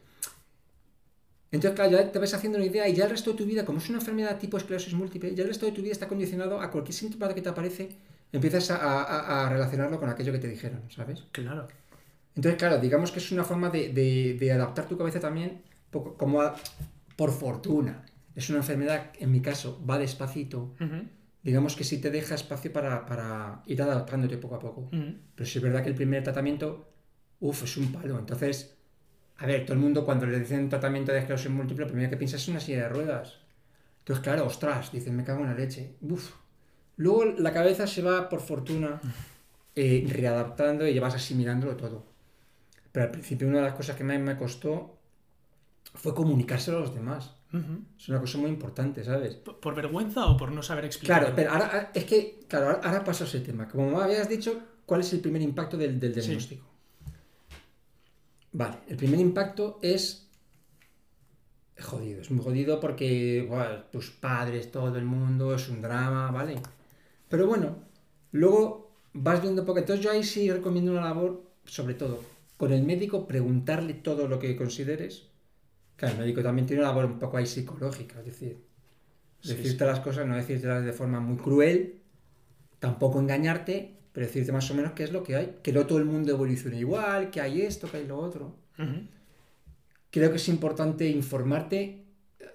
Entonces, 1.50 1.76
claro, 1.76 1.90
ya 1.92 2.10
te 2.10 2.18
vas 2.18 2.32
haciendo 2.32 2.56
una 2.58 2.66
idea 2.66 2.88
y 2.88 2.94
ya 2.94 3.04
el 3.04 3.10
resto 3.10 3.32
de 3.32 3.36
tu 3.36 3.44
vida, 3.44 3.64
como 3.64 3.78
es 3.78 3.88
una 3.90 3.98
enfermedad 3.98 4.38
tipo 4.38 4.56
esclerosis 4.56 4.94
múltiple, 4.94 5.34
ya 5.34 5.42
el 5.42 5.48
resto 5.48 5.66
de 5.66 5.72
tu 5.72 5.82
vida 5.82 5.92
está 5.92 6.08
condicionado 6.08 6.60
a 6.60 6.70
cualquier 6.70 6.94
síntoma 6.94 7.32
que 7.34 7.42
te 7.42 7.48
aparece, 7.50 7.90
empiezas 8.32 8.70
a, 8.70 9.02
a- 9.02 9.46
a 9.46 9.50
relacionarlo 9.50 10.00
con 10.00 10.08
aquello 10.08 10.32
que 10.32 10.38
te 10.38 10.48
dijeron, 10.48 10.80
¿sabes? 10.88 11.24
Claro. 11.32 11.68
Entonces, 12.34 12.58
claro, 12.58 12.78
digamos 12.78 13.12
que 13.12 13.18
es 13.18 13.30
una 13.32 13.44
forma 13.44 13.68
de, 13.68 13.90
de- 13.92 14.36
de 14.40 14.52
adaptar 14.52 14.86
tu 14.88 14.96
cabeza 14.96 15.20
también, 15.20 15.60
como 15.90 16.40
a- 16.40 16.56
por 17.16 17.30
fortuna. 17.30 18.06
Es 18.34 18.48
una 18.48 18.60
enfermedad, 18.60 19.10
en 19.18 19.30
mi 19.30 19.42
caso, 19.42 19.78
va 19.88 19.98
despacito. 19.98 20.74
Ujú, 20.80 21.02
Digamos 21.42 21.74
que 21.76 21.84
sí 21.84 22.00
te 22.00 22.10
deja 22.10 22.34
espacio 22.36 22.72
para, 22.72 23.04
para 23.06 23.62
ir 23.66 23.82
adaptándote 23.82 24.38
poco 24.38 24.56
a 24.56 24.58
poco. 24.60 24.80
ujú. 24.92 25.14
Pero 25.34 25.48
sí 25.48 25.58
es 25.58 25.62
verdad 25.64 25.82
que 25.82 25.88
el 25.90 25.94
primer 25.94 26.22
tratamiento, 26.22 26.88
uff, 27.40 27.64
es 27.64 27.76
un 27.76 27.92
palo. 27.92 28.18
Entonces, 28.18 28.76
a 29.38 29.46
ver, 29.46 29.64
todo 29.64 29.74
el 29.74 29.80
mundo 29.80 30.04
cuando 30.04 30.26
le 30.26 30.38
dicen 30.38 30.68
tratamiento 30.68 31.12
de 31.12 31.18
esclerosis 31.18 31.50
múltiple, 31.50 31.84
lo 31.84 31.90
primero 31.90 32.10
que 32.10 32.16
piensa 32.16 32.36
es 32.36 32.48
una 32.48 32.60
silla 32.60 32.82
de 32.84 32.88
ruedas. 32.90 33.40
Entonces, 34.00 34.22
claro, 34.22 34.46
ostras, 34.46 34.92
dicen, 34.92 35.16
me 35.16 35.24
cago 35.24 35.40
en 35.42 35.48
la 35.48 35.54
leche. 35.54 35.96
Uf. 36.02 36.32
Luego 36.96 37.24
la 37.24 37.52
cabeza 37.52 37.86
se 37.86 38.02
va, 38.02 38.28
por 38.28 38.40
fortuna, 38.40 39.00
eh, 39.74 40.06
readaptando 40.08 40.86
y 40.86 40.98
vas 40.98 41.14
asimilándolo 41.14 41.76
todo. 41.76 42.06
Pero 42.92 43.06
al 43.06 43.10
principio 43.12 43.48
una 43.48 43.58
de 43.58 43.64
las 43.64 43.74
cosas 43.74 43.96
que 43.96 44.04
más 44.04 44.18
me 44.20 44.36
costó 44.36 44.98
fue 45.94 46.14
comunicárselo 46.14 46.78
a 46.78 46.80
los 46.80 46.94
demás. 46.94 47.36
Es 47.98 48.08
una 48.08 48.18
cosa 48.20 48.38
muy 48.38 48.48
importante, 48.50 49.04
¿sabes? 49.04 49.34
¿Por 49.36 49.60
por 49.60 49.74
vergüenza 49.74 50.26
o 50.26 50.36
por 50.36 50.50
no 50.52 50.62
saber 50.62 50.86
explicar? 50.86 51.20
Claro, 51.20 51.34
pero 51.36 51.50
ahora, 51.52 51.66
ahora- 51.66 51.90
es 51.94 52.04
que, 52.04 52.40
claro, 52.48 52.66
ahora, 52.66 52.80
ahora 52.82 53.04
paso 53.04 53.24
a 53.24 53.26
ese 53.26 53.40
tema. 53.40 53.68
Como 53.68 53.90
me 53.90 54.02
habías 54.02 54.28
dicho, 54.28 54.58
¿cuál 54.86 55.02
es 55.02 55.12
el 55.12 55.20
primer 55.20 55.42
impacto 55.42 55.76
del, 55.76 56.00
del 56.00 56.14
Sí. 56.14 56.20
diagnóstico? 56.20 56.64
Vale, 58.52 58.78
el 58.88 58.96
primer 58.96 59.20
impacto 59.20 59.78
es 59.82 60.28
jodido. 61.80 62.20
Es 62.20 62.30
muy 62.30 62.44
jodido 62.44 62.80
porque 62.80 63.48
tus 63.90 64.10
padres, 64.10 64.70
todo 64.70 64.96
el 64.96 65.04
mundo, 65.04 65.54
es 65.54 65.68
un 65.68 65.82
drama, 65.82 66.30
¿vale? 66.30 66.56
Pero 67.28 67.46
bueno, 67.46 67.76
luego 68.32 68.92
vas 69.14 69.40
viendo 69.42 69.64
porque 69.64 69.80
entonces 69.80 70.04
yo 70.04 70.10
ahí 70.10 70.22
sí 70.22 70.50
recomiendo 70.50 70.92
una 70.92 71.00
labor, 71.02 71.42
sobre 71.64 71.94
todo, 71.94 72.20
con 72.56 72.72
el 72.72 72.82
médico 72.82 73.26
preguntarle 73.26 73.94
todo 73.94 74.28
lo 74.28 74.38
que 74.38 74.54
consideres. 74.56 75.28
Claro, 76.02 76.16
el 76.16 76.20
médico 76.22 76.42
también 76.42 76.66
tiene 76.66 76.82
una 76.82 76.88
labor 76.88 77.04
un 77.04 77.18
poco 77.20 77.36
ahí 77.36 77.46
psicológica, 77.46 78.18
es 78.18 78.26
decir, 78.26 78.58
Sí, 79.38 79.54
decirte 79.54 79.86
las 79.86 80.00
cosas, 80.00 80.26
no 80.26 80.34
decírtelas 80.34 80.84
de 80.84 80.92
forma 80.92 81.20
muy 81.20 81.36
cruel, 81.36 82.00
tampoco 82.80 83.20
engañarte, 83.20 83.98
pero 84.12 84.26
decirte 84.26 84.50
más 84.50 84.68
o 84.72 84.74
menos 84.74 84.92
qué 84.94 85.04
es 85.04 85.12
lo 85.12 85.22
que 85.22 85.36
hay, 85.36 85.58
que 85.62 85.72
no 85.72 85.86
todo 85.86 85.98
el 85.98 86.04
mundo 86.04 86.32
evoluciona 86.32 86.76
igual, 86.76 87.30
que 87.30 87.40
hay 87.40 87.62
esto, 87.62 87.88
que 87.88 87.98
hay 87.98 88.06
lo 88.08 88.18
otro. 88.18 88.56
Creo 90.10 90.30
que 90.30 90.36
es 90.38 90.48
importante 90.48 91.08
informarte, 91.08 92.04
eh, 92.40 92.46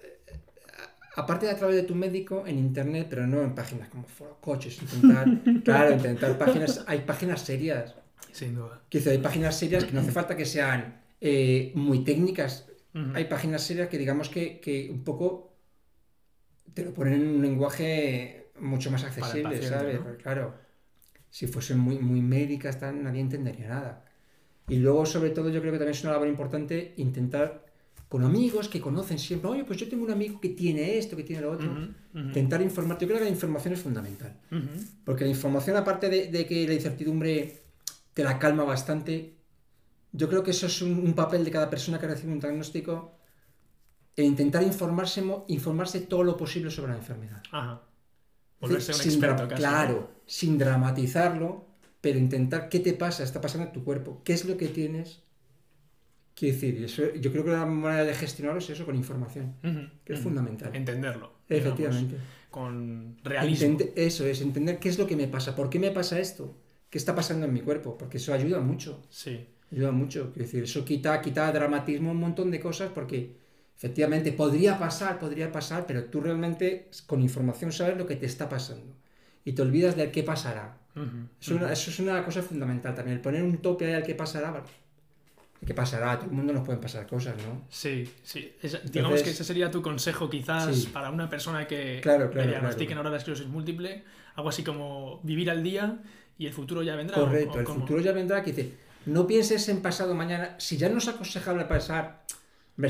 aparte 1.16 1.46
de 1.46 1.52
a 1.52 1.56
través 1.56 1.76
de 1.76 1.84
tu 1.84 1.94
médico, 1.94 2.44
en 2.46 2.58
internet, 2.58 3.06
pero 3.08 3.26
no 3.26 3.40
en 3.42 3.54
páginas 3.54 3.88
como 3.88 4.06
Foro 4.06 4.36
Coches, 4.42 4.78
intentar, 4.82 5.26
claro, 5.64 5.94
intentar 5.94 6.36
páginas, 6.36 6.84
hay 6.86 6.98
páginas 7.00 7.40
serias, 7.40 7.94
Sin 8.32 8.54
duda. 8.54 8.82
que 8.90 8.98
hay 9.08 9.18
páginas 9.18 9.58
serias 9.58 9.84
que 9.84 9.92
no 9.92 10.00
hace 10.00 10.12
falta 10.12 10.36
que 10.36 10.44
sean 10.44 11.00
eh, 11.20 11.72
muy 11.74 12.04
técnicas, 12.04 12.66
Ujú. 13.00 13.10
hay 13.14 13.24
páginas 13.26 13.62
serias 13.62 13.88
que 13.88 13.98
digamos 13.98 14.28
que, 14.28 14.60
que 14.60 14.90
un 14.90 15.04
poco 15.04 15.52
te 16.74 16.84
lo 16.84 16.92
ponen 16.94 17.14
en 17.14 17.28
un 17.28 17.42
lenguaje 17.42 18.50
mucho 18.60 18.90
más 18.90 19.04
accesible, 19.04 19.42
paciente, 19.42 19.68
¿sabes? 19.68 20.00
¿no? 20.00 20.16
Claro, 20.18 20.54
si 21.30 21.46
fuesen 21.46 21.78
muy, 21.78 21.98
muy 21.98 22.22
médicas, 22.22 22.78
tal, 22.80 23.02
nadie 23.02 23.20
entendería 23.20 23.68
nada. 23.68 24.04
Y 24.68 24.76
luego, 24.76 25.06
sobre 25.06 25.30
todo, 25.30 25.50
yo 25.50 25.60
creo 25.60 25.72
que 25.72 25.78
también 25.78 25.96
es 25.96 26.04
una 26.04 26.12
labor 26.14 26.28
importante 26.28 26.94
intentar, 26.98 27.66
con 28.08 28.24
amigos 28.24 28.68
que 28.68 28.80
conocen 28.80 29.18
siempre, 29.18 29.50
oye, 29.50 29.64
pues 29.64 29.78
yo 29.78 29.88
tengo 29.88 30.04
un 30.04 30.10
amigo 30.12 30.40
que 30.40 30.50
tiene 30.50 30.98
esto, 30.98 31.16
que 31.16 31.24
tiene 31.24 31.42
lo 31.42 31.52
otro, 31.52 31.72
Ujú, 31.72 31.80
ujú, 32.14 32.28
intentar 32.28 32.62
informarte. 32.62 33.04
Yo 33.04 33.08
creo 33.08 33.18
que 33.20 33.24
la 33.26 33.30
información 33.30 33.74
es 33.74 33.80
fundamental. 33.80 34.34
ujú. 34.50 34.84
Porque 35.04 35.24
la 35.24 35.30
información, 35.30 35.76
aparte 35.76 36.08
de, 36.10 36.28
de 36.28 36.46
que 36.46 36.66
la 36.68 36.74
incertidumbre 36.74 37.62
te 38.14 38.24
la 38.24 38.38
calma 38.38 38.64
bastante, 38.64 39.37
yo 40.12 40.28
creo 40.28 40.42
que 40.42 40.50
eso 40.52 40.66
es 40.66 40.80
un, 40.82 40.98
un 40.98 41.14
papel 41.14 41.44
de 41.44 41.50
cada 41.50 41.68
persona 41.70 41.98
que 41.98 42.06
recibe 42.06 42.32
un 42.32 42.40
diagnóstico, 42.40 43.14
e 44.16 44.24
intentar 44.24 44.62
informarse, 44.64 45.22
informarse 45.46 46.00
todo 46.00 46.24
lo 46.24 46.36
posible 46.36 46.70
sobre 46.70 46.90
la 46.92 46.98
enfermedad. 46.98 47.42
Ajá. 47.52 47.82
Volverse 48.60 48.92
un 48.92 49.00
experto 49.00 49.44
dra- 49.44 49.48
casi. 49.48 49.62
Claro, 49.62 50.10
sin 50.26 50.58
dramatizarlo, 50.58 51.66
pero 52.00 52.18
intentar 52.18 52.68
qué 52.68 52.80
te 52.80 52.94
pasa, 52.94 53.22
está 53.22 53.40
pasando 53.40 53.68
en 53.68 53.72
tu 53.72 53.84
cuerpo, 53.84 54.20
qué 54.24 54.32
es 54.32 54.44
lo 54.44 54.56
que 54.56 54.68
tienes. 54.68 55.22
Quiero 56.34 56.54
decir, 56.54 56.84
eso, 56.84 57.02
yo 57.14 57.32
creo 57.32 57.44
que 57.44 57.50
la 57.50 57.66
manera 57.66 58.04
de 58.04 58.14
gestionarlo 58.14 58.58
es 58.60 58.70
eso, 58.70 58.84
con 58.84 58.94
información, 58.96 59.54
que 60.04 60.12
es 60.14 60.20
fundamental. 60.20 60.74
Entenderlo. 60.74 61.32
digamos, 61.48 61.66
Efectivamente. 61.76 62.16
con 62.50 63.18
realismo. 63.24 63.78
Eso 63.96 64.24
es, 64.24 64.40
entender 64.40 64.78
qué 64.78 64.88
es 64.88 64.98
lo 64.98 65.06
que 65.06 65.16
me 65.16 65.26
pasa, 65.28 65.54
por 65.56 65.68
qué 65.68 65.78
me 65.80 65.90
pasa 65.90 66.18
esto, 66.20 66.56
qué 66.90 66.98
está 66.98 67.14
pasando 67.14 67.46
en 67.46 67.52
mi 67.52 67.60
cuerpo, 67.60 67.98
porque 67.98 68.18
eso 68.18 68.32
ayuda 68.32 68.60
mucho. 68.60 69.04
Sí. 69.10 69.46
Ayuda 69.70 69.90
mucho. 69.92 70.30
Quiero 70.32 70.44
decir, 70.46 70.64
eso 70.64 70.84
quita, 70.84 71.20
quita 71.20 71.50
dramatismo 71.52 72.10
un 72.10 72.16
montón 72.18 72.50
de 72.50 72.58
cosas 72.60 72.90
porque 72.94 73.36
efectivamente 73.76 74.32
podría 74.32 74.78
pasar, 74.78 75.18
podría 75.18 75.52
pasar, 75.52 75.86
pero 75.86 76.04
tú 76.04 76.20
realmente 76.20 76.88
con 77.06 77.20
información 77.22 77.70
sabes 77.72 77.96
lo 77.98 78.06
que 78.06 78.16
te 78.16 78.26
está 78.26 78.48
pasando. 78.48 78.94
Y 79.44 79.52
te 79.52 79.62
olvidas 79.62 79.96
del 79.96 80.10
qué 80.10 80.22
pasará. 80.22 80.76
Ujú, 80.96 81.04
Eso, 81.40 81.54
es 81.54 81.60
una- 81.60 81.72
eso 81.72 81.90
es 81.90 81.98
una 82.00 82.24
cosa 82.24 82.42
fundamental 82.42 82.94
también. 82.94 83.16
El 83.16 83.22
poner 83.22 83.42
un 83.42 83.58
tope 83.58 83.86
ahí 83.86 83.92
al 83.94 84.02
qué 84.02 84.14
pasará. 84.14 84.50
bueno, 84.50 84.66
¿Qué 85.66 85.74
pasará? 85.74 86.12
A 86.12 86.18
todo 86.20 86.30
el 86.30 86.36
mundo 86.36 86.52
nos 86.52 86.64
pueden 86.64 86.80
pasar 86.80 87.04
cosas, 87.08 87.34
¿no? 87.44 87.64
Sí, 87.68 88.08
sí. 88.22 88.52
Digamos 88.62 88.80
Entonces- 88.94 89.22
que 89.24 89.30
ese 89.30 89.42
sería 89.42 89.70
tu 89.72 89.82
consejo 89.82 90.30
quizás 90.30 90.72
Sí. 90.74 90.86
para 90.92 91.10
una 91.10 91.28
persona 91.28 91.66
que 91.66 91.98
Claro, 92.00 92.30
claro, 92.30 92.48
diagnostiquen 92.48 92.86
claro. 92.86 93.00
ahora 93.00 93.10
la 93.10 93.16
esclerosis 93.16 93.48
múltiple. 93.48 94.04
Algo 94.36 94.50
así 94.50 94.62
como 94.62 95.20
vivir 95.24 95.50
al 95.50 95.64
día 95.64 95.98
y 96.38 96.46
el 96.46 96.52
futuro 96.52 96.84
ya 96.84 96.94
vendrá. 96.94 97.18
¿o- 97.18 97.24
Correcto, 97.24 97.58
el 97.58 97.64
cómo? 97.64 97.80
futuro 97.80 98.00
ya 98.00 98.12
vendrá. 98.12 98.40
Que 98.44 98.52
dice, 98.52 98.72
no 99.06 99.26
pienses 99.26 99.68
en 99.68 99.82
pasado 99.82 100.14
mañana. 100.14 100.56
Si 100.58 100.76
ya 100.76 100.88
no 100.88 100.98
es 100.98 101.08
aconsejable 101.08 101.64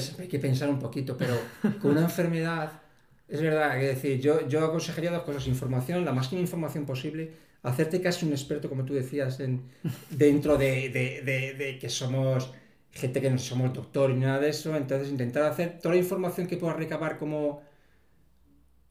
siempre 0.05 0.25
hay 0.25 0.29
que 0.31 0.38
pensar 0.38 0.68
un 0.68 0.79
poquito, 0.79 1.16
pero 1.16 1.53
con 1.81 1.92
una 1.92 2.03
enfermedad, 2.03 2.83
es 3.29 3.40
verdad, 3.42 3.81
es 3.83 3.97
decir, 3.97 4.21
yo, 4.21 4.47
yo 4.49 4.64
aconsejaría 4.64 5.11
dos 5.11 5.23
cosas: 5.23 5.47
información, 5.47 6.05
la 6.05 6.12
máxima 6.12 6.40
información 6.40 6.87
posible, 6.87 7.33
hacerte 7.62 8.01
casi 8.01 8.27
un 8.27 8.33
experto, 8.33 8.68
como 8.68 8.85
tú 8.85 8.94
decías, 8.94 9.40
en, 9.40 9.62
dentro 10.11 10.57
de, 10.57 10.88
de- 10.90 11.23
de- 11.23 11.55
de 11.55 11.79
que 11.79 11.88
somos 11.88 12.53
gente 12.92 13.21
que 13.21 13.31
no 13.31 13.38
somos 13.38 13.73
doctor 13.73 14.11
ni 14.11 14.21
nada 14.21 14.40
de 14.40 14.51
eso. 14.51 14.75
Entonces, 14.77 15.11
intentar 15.11 15.44
hacer 15.44 15.79
toda 15.81 15.94
la 15.94 16.01
información 16.01 16.47
que 16.47 16.57
puedas 16.57 16.77
recabar 16.77 17.18
como, 17.18 17.62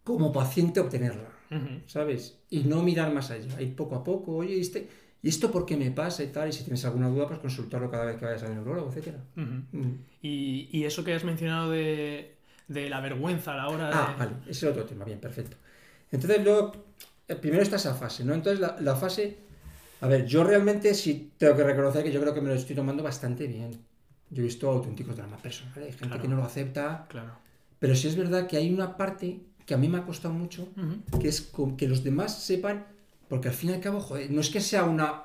como 0.04 0.32
paciente, 0.32 0.80
obtenerla. 0.80 1.30
¿sabes? 1.88 2.40
Y 2.50 2.62
no 2.66 2.84
mirar 2.84 3.14
más 3.14 3.32
allá, 3.32 3.62
ir 3.62 3.76
poco 3.76 3.96
a 3.96 4.04
poco, 4.04 4.36
oye, 4.38 4.56
¿y, 4.58 4.62
este, 4.62 4.90
¿y 5.24 5.30
esto 5.30 5.52
por 5.52 5.66
qué 5.66 5.76
me 5.78 5.92
pasa 5.92 6.24
y 6.24 6.28
tal? 6.28 6.50
Y 6.50 6.54
si 6.54 6.64
tienes 6.64 6.84
alguna 6.86 7.10
duda, 7.10 7.28
pues 7.28 7.40
consultarlo 7.40 7.90
cada 7.92 8.06
vez 8.06 8.18
que 8.18 8.26
vayas 8.26 8.44
al 8.44 8.54
neurólogo, 8.56 8.90
etcétera. 8.90 9.18
Ujú. 9.36 9.78
Mm. 9.78 9.94
Y, 10.22 10.70
y 10.72 10.84
eso 10.86 11.04
que 11.04 11.14
has 11.14 11.24
mencionado 11.24 11.72
de, 11.72 12.36
de 12.68 12.90
la 12.90 13.00
vergüenza 13.02 13.54
a 13.54 13.58
la 13.58 13.68
hora 13.70 13.88
de... 13.90 13.94
Ah, 13.96 14.16
vale, 14.18 14.32
ese 14.48 14.66
es 14.68 14.72
otro 14.72 14.86
tema, 14.86 15.06
bien, 15.06 15.20
perfecto. 15.20 15.58
Entonces, 16.12 16.44
luego, 16.44 16.72
eh, 17.28 17.36
primero 17.36 17.64
está 17.64 17.76
esa 17.78 17.94
fase, 17.96 18.24
¿no? 18.24 18.34
Entonces, 18.34 18.60
la, 18.60 18.78
la 18.80 18.96
fase, 18.96 19.38
a 20.02 20.08
ver, 20.08 20.26
yo 20.26 20.44
realmente 20.44 20.94
sí 20.94 21.32
tengo 21.38 21.56
que 21.56 21.64
reconocer 21.64 22.04
que 22.04 22.12
yo 22.12 22.22
creo 22.22 22.34
que 22.34 22.42
me 22.42 22.50
lo 22.50 22.56
estoy 22.56 22.76
tomando 22.76 23.04
bastante 23.04 23.48
bien. 23.48 23.72
Yo 24.30 24.42
he 24.42 24.46
visto 24.46 24.70
auténticos 24.70 25.16
dramas 25.16 25.42
personales, 25.42 25.78
hay 25.78 25.92
gente 25.92 26.08
Claro. 26.08 26.22
que 26.22 26.28
no 26.28 26.36
lo 26.36 26.44
acepta, 26.44 27.06
Claro. 27.10 27.32
pero 27.80 27.96
sí 27.96 28.08
es 28.10 28.16
verdad 28.18 28.46
que 28.48 28.58
hay 28.58 28.74
una 28.74 28.98
parte 28.98 29.40
que 29.66 29.74
a 29.74 29.78
mí 29.78 29.88
me 29.90 29.98
ha 29.98 30.06
costado 30.06 30.34
mucho, 30.34 30.68
que 31.20 31.28
es 31.28 31.42
con- 31.42 31.76
que 31.78 31.88
los 31.88 32.04
demás 32.04 32.42
sepan 32.42 32.86
Porque 33.30 33.50
al 33.50 33.54
fin 33.54 33.72
y 33.72 33.74
al 33.74 33.82
cabo, 33.82 34.00
joder, 34.00 34.32
no 34.32 34.42
es 34.42 34.50
que 34.50 34.62
sea 34.62 34.84
una 34.84 35.24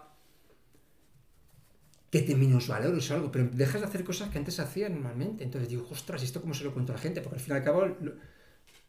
que 2.10 2.20
te 2.20 2.34
minusvalores 2.34 3.10
o 3.10 3.14
algo, 3.14 3.32
pero 3.32 3.48
dejas 3.52 3.80
de 3.80 3.86
hacer 3.86 4.04
cosas 4.04 4.28
que 4.28 4.38
antes 4.38 4.60
hacías 4.60 4.90
normalmente. 4.90 5.44
Entonces 5.44 5.70
digo, 5.70 5.88
ostras, 5.90 6.20
¿y 6.22 6.26
esto 6.26 6.42
cómo 6.42 6.52
se 6.52 6.64
lo 6.64 6.74
cuento 6.74 6.92
a 6.92 6.96
la 6.96 7.00
gente? 7.00 7.22
Porque 7.22 7.36
al 7.36 7.42
fin 7.42 7.54
y 7.54 7.56
al 7.56 7.64
cabo, 7.64 7.86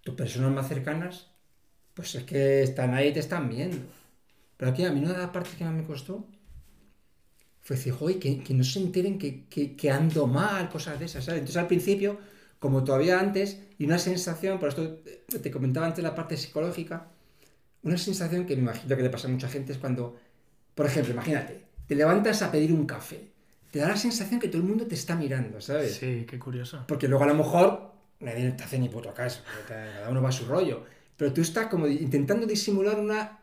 tus 0.03 0.15
personas 0.15 0.51
más 0.51 0.67
cercanas, 0.67 1.29
pues 1.93 2.15
es 2.15 2.23
que 2.23 2.63
están 2.63 2.93
ahí 2.93 3.09
y 3.09 3.13
te 3.13 3.21
están 3.21 3.49
viendo. 3.49 3.77
Pero 4.57 4.71
aquí 4.71 4.83
a 4.83 4.91
mí 4.91 4.99
una 4.99 5.13
de 5.13 5.19
las 5.19 5.29
partes 5.29 5.55
que 5.55 5.63
más 5.63 5.73
me 5.73 5.85
costó 5.85 6.27
fue 7.61 7.77
decir, 7.77 7.93
joder, 7.93 8.19
que, 8.19 8.43
que 8.43 8.53
no 8.53 8.63
se 8.65 8.79
enteren 8.79 9.17
que, 9.17 9.45
que, 9.47 9.89
ando 9.91 10.27
mal, 10.27 10.69
cosas 10.69 10.99
de 10.99 11.05
esas, 11.05 11.23
¿sabes? 11.23 11.39
Entonces 11.39 11.61
al 11.61 11.67
principio, 11.67 12.19
como 12.59 12.83
todavía 12.83 13.19
antes, 13.19 13.59
y 13.77 13.85
una 13.85 13.99
sensación, 13.99 14.59
por 14.59 14.69
esto 14.69 14.99
te 15.41 15.49
comentaba 15.51 15.85
antes 15.85 16.03
la 16.03 16.13
parte 16.13 16.35
psicológica, 16.35 17.12
una 17.83 17.97
sensación 17.97 18.45
que 18.45 18.55
me 18.55 18.63
imagino 18.63 18.95
que 18.95 19.03
le 19.03 19.09
pasa 19.09 19.27
a 19.27 19.31
mucha 19.31 19.49
gente 19.49 19.73
es 19.73 19.77
cuando, 19.77 20.17
por 20.73 20.85
ejemplo, 20.85 21.13
imagínate, 21.13 21.63
te 21.87 21.95
levantas 21.95 22.41
a 22.41 22.51
pedir 22.51 22.71
un 22.71 22.85
café. 22.85 23.31
Te 23.71 23.79
da 23.79 23.89
la 23.89 23.97
sensación 23.97 24.39
que 24.39 24.47
todo 24.47 24.61
el 24.61 24.67
mundo 24.67 24.85
te 24.85 24.95
está 24.95 25.15
mirando, 25.15 25.59
¿sabes? 25.59 25.95
Sí, 25.95 26.25
qué 26.29 26.39
curioso. 26.39 26.85
Porque 26.87 27.07
luego 27.07 27.23
a 27.23 27.27
lo 27.27 27.35
mejor 27.35 27.91
nadie 28.19 28.51
te 28.51 28.63
hace 28.63 28.79
ni 28.79 28.87
puto 28.87 29.13
caso, 29.13 29.41
cada 29.67 30.09
uno 30.09 30.21
va 30.21 30.29
a 30.29 30.31
su 30.31 30.45
rollo. 30.45 30.83
Pero 31.17 31.33
tú 31.33 31.41
estás 31.41 31.67
como 31.67 31.87
intentando 31.87 32.45
disimular 32.45 32.99
una... 32.99 33.39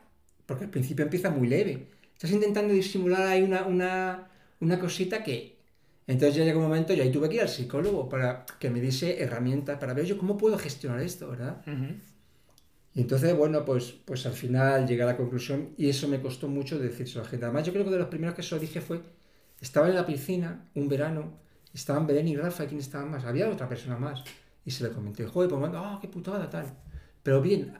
Porque 0.47 0.65
al 0.65 0.71
principio 0.71 1.05
empieza 1.05 1.31
muy 1.31 1.49
leve. 1.49 1.89
Estás 2.15 2.31
intentando 2.33 2.73
disimular 2.73 3.23
ahí 3.23 3.43
una, 3.43 3.67
una, 3.67 4.29
una 4.61 4.79
cosita 4.79 5.23
que... 5.23 5.59
Entonces 6.07 6.37
ya 6.37 6.45
llega 6.45 6.59
un 6.59 6.65
momento, 6.65 6.93
yo 6.93 7.05
ahí 7.05 7.13
tuve 7.13 7.29
que 7.29 7.37
ir 7.37 7.43
al 7.43 7.49
psicólogo 7.49 8.09
para 8.09 8.45
que 8.59 8.69
me 8.69 8.81
diese 8.81 9.23
herramientas 9.23 9.79
para 9.79 9.95
ver 9.95 10.07
yo 10.07 10.19
cómo 10.19 10.37
puedo 10.37 10.59
gestionar 10.59 11.01
esto, 11.01 11.31
¿verdad? 11.31 11.63
Y 12.95 13.03
entonces, 13.03 13.37
bueno, 13.37 13.65
pues, 13.65 13.93
pues 14.05 14.27
al 14.27 14.33
final 14.33 14.87
llegué 14.87 15.03
a 15.03 15.07
la 15.07 15.17
conclusión 15.17 15.75
y 15.77 15.89
eso 15.89 16.09
me 16.09 16.21
costó 16.21 16.49
mucho 16.49 16.79
decirse 16.79 17.19
a 17.19 17.23
la 17.23 17.29
gente. 17.29 17.45
Además, 17.47 17.65
yo 17.67 17.73
creo 17.73 17.85
que 17.85 17.91
de 17.91 17.99
los 17.99 18.09
primeros 18.09 18.35
que 18.35 18.43
se 18.43 18.55
lo 18.55 18.61
dije 18.61 18.81
fue, 18.81 19.01
estaba 19.61 19.89
en 19.89 19.95
la 19.95 20.07
piscina 20.07 20.69
un 20.75 20.89
verano, 20.89 21.39
estaban 21.73 22.07
Belén 22.07 22.29
y 22.29 22.37
Rafa, 22.37 22.67
¿quién 22.67 22.81
estaban 22.81 23.11
más? 23.11 23.25
Había 23.25 23.49
otra 23.49 23.69
persona 23.69 23.97
más. 23.97 24.25
Y 24.65 24.71
se 24.73 24.85
le 24.85 24.91
comenté, 24.91 25.25
joder, 25.27 25.49
pues, 25.51 25.73
ah, 25.75 25.99
qué 26.01 26.09
putada, 26.09 26.51
tal. 26.51 26.67
Pero 27.23 27.41
bien, 27.41 27.75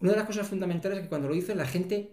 una 0.00 0.12
de 0.12 0.16
las 0.18 0.26
cosas 0.26 0.46
fundamentales 0.48 0.98
es 0.98 1.04
que 1.04 1.08
cuando 1.08 1.28
lo 1.28 1.34
dices 1.34 1.56
la 1.56 1.66
gente, 1.66 2.10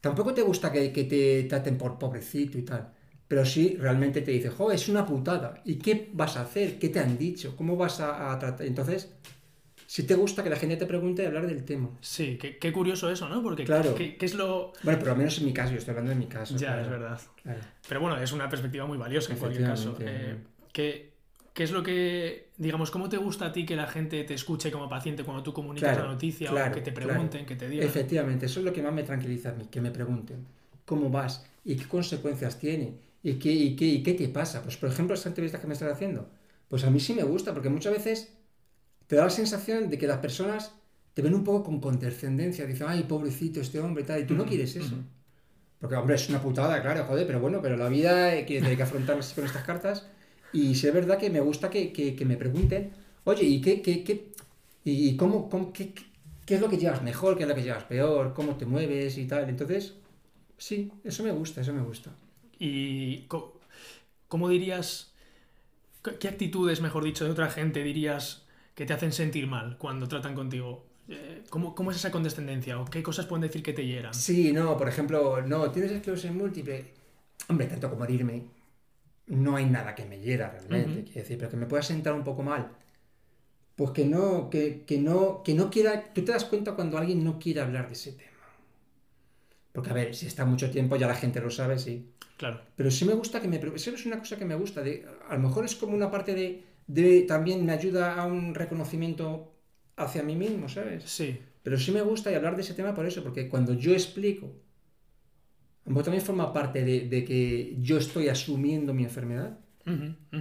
tampoco 0.00 0.34
te 0.34 0.42
gusta 0.42 0.70
que, 0.72 0.92
que 0.92 1.04
te 1.04 1.44
traten 1.44 1.78
por 1.78 1.98
pobrecito 1.98 2.58
y 2.58 2.62
tal. 2.62 2.92
Pero 3.28 3.44
sí, 3.44 3.76
realmente 3.78 4.20
te 4.20 4.30
dice, 4.30 4.50
joder, 4.50 4.76
es 4.76 4.88
una 4.88 5.06
putada. 5.06 5.62
¿Y 5.64 5.76
qué 5.76 6.10
vas 6.12 6.36
a 6.36 6.42
hacer? 6.42 6.78
¿Qué 6.78 6.90
te 6.90 7.00
han 7.00 7.16
dicho? 7.18 7.56
¿Cómo 7.56 7.76
vas 7.76 8.00
a, 8.00 8.32
a 8.32 8.38
tratar? 8.38 8.66
Entonces, 8.66 9.14
si 9.94 10.02
te 10.02 10.16
gusta 10.16 10.42
que 10.42 10.50
la 10.50 10.56
gente 10.56 10.76
te 10.76 10.86
pregunte 10.86 11.22
y 11.22 11.26
hablar 11.26 11.46
del 11.46 11.64
tema. 11.64 11.88
Sí, 12.00 12.36
qué, 12.36 12.72
curioso 12.72 13.08
eso, 13.12 13.28
¿no? 13.28 13.40
Porque 13.44 13.62
claro. 13.62 13.94
¿qué, 13.94 14.16
es 14.20 14.34
lo...? 14.34 14.72
Bueno, 14.82 14.98
pero 14.98 15.12
al 15.12 15.18
menos 15.18 15.38
en 15.38 15.44
mi 15.44 15.52
caso, 15.52 15.70
yo 15.70 15.78
estoy 15.78 15.92
hablando 15.92 16.10
de 16.10 16.16
mi 16.16 16.26
caso. 16.26 16.56
Ya, 16.56 16.80
es 16.80 16.90
verdad. 16.90 17.20
Pero 17.88 18.00
bueno, 18.00 18.20
es 18.20 18.32
una 18.32 18.48
perspectiva 18.48 18.86
muy 18.86 18.98
valiosa 18.98 19.32
en 19.32 19.38
cualquier 19.38 19.62
caso. 19.62 19.96
Eh, 20.00 20.34
¿qué, 20.72 21.12
es 21.54 21.70
lo 21.70 21.84
que, 21.84 22.48
digamos, 22.56 22.90
cómo 22.90 23.08
te 23.08 23.18
gusta 23.18 23.46
a 23.46 23.52
ti 23.52 23.64
que 23.64 23.76
la 23.76 23.86
gente 23.86 24.24
te 24.24 24.34
escuche 24.34 24.72
como 24.72 24.88
paciente 24.88 25.22
cuando 25.22 25.44
tú 25.44 25.52
comunicas 25.52 25.96
la 25.96 26.06
noticia 26.06 26.52
o 26.52 26.72
que 26.72 26.80
te 26.80 26.90
pregunten, 26.90 27.46
que 27.46 27.54
te 27.54 27.68
digan? 27.68 27.86
Efectivamente, 27.86 28.46
eso 28.46 28.58
es 28.58 28.66
lo 28.66 28.72
que 28.72 28.82
más 28.82 28.92
me 28.92 29.04
tranquiliza 29.04 29.50
a 29.50 29.52
mí, 29.52 29.66
que 29.70 29.80
me 29.80 29.92
pregunten 29.92 30.44
cómo 30.84 31.08
vas 31.08 31.46
y 31.64 31.76
qué 31.76 31.86
consecuencias 31.86 32.58
tiene 32.58 32.94
y 33.22 33.34
qué, 33.34 33.52
y 33.52 33.76
qué, 33.76 33.84
y 33.84 34.02
qué 34.02 34.14
te 34.14 34.28
pasa. 34.28 34.60
Pues, 34.64 34.76
por 34.76 34.88
ejemplo, 34.88 35.14
esta 35.14 35.28
entrevista 35.28 35.60
que 35.60 35.68
me 35.68 35.74
estás 35.74 35.92
haciendo, 35.92 36.28
pues 36.68 36.82
a 36.82 36.90
mí 36.90 36.98
sí 36.98 37.14
me 37.14 37.22
gusta, 37.22 37.52
porque 37.52 37.68
muchas 37.68 37.92
veces 37.92 38.32
te 39.06 39.16
da 39.16 39.24
la 39.24 39.30
sensación 39.30 39.90
de 39.90 39.98
que 39.98 40.06
las 40.06 40.18
personas 40.18 40.72
te 41.14 41.22
ven 41.22 41.34
un 41.34 41.44
poco 41.44 41.64
con 41.64 41.80
condescendencia, 41.80 42.66
dicen, 42.66 42.86
ay, 42.88 43.04
pobrecito 43.04 43.60
este 43.60 43.78
hombre, 43.80 44.02
tal, 44.04 44.20
y 44.20 44.26
tú 44.26 44.34
no 44.34 44.44
quieres 44.44 44.74
eso. 44.74 44.96
Porque, 45.80 45.96
hombre, 45.96 46.16
es 46.16 46.28
una 46.28 46.42
putada, 46.42 46.82
claro, 46.82 47.04
joder, 47.04 47.26
pero 47.26 47.40
bueno, 47.40 47.60
pero 47.62 47.76
la 47.76 47.88
vida 47.88 48.30
hay 48.30 48.44
que, 48.46 48.60
hay 48.60 48.76
que 48.76 48.82
afrontarla 48.82 49.24
con 49.34 49.44
estas 49.44 49.64
cartas. 49.64 50.06
Y 50.52 50.74
si 50.74 50.88
es 50.88 50.94
verdad 50.94 51.18
que 51.18 51.30
me 51.30 51.40
gusta 51.40 51.70
que, 51.70 51.92
que, 51.92 52.24
me 52.24 52.36
pregunten, 52.36 52.92
oye, 53.24 53.44
¿y 53.44 53.60
qué, 53.60 53.80
qué, 53.80 54.02
qué 54.02 54.32
y 54.84 55.16
cómo, 55.16 55.48
cómo 55.48 55.72
qué, 55.72 55.92
qué, 56.46 56.54
es 56.56 56.60
lo 56.60 56.68
que 56.68 56.78
llevas 56.78 57.02
mejor, 57.02 57.36
qué 57.36 57.44
es 57.44 57.48
lo 57.48 57.54
que 57.54 57.62
llevas 57.62 57.84
peor, 57.84 58.34
cómo 58.34 58.56
te 58.56 58.66
mueves 58.66 59.18
y 59.18 59.26
tal? 59.26 59.48
Entonces, 59.48 59.94
sí, 60.58 60.90
eso 61.04 61.22
me 61.22 61.32
gusta, 61.32 61.60
eso 61.60 61.72
me 61.72 61.82
gusta. 61.82 62.10
¿Y 62.58 63.26
cómo 64.28 64.48
dirías, 64.48 65.12
qué 66.18 66.28
actitudes, 66.28 66.80
mejor 66.80 67.04
dicho, 67.04 67.24
de 67.24 67.30
otra 67.30 67.50
gente 67.50 67.82
dirías 67.82 68.43
que 68.74 68.86
te 68.86 68.92
hacen 68.92 69.12
sentir 69.12 69.46
mal 69.46 69.78
cuando 69.78 70.08
tratan 70.08 70.34
contigo? 70.34 70.86
Eh, 71.08 71.42
¿Cómo, 71.50 71.74
¿Cómo, 71.74 71.90
es 71.90 71.98
esa 71.98 72.10
condescendencia? 72.10 72.80
¿O 72.80 72.84
qué 72.86 73.02
cosas 73.02 73.26
pueden 73.26 73.42
decir 73.42 73.62
que 73.62 73.72
te 73.72 73.86
hieran? 73.86 74.14
Sí, 74.14 74.52
no, 74.52 74.76
por 74.76 74.88
ejemplo, 74.88 75.42
no, 75.42 75.70
tienes 75.70 75.92
esclerosis 75.92 76.32
múltiple. 76.32 76.84
Hombre, 77.48 77.66
tanto 77.66 77.90
como 77.90 78.04
herirme, 78.04 78.44
no 79.26 79.56
hay 79.56 79.66
nada 79.66 79.94
que 79.94 80.04
me 80.04 80.18
hiera 80.20 80.50
realmente, 80.50 81.04
quiero 81.04 81.20
decir, 81.20 81.38
pero 81.38 81.50
que 81.50 81.56
me 81.56 81.66
pueda 81.66 81.82
sentar 81.82 82.14
un 82.14 82.24
poco 82.24 82.42
mal. 82.42 82.70
Pues 83.76 83.90
que 83.90 84.04
no, 84.04 84.50
que, 84.50 84.84
que, 84.86 84.98
no, 84.98 85.42
que 85.42 85.54
no 85.54 85.68
quiera. 85.68 86.12
Tú 86.12 86.24
te 86.24 86.32
das 86.32 86.44
cuenta 86.44 86.72
cuando 86.74 86.96
alguien 86.96 87.24
no 87.24 87.38
quiere 87.38 87.60
hablar 87.60 87.88
de 87.88 87.94
ese 87.94 88.12
tema. 88.12 88.30
Porque, 89.72 89.90
a 89.90 89.94
ver, 89.94 90.14
si 90.14 90.26
está 90.26 90.44
mucho 90.44 90.70
tiempo, 90.70 90.94
ya 90.94 91.08
la 91.08 91.16
gente 91.16 91.40
lo 91.40 91.50
sabe, 91.50 91.78
sí. 91.80 92.08
Claro. 92.36 92.60
Pero 92.76 92.90
sí 92.92 93.04
me 93.04 93.14
gusta 93.14 93.40
que 93.40 93.48
me. 93.48 93.56
Eso 93.56 93.90
es 93.90 94.06
una 94.06 94.20
cosa 94.20 94.36
que 94.36 94.44
me 94.44 94.54
gusta. 94.54 94.82
De, 94.82 95.04
a 95.28 95.34
lo 95.34 95.40
mejor 95.40 95.64
es 95.64 95.74
como 95.74 95.94
una 95.94 96.10
parte 96.10 96.34
de 96.34 96.62
de, 96.86 97.22
también 97.22 97.64
me 97.64 97.72
ayuda 97.72 98.14
a 98.14 98.26
un 98.26 98.54
reconocimiento 98.54 99.54
hacia 99.96 100.22
mí 100.22 100.36
mismo, 100.36 100.68
¿sabes? 100.68 101.04
Sí. 101.04 101.38
Pero 101.62 101.78
sí 101.78 101.92
me 101.92 102.02
gusta 102.02 102.30
y 102.30 102.34
hablar 102.34 102.56
de 102.56 102.62
ese 102.62 102.74
tema 102.74 102.94
por 102.94 103.06
eso, 103.06 103.22
porque 103.22 103.48
cuando 103.48 103.74
yo 103.74 103.92
explico, 103.92 104.52
a 105.86 106.02
también 106.02 106.22
forma 106.22 106.52
parte 106.52 106.84
de, 106.84 107.24
que 107.24 107.76
yo 107.80 107.98
estoy 107.98 108.28
asumiendo 108.28 108.92
mi 108.94 109.04
enfermedad, 109.04 109.58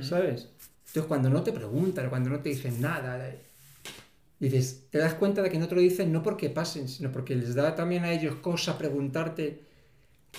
¿sabes? 0.01 0.49
Entonces 0.87 1.07
cuando 1.07 1.29
no 1.29 1.43
te 1.43 1.51
preguntan, 1.51 2.09
cuando 2.09 2.29
no 2.29 2.39
te 2.39 2.49
dicen 2.49 2.79
nada, 2.81 3.33
dices, 4.39 4.87
te 4.89 4.97
das 4.97 5.13
cuenta 5.15 5.41
de 5.41 5.49
que 5.49 5.57
no 5.57 5.67
te 5.67 5.75
lo 5.75 5.81
dicen 5.81 6.11
no 6.11 6.23
porque 6.23 6.49
pasen, 6.49 6.87
sino 6.87 7.11
porque 7.11 7.35
les 7.35 7.55
da 7.55 7.75
también 7.75 8.03
a 8.03 8.11
ellos 8.11 8.35
cosa 8.35 8.77
preguntarte 8.77 9.61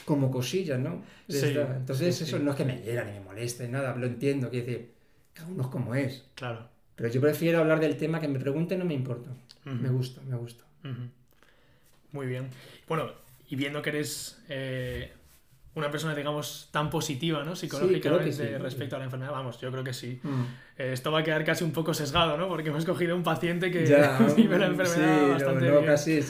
como 0.04 0.30
cosillas, 0.30 0.78
¿no? 0.78 1.02
Entonces 1.28 2.20
eso 2.20 2.38
no 2.38 2.50
es 2.50 2.56
que 2.56 2.64
me 2.64 2.82
hiera 2.82 3.04
ni 3.04 3.12
me 3.12 3.20
moleste, 3.20 3.68
nada, 3.68 3.94
lo 3.96 4.06
entiendo, 4.06 4.50
quiero 4.50 4.66
decir, 4.66 4.93
cada 5.34 5.48
uno 5.48 5.62
es 5.62 5.68
como 5.68 5.94
es. 5.94 6.24
Claro. 6.34 6.68
Pero 6.96 7.08
yo 7.08 7.20
prefiero 7.20 7.58
hablar 7.58 7.80
del 7.80 7.96
tema 7.96 8.20
que 8.20 8.28
me 8.28 8.38
pregunten, 8.38 8.78
no 8.78 8.84
me 8.84 8.94
importa. 8.94 9.30
Me 9.64 9.88
gusta, 9.88 10.20
me 10.22 10.36
gusta. 10.36 10.64
Muy 12.12 12.26
bien. 12.26 12.50
Bueno, 12.86 13.10
y 13.48 13.56
viendo 13.56 13.82
que 13.82 13.90
eres 13.90 14.40
eh, 14.48 15.12
una 15.74 15.90
persona, 15.90 16.14
digamos, 16.14 16.68
tan 16.70 16.90
positiva, 16.90 17.42
¿no? 17.42 17.56
Psicológicamente 17.56 18.58
respecto 18.58 18.94
a 18.94 18.98
la 19.00 19.06
enfermedad, 19.06 19.32
vamos, 19.32 19.60
yo 19.60 19.72
creo 19.72 19.82
que 19.82 19.92
sí. 19.92 20.20
Mm. 20.22 20.42
Eh, 20.78 20.92
esto 20.92 21.10
va 21.10 21.20
a 21.20 21.22
quedar 21.24 21.44
casi 21.44 21.64
un 21.64 21.72
poco 21.72 21.94
sesgado, 21.94 22.36
¿no? 22.36 22.46
Porque 22.46 22.68
hemos 22.68 22.84
cogido 22.84 23.16
un 23.16 23.24
paciente 23.24 23.72
que 23.72 23.80
vive 24.36 24.58
la 24.58 24.66
enfermedad 24.66 25.28
bastante 25.30 25.68
no, 25.68 25.84
Casi, 25.84 26.20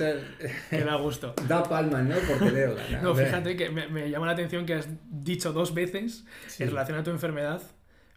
que 0.71 0.85
da 0.85 0.97
gusto. 0.97 1.35
Da 1.49 1.63
palma, 1.63 2.01
¿no? 2.03 2.15
Porque 2.27 2.51
veo. 2.51 2.77
No, 3.03 3.15
fíjate 3.15 3.57
que 3.57 3.69
me, 3.69 3.89
me, 3.89 4.09
llama 4.09 4.27
la 4.27 4.33
atención 4.33 4.65
que 4.65 4.75
has 4.75 4.89
dicho 5.11 5.53
dos 5.53 5.75
veces 5.75 6.25
en 6.59 6.69
relación 6.71 6.99
a 6.99 7.03
tu 7.03 7.11
enfermedad 7.11 7.61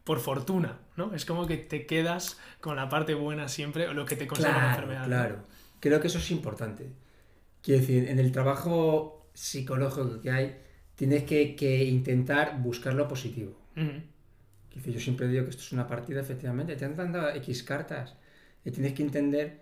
por 0.08 0.22
fortuna, 0.22 0.80
¿no? 0.96 1.14
Es 1.14 1.26
como 1.26 1.46
que 1.48 1.58
te 1.58 1.86
quedas 1.86 2.40
con 2.62 2.78
la 2.78 2.88
parte 2.88 3.14
buena 3.14 3.50
siempre, 3.50 3.90
o 3.90 3.94
lo 3.94 4.06
que 4.06 4.16
te 4.16 4.26
conserva 4.26 4.58
la 4.58 4.70
enfermedad. 4.70 5.06
Claro, 5.06 5.40
creo 5.82 6.00
que 6.00 6.08
eso 6.08 6.20
es 6.20 6.32
importante. 6.32 6.88
Quiero 7.62 7.82
decir, 7.82 8.08
en 8.08 8.18
el 8.18 8.32
trabajo 8.32 9.28
psicológico 9.34 10.22
que 10.22 10.32
hay, 10.32 10.58
tienes 10.96 11.26
que, 11.26 11.84
intentar 11.84 12.58
buscar 12.62 12.94
lo 12.94 13.06
positivo. 13.06 13.60
yo 13.76 15.00
siempre 15.02 15.28
digo 15.28 15.44
que 15.44 15.50
esto 15.50 15.64
es 15.64 15.74
una 15.74 15.88
partida, 15.88 16.22
efectivamente, 16.22 16.78
te 16.78 16.86
han 16.86 16.96
dado 16.96 17.30
X 17.36 17.64
cartas, 17.64 18.16
y 18.64 18.72
tienes 18.72 18.94
que 18.94 19.04
entender, 19.04 19.60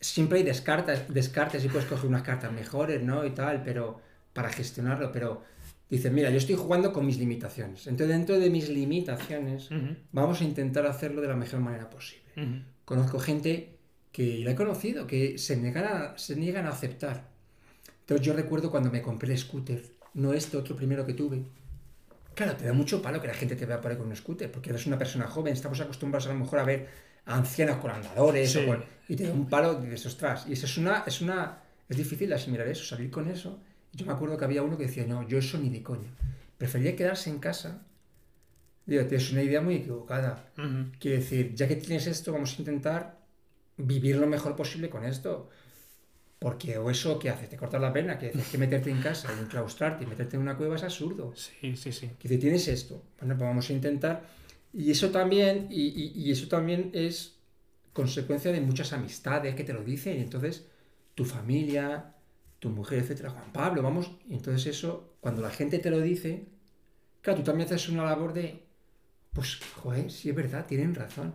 siempre 0.00 0.38
hay 0.38 0.44
descartas, 0.44 1.04
descartes 1.14 1.64
y 1.64 1.68
puedes 1.68 1.86
coger 1.86 2.06
unas 2.06 2.22
cartas 2.22 2.50
mejores, 2.50 3.04
¿no? 3.04 3.24
Y 3.24 3.30
tal, 3.30 3.62
pero 3.62 4.00
para 4.32 4.48
gestionarlo, 4.48 5.12
pero 5.12 5.44
Dice, 5.88 6.10
mira, 6.10 6.30
yo 6.30 6.38
estoy 6.38 6.56
jugando 6.56 6.92
con 6.92 7.06
mis 7.06 7.18
limitaciones. 7.18 7.86
Entonces, 7.86 8.08
dentro 8.16 8.38
de 8.40 8.50
mis 8.50 8.68
limitaciones, 8.68 9.68
vamos 10.10 10.40
a 10.40 10.44
intentar 10.44 10.84
hacerlo 10.86 11.20
de 11.20 11.28
la 11.28 11.36
mejor 11.36 11.60
manera 11.60 11.88
posible. 11.88 12.24
Conozco 12.84 13.18
gente 13.18 13.78
que 14.10 14.38
la 14.38 14.52
he 14.52 14.54
conocido, 14.54 15.06
que 15.06 15.38
se 15.38 15.56
niegan, 15.56 15.84
a, 15.84 16.18
se 16.18 16.34
niegan 16.36 16.66
a 16.66 16.70
aceptar. 16.70 17.28
Entonces, 18.00 18.26
yo 18.26 18.32
recuerdo 18.32 18.70
cuando 18.70 18.90
me 18.90 19.02
compré 19.02 19.32
el 19.32 19.38
scooter, 19.38 19.82
no 20.14 20.32
este 20.32 20.56
otro 20.56 20.74
primero 20.74 21.06
que 21.06 21.14
tuve. 21.14 21.44
Claro, 22.34 22.56
te 22.56 22.66
da 22.66 22.72
mucho 22.72 23.00
palo 23.00 23.20
que 23.20 23.28
la 23.28 23.34
gente 23.34 23.56
te 23.56 23.64
vea 23.64 23.80
por 23.80 23.90
ahí 23.90 23.96
con 23.96 24.08
un 24.08 24.16
scooter, 24.16 24.50
porque 24.50 24.70
eres 24.70 24.86
una 24.86 24.98
persona 24.98 25.26
joven, 25.26 25.52
estamos 25.52 25.80
acostumbrados 25.80 26.26
a 26.26 26.32
lo 26.32 26.38
mejor 26.40 26.58
a 26.58 26.64
ver 26.64 26.88
a 27.24 27.36
ancianos 27.36 27.76
con 27.78 27.90
andadores, 27.90 28.58
y 29.08 29.16
te 29.16 29.26
da 29.26 29.32
un 29.32 29.48
palo 29.48 29.80
y 29.82 29.86
dices, 29.86 30.06
ostras, 30.06 30.46
y 30.48 30.52
eso 30.52 30.66
es 30.66 30.76
una, 30.78 31.04
es 31.06 31.20
una, 31.20 31.62
es 31.88 31.96
difícil 31.96 32.32
asimilar 32.32 32.68
eso, 32.68 32.84
salir 32.84 33.10
con 33.10 33.28
eso 33.28 33.60
yo 33.92 34.06
me 34.06 34.12
acuerdo 34.12 34.36
que 34.36 34.44
había 34.44 34.62
uno 34.62 34.76
que 34.76 34.86
decía, 34.86 35.06
no, 35.06 35.26
yo 35.26 35.38
eso 35.38 35.58
ni 35.58 35.70
de 35.70 35.82
coña. 35.82 36.08
Prefería 36.58 36.96
quedarse 36.96 37.30
en 37.30 37.38
casa. 37.38 37.82
Digo, 38.86 39.02
es 39.02 39.32
una 39.32 39.42
idea 39.42 39.60
muy 39.60 39.76
equivocada. 39.76 40.50
Quiero 41.00 41.18
decir, 41.18 41.54
ya 41.54 41.66
que 41.66 41.76
tienes 41.76 42.06
esto, 42.06 42.32
vamos 42.32 42.54
a 42.56 42.62
intentar 42.62 43.18
vivir 43.76 44.16
lo 44.16 44.26
mejor 44.26 44.54
posible 44.54 44.88
con 44.88 45.04
esto. 45.04 45.50
Porque 46.38 46.76
o 46.78 46.90
eso, 46.90 47.18
¿qué 47.18 47.30
haces? 47.30 47.48
Te 47.48 47.56
cortas 47.56 47.80
la 47.80 47.92
pena, 47.92 48.18
que 48.18 48.30
que 48.30 48.58
meterte 48.58 48.90
en 48.90 49.00
casa, 49.00 49.32
enclaustrarte 49.40 50.04
y 50.04 50.06
meterte 50.06 50.36
en 50.36 50.42
una 50.42 50.56
cueva 50.56 50.76
es 50.76 50.82
absurdo. 50.82 51.32
Sí, 51.34 51.76
sí, 51.76 51.92
sí. 51.92 52.10
Que 52.18 52.28
tienes 52.36 52.68
esto, 52.68 53.02
bueno, 53.18 53.36
pues 53.36 53.48
vamos 53.48 53.70
a 53.70 53.72
intentar. 53.72 54.26
Y 54.74 54.90
eso 54.90 55.10
también, 55.10 55.68
y, 55.70 56.12
y, 56.14 56.30
eso 56.30 56.48
también 56.48 56.90
es 56.92 57.36
consecuencia 57.94 58.52
de 58.52 58.60
muchas 58.60 58.92
amistades 58.92 59.54
que 59.54 59.64
te 59.64 59.72
lo 59.72 59.82
dicen. 59.82 60.18
Y 60.18 60.20
entonces, 60.20 60.66
tu 61.14 61.24
familia, 61.24 62.12
tu 62.66 62.74
mujer, 62.74 62.98
etcétera, 62.98 63.30
Juan 63.30 63.52
Pablo, 63.52 63.82
vamos. 63.82 64.10
Y 64.28 64.34
entonces 64.34 64.66
eso, 64.66 65.14
cuando 65.20 65.40
la 65.40 65.50
gente 65.50 65.78
te 65.78 65.90
lo 65.90 66.00
dice, 66.00 66.46
claro, 67.22 67.38
tú 67.38 67.44
también 67.44 67.66
haces 67.66 67.88
una 67.88 68.04
labor 68.04 68.32
de, 68.32 68.64
pues, 69.32 69.60
joder, 69.76 70.10
sí 70.10 70.30
es 70.30 70.34
verdad, 70.34 70.66
tienen 70.66 70.94
razón. 70.94 71.34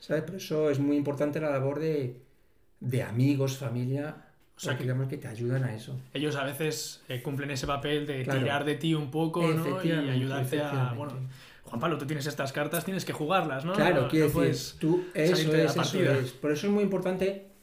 ¿Sabes? 0.00 0.24
Por 0.24 0.34
eso 0.36 0.70
es 0.70 0.78
muy 0.78 0.96
importante 0.96 1.40
la 1.40 1.50
labor 1.50 1.78
de, 1.78 2.20
de 2.80 3.02
amigos, 3.02 3.58
familia, 3.58 4.24
o 4.56 4.60
sea, 4.60 4.76
que, 4.76 4.82
digamos 4.82 5.08
que 5.08 5.18
te 5.18 5.28
ayudan 5.28 5.64
a 5.64 5.74
eso. 5.74 5.98
Ellos 6.12 6.34
a 6.34 6.44
veces 6.44 7.02
eh, 7.08 7.22
cumplen 7.22 7.50
ese 7.50 7.66
papel 7.66 8.06
de 8.06 8.24
tirar 8.24 8.64
de 8.64 8.74
ti 8.74 8.94
un 8.94 9.10
poco 9.10 9.46
¿no? 9.46 9.84
y 9.84 9.92
ayudarte 9.92 10.60
a. 10.60 10.94
Bueno, 10.94 11.12
Juan 11.64 11.80
Pablo, 11.80 11.98
tú 11.98 12.06
tienes 12.06 12.26
estas 12.26 12.52
cartas, 12.52 12.84
tienes 12.84 13.04
que 13.04 13.12
jugarlas, 13.12 13.64
¿no? 13.64 13.74
Claro, 13.74 14.08
quiero 14.08 14.28
decir, 14.28 14.78
tú, 14.78 15.04
eso 15.14 15.34
es, 15.34 15.76
eso 15.76 16.00
es. 16.00 16.32
Por 16.32 16.52
eso 16.52 16.66
es 16.66 16.72
muy 16.72 16.82
importante. 16.82 17.55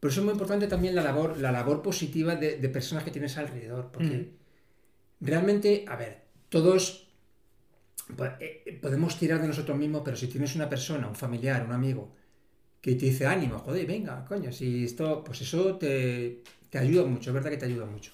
Por 0.00 0.10
eso 0.10 0.20
es 0.20 0.24
muy 0.24 0.32
importante 0.32 0.66
también 0.66 0.94
la 0.94 1.02
labor, 1.02 1.38
la 1.38 1.52
labor 1.52 1.82
positiva 1.82 2.34
de, 2.34 2.56
personas 2.70 3.04
que 3.04 3.10
tienes 3.10 3.36
alrededor. 3.36 3.90
Porque 3.92 4.16
mm. 5.20 5.26
realmente, 5.26 5.84
a 5.86 5.96
ver, 5.96 6.22
todos 6.48 7.08
pues, 8.16 8.32
eh, 8.40 8.78
podemos 8.80 9.18
tirar 9.18 9.40
de 9.40 9.48
nosotros 9.48 9.76
mismos, 9.76 10.02
pero 10.04 10.16
si 10.16 10.26
tienes 10.26 10.56
una 10.56 10.68
persona, 10.68 11.06
un 11.06 11.14
familiar, 11.14 11.64
un 11.64 11.72
amigo, 11.72 12.12
que 12.80 12.94
te 12.94 13.06
dice 13.06 13.26
ánimo, 13.26 13.58
joder, 13.58 13.86
venga, 13.86 14.24
coño, 14.24 14.50
si 14.52 14.84
esto, 14.84 15.22
pues 15.22 15.42
eso 15.42 15.76
te, 15.76 16.42
ayuda 16.72 17.04
mucho, 17.04 17.30
es 17.30 17.34
verdad 17.34 17.50
que 17.50 17.58
te 17.58 17.66
ayuda 17.66 17.84
mucho. 17.84 18.12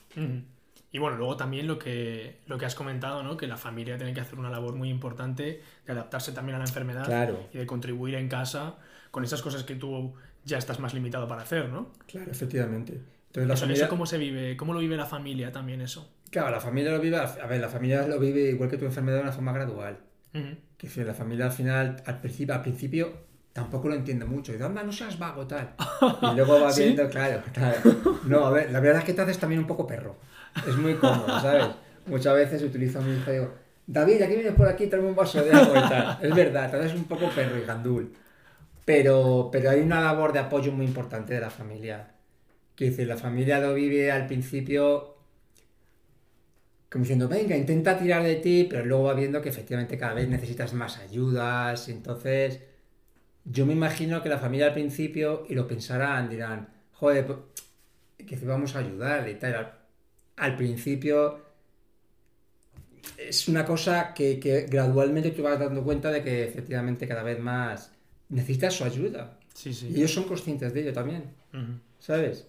Y 0.91 0.99
bueno, 0.99 1.17
luego 1.17 1.37
también 1.37 1.67
lo 1.67 1.79
que, 1.79 2.41
lo 2.47 2.59
que 2.59 2.65
has 2.65 2.75
comentado, 2.75 3.23
¿no? 3.23 3.37
Que 3.37 3.47
la 3.47 3.57
familia 3.57 3.97
tiene 3.97 4.13
que 4.13 4.21
hacer 4.21 4.39
una 4.39 4.51
labor 4.51 4.75
muy 4.75 4.89
importante 4.89 5.63
de 5.85 5.93
adaptarse 5.93 6.33
también 6.33 6.57
a 6.57 6.59
la 6.59 6.65
enfermedad 6.65 7.33
y 7.53 7.59
de 7.59 7.67
contribuir 7.67 8.15
en 8.17 8.29
casa 8.29 8.77
con 9.11 9.23
esas 9.23 9.43
cosas 9.43 9.63
que 9.65 9.75
tú 9.75 10.15
ya 10.47 10.59
estás 10.59 10.81
más 10.81 10.95
limitado 10.95 11.29
para 11.29 11.43
hacer, 11.43 11.69
¿no? 11.69 11.93
Claro, 12.07 12.31
efectivamente. 12.31 13.03
Entonces, 13.35 13.69
eso, 13.71 13.89
cómo 13.89 14.07
se 14.07 14.17
vive, 14.17 14.57
cómo 14.57 14.73
lo 14.73 14.79
vive 14.79 14.97
la 14.97 15.05
familia 15.05 15.53
también 15.53 15.83
eso. 15.83 16.11
Claro, 16.31 16.51
la 16.51 16.61
familia 16.61 16.93
lo 16.93 17.01
vive, 17.01 17.19
a 17.19 17.47
ver, 17.47 17.61
la 17.61 17.69
familia 17.69 18.07
lo 18.07 18.19
vive 18.19 18.51
igual 18.51 18.71
que 18.71 18.79
tu 18.79 18.87
enfermedad 18.87 19.19
de 19.19 19.23
una 19.25 19.33
forma 19.33 19.53
gradual. 19.53 19.99
Que 20.77 20.89
si 20.89 21.03
la 21.03 21.15
familia 21.15 21.47
al 21.47 21.53
final, 21.53 22.03
al 22.05 22.21
principio, 22.21 22.55
al 22.55 22.61
principio 22.63 23.13
tampoco 23.53 23.89
lo 23.89 23.95
entiende 23.95 24.27
mucho. 24.27 24.53
Y 24.53 24.55
dice, 24.55 24.67
anda, 24.67 24.83
no 24.83 24.93
seas 24.93 25.19
vago, 25.19 25.47
tal. 25.47 25.75
Y 26.23 26.37
luego 26.37 26.61
va 26.61 26.71
viendo, 26.77 27.09
claro, 27.09 27.43
claro. 27.53 27.81
No, 28.25 28.47
a 28.47 28.51
ver, 28.51 28.71
la 28.71 28.81
verdad 28.81 29.01
es 29.01 29.05
que 29.05 29.15
te 29.15 29.23
haces 29.23 29.39
también 29.39 29.61
un 29.61 29.67
poco 29.67 29.87
perro. 29.87 30.17
Es 30.67 30.77
muy 30.77 30.95
cómodo, 30.95 31.41
¿sabes? 31.41 31.67
Muchas 32.07 32.35
veces 32.35 32.63
utilizo 32.63 32.99
a 32.99 33.03
mi 33.03 33.17
hijo 33.17 33.31
y 33.31 33.35
digo, 33.35 33.55
David, 33.87 34.23
aquí 34.23 34.35
vienes 34.35 34.55
por 34.55 34.69
aquí, 34.69 34.87
tráeme 34.89 35.09
un 35.09 35.17
vaso 35.17 35.43
de 35.43 35.53
agua 35.53 35.79
y 35.79 35.89
tal. 35.89 36.19
Es 36.21 36.35
verdad, 36.35 36.71
te 36.71 36.77
haces 36.77 36.95
un 36.95 37.05
poco 37.05 37.31
perro 37.31 37.59
y 37.59 37.65
gandul. 37.65 38.13
Pero, 38.87 39.51
pero 39.53 39.71
hay 39.71 39.81
una 39.81 40.01
labor 40.01 40.33
de 40.33 40.39
apoyo 40.39 40.73
muy 40.73 40.87
importante 40.87 41.35
de 41.35 41.41
la 41.41 41.51
familia. 41.51 42.15
Que 42.75 42.87
dice, 42.87 43.05
la 43.05 43.19
familia 43.19 43.61
lo 43.61 43.75
vive 43.75 44.11
al 44.11 44.27
principio 44.27 45.17
como 46.91 47.03
diciendo, 47.03 47.29
venga, 47.29 47.57
intenta 47.57 47.99
tirar 47.99 48.23
de 48.23 48.37
ti, 48.37 48.67
pero 48.71 48.85
luego 48.85 49.05
va 49.05 49.15
viendo 49.15 49.43
que 49.43 49.49
efectivamente 49.49 49.99
cada 49.99 50.15
vez 50.15 50.29
necesitas 50.29 50.73
más 50.73 50.99
ayudas. 50.99 51.89
Entonces, 51.89 52.61
yo 53.45 53.67
me 53.67 53.73
imagino 53.73 54.23
que 54.23 54.29
la 54.29 54.39
familia 54.39 54.69
al 54.69 54.73
principio, 54.75 55.45
y 55.49 55.55
lo 55.55 55.67
pensarán, 55.67 56.31
dirán, 56.31 56.69
joder, 56.93 57.27
pues, 57.27 57.39
que 58.27 58.37
vamos 58.47 58.77
a 58.77 58.81
ayudar 58.81 59.29
y 59.29 59.35
tal. 59.35 59.73
Al, 60.37 60.57
principio 60.57 61.41
es 63.19 63.49
una 63.49 63.65
cosa 63.65 64.15
que, 64.15 64.67
gradualmente 64.71 65.33
tú 65.33 65.43
vas 65.43 65.59
dando 65.59 65.85
cuenta 65.85 66.11
de 66.11 66.23
que 66.23 66.45
efectivamente 66.45 67.09
cada 67.09 67.23
vez 67.23 67.39
más 67.39 67.93
necesitas 68.29 68.75
su 68.75 68.85
ayuda. 68.85 69.39
Sí, 69.55 69.73
sí. 69.73 69.89
Y 69.89 69.97
ellos 69.97 70.13
son 70.13 70.25
conscientes 70.25 70.73
de 70.73 70.83
ello 70.83 70.93
también. 70.93 71.33
¿Sabes? 71.99 72.47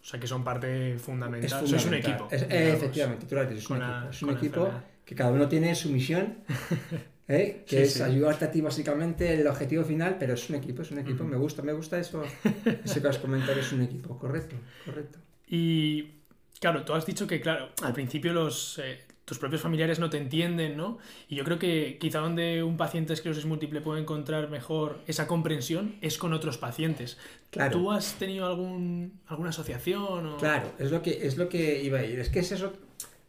O 0.00 0.04
sea, 0.06 0.20
que 0.20 0.26
son 0.26 0.44
parte 0.44 0.98
fundamental. 0.98 1.64
Es, 1.64 1.86
un 1.86 1.94
equipo. 1.94 2.28
efectivamente, 2.30 3.26
tú 3.26 3.34
lo 3.34 3.46
dices, 3.46 3.64
es 3.64 3.70
un 3.70 3.76
equipo. 3.78 4.10
Es 4.10 4.22
un 4.22 4.30
equipo 4.30 4.70
que 5.04 5.14
cada 5.14 5.30
uno 5.30 5.48
tiene 5.48 5.74
su 5.74 5.90
misión, 5.90 6.38
¿eh? 7.28 7.64
que 7.66 7.82
es 7.82 8.00
ayudarte 8.00 8.44
a 8.44 8.50
ti 8.50 8.60
básicamente 8.60 9.34
el 9.34 9.46
objetivo 9.46 9.84
final, 9.84 10.16
pero 10.18 10.34
es 10.34 10.48
un 10.50 10.56
equipo, 10.56 10.82
es 10.82 10.90
un 10.90 10.98
equipo. 10.98 11.24
Me 11.24 11.36
gusta, 11.36 11.62
me 11.62 11.72
gusta 11.72 11.98
eso, 11.98 12.22
eso 12.84 13.02
que 13.02 13.08
has 13.08 13.18
comentado, 13.18 13.58
es 13.58 13.72
un 13.72 13.82
equipo, 13.82 14.18
correcto, 14.18 14.56
correcto. 14.84 15.18
Y 15.46 16.20
claro, 16.60 16.84
tú 16.84 16.94
has 16.94 17.06
dicho 17.06 17.26
que, 17.26 17.40
claro, 17.40 17.70
al 17.82 17.92
principio 17.92 18.32
los, 18.32 18.78
eh, 18.82 18.98
tus 19.24 19.38
propios 19.38 19.62
familiares 19.62 19.98
no 19.98 20.10
te 20.10 20.18
entienden, 20.18 20.76
¿no? 20.76 20.98
Y 21.28 21.36
yo 21.36 21.44
creo 21.44 21.58
que 21.58 21.96
quizá 21.98 22.18
donde 22.18 22.62
un 22.62 22.76
paciente 22.76 23.08
de 23.08 23.14
esclerosis 23.14 23.46
múltiple 23.46 23.80
puede 23.80 24.00
encontrar 24.02 24.50
mejor 24.50 25.00
esa 25.06 25.26
comprensión 25.26 25.96
es 26.02 26.18
con 26.18 26.32
otros 26.34 26.58
pacientes. 26.58 27.16
Claro. 27.50 27.78
¿Tú 27.78 27.90
has 27.90 28.14
tenido 28.14 28.46
algún, 28.46 29.20
alguna 29.26 29.50
asociación? 29.50 30.36
Claro, 30.38 30.72
es 30.78 30.90
lo, 30.90 31.00
que, 31.00 31.26
es 31.26 31.38
lo 31.38 31.48
que 31.48 31.82
iba 31.82 32.00
a 32.00 32.04
ir. 32.04 32.20
Es 32.20 32.28
que 32.28 32.40
es 32.40 32.52
eso... 32.52 32.72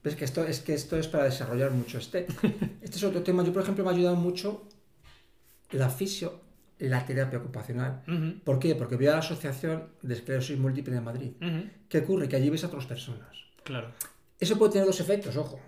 Ves 0.03 0.15
que 0.15 0.25
esto 0.25 0.43
es, 0.43 0.59
que 0.59 0.75
esto 0.75 0.97
es 0.97 1.07
para 1.07 1.23
desarrollar 1.23 1.71
mucho. 1.71 1.97
Este, 1.97 2.27
este 2.81 2.97
es 2.97 3.03
otro 3.03 3.23
tema. 3.23 3.43
Yo, 3.43 3.51
por 3.51 3.63
ejemplo, 3.63 3.83
me 3.83 3.89
ha 3.89 3.93
ayudado 3.93 4.15
mucho 4.15 4.67
la 5.71 5.89
fisio, 5.89 6.41
la 6.77 7.05
terapia 7.07 7.39
ocupacional. 7.39 8.03
¿Por 8.43 8.59
qué? 8.59 8.75
Porque 8.75 8.97
voy 8.97 9.07
a 9.07 9.13
la 9.13 9.17
Asociación 9.19 9.87
de 10.03 10.13
Esclerosis 10.13 10.59
Múltiple 10.59 10.93
de 10.93 11.01
Madrid. 11.01 11.31
¿Qué 11.89 11.99
ocurre? 11.99 12.29
Que 12.29 12.35
allí 12.35 12.51
ves 12.51 12.63
a 12.65 12.67
otras 12.67 12.85
personas. 12.85 13.29
Claro. 13.63 13.93
Eso 14.39 14.59
puede 14.59 14.73
tener 14.73 14.85
dos 14.85 14.99
efectos, 14.99 15.37
ojo 15.37 15.59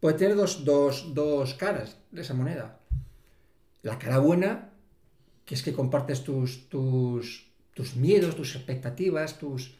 puede 0.00 0.16
tener 0.16 0.36
dos, 0.36 1.54
caras 1.58 1.98
de 2.10 2.22
esa 2.22 2.34
moneda. 2.34 2.80
La 3.82 3.98
cara 3.98 4.18
buena, 4.18 4.70
que 5.44 5.54
es 5.54 5.62
que 5.62 5.72
compartes 5.72 6.24
tus, 6.24 6.68
tus, 6.68 7.50
tus 7.74 7.96
miedos, 7.96 8.34
tus 8.34 8.56
expectativas, 8.56 9.38
tus, 9.38 9.74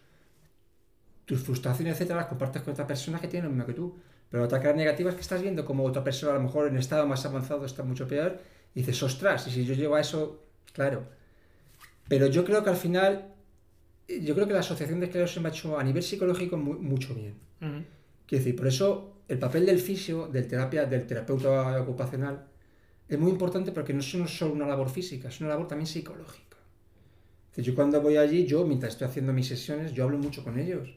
tus 1.24 1.40
frustraciones, 1.40 1.94
etcétera, 1.94 2.20
las 2.20 2.28
compartes 2.28 2.62
con 2.62 2.72
otra 2.72 2.86
persona 2.86 3.20
que 3.20 3.28
tiene 3.28 3.44
lo 3.44 3.50
mismo 3.50 3.66
que 3.66 3.74
tú. 3.74 3.96
Pero 4.30 4.42
la 4.42 4.46
otra 4.46 4.60
cara 4.60 4.76
negativa 4.76 5.10
es 5.10 5.16
que 5.16 5.22
estás 5.22 5.42
viendo 5.42 5.64
como 5.64 5.84
otra 5.84 6.04
persona, 6.04 6.32
a 6.32 6.36
lo 6.36 6.42
mejor 6.42 6.68
en 6.68 6.76
estado 6.76 7.06
más 7.06 7.24
avanzado, 7.26 7.64
está 7.64 7.82
mucho 7.82 8.06
peor, 8.06 8.38
y 8.74 8.80
dices, 8.80 9.02
ostras, 9.02 9.46
y 9.48 9.50
si 9.50 9.64
yo 9.64 9.74
llego 9.74 9.96
a 9.96 10.00
eso, 10.00 10.44
claro. 10.72 11.04
Pero 12.08 12.26
yo 12.26 12.44
creo 12.44 12.62
que 12.62 12.70
al 12.70 12.76
final, 12.76 13.34
yo 14.08 14.34
creo 14.34 14.46
que 14.46 14.52
la 14.52 14.60
asociación 14.60 15.00
de 15.00 15.06
esclerosis 15.06 15.42
me 15.42 15.48
ha 15.48 15.52
hecho 15.52 15.78
a 15.78 15.82
nivel 15.82 16.02
psicológico 16.02 16.56
mucho 16.56 17.14
bien. 17.14 17.34
Quiero 17.58 18.44
decir, 18.44 18.54
por 18.54 18.68
eso 18.68 19.19
el 19.30 19.38
papel 19.38 19.64
del 19.64 19.78
fisio, 19.78 20.26
del, 20.26 20.48
terapia, 20.48 20.86
del 20.86 21.06
terapeuta 21.06 21.80
ocupacional, 21.80 22.46
es 23.08 23.16
muy 23.16 23.30
importante 23.30 23.70
porque 23.70 23.94
no 23.94 24.00
es 24.00 24.10
solo 24.10 24.52
una 24.52 24.66
labor 24.66 24.90
física, 24.90 25.28
es 25.28 25.40
una 25.40 25.50
labor 25.50 25.68
también 25.68 25.86
psicológica. 25.86 26.56
Yo 27.56 27.74
cuando 27.76 28.00
voy 28.02 28.16
allí, 28.16 28.44
yo 28.44 28.66
mientras 28.66 28.94
estoy 28.94 29.06
haciendo 29.06 29.32
mis 29.32 29.46
sesiones, 29.46 29.92
yo 29.92 30.02
hablo 30.02 30.18
mucho 30.18 30.42
con 30.42 30.58
ellos. 30.58 30.88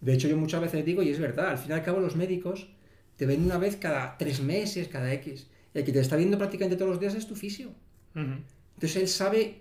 De 0.00 0.12
hecho, 0.12 0.26
yo 0.26 0.36
muchas 0.36 0.60
veces 0.60 0.84
digo, 0.84 1.04
y 1.04 1.10
es 1.10 1.20
verdad, 1.20 1.50
al 1.50 1.58
fin 1.58 1.70
y 1.70 1.74
al 1.74 1.84
cabo 1.84 2.00
los 2.00 2.16
médicos 2.16 2.68
te 3.16 3.26
ven 3.26 3.44
una 3.44 3.58
vez 3.58 3.76
cada 3.76 4.18
tres 4.18 4.42
meses, 4.42 4.88
cada 4.88 5.12
X. 5.12 5.46
Y 5.72 5.78
el 5.78 5.84
que 5.84 5.92
te 5.92 6.00
está 6.00 6.16
viendo 6.16 6.38
prácticamente 6.38 6.76
todos 6.76 6.90
los 6.90 7.00
días 7.00 7.14
es 7.14 7.28
tu 7.28 7.36
fisio. 7.36 7.70
Entonces 8.14 8.96
él 8.96 9.06
sabe 9.06 9.60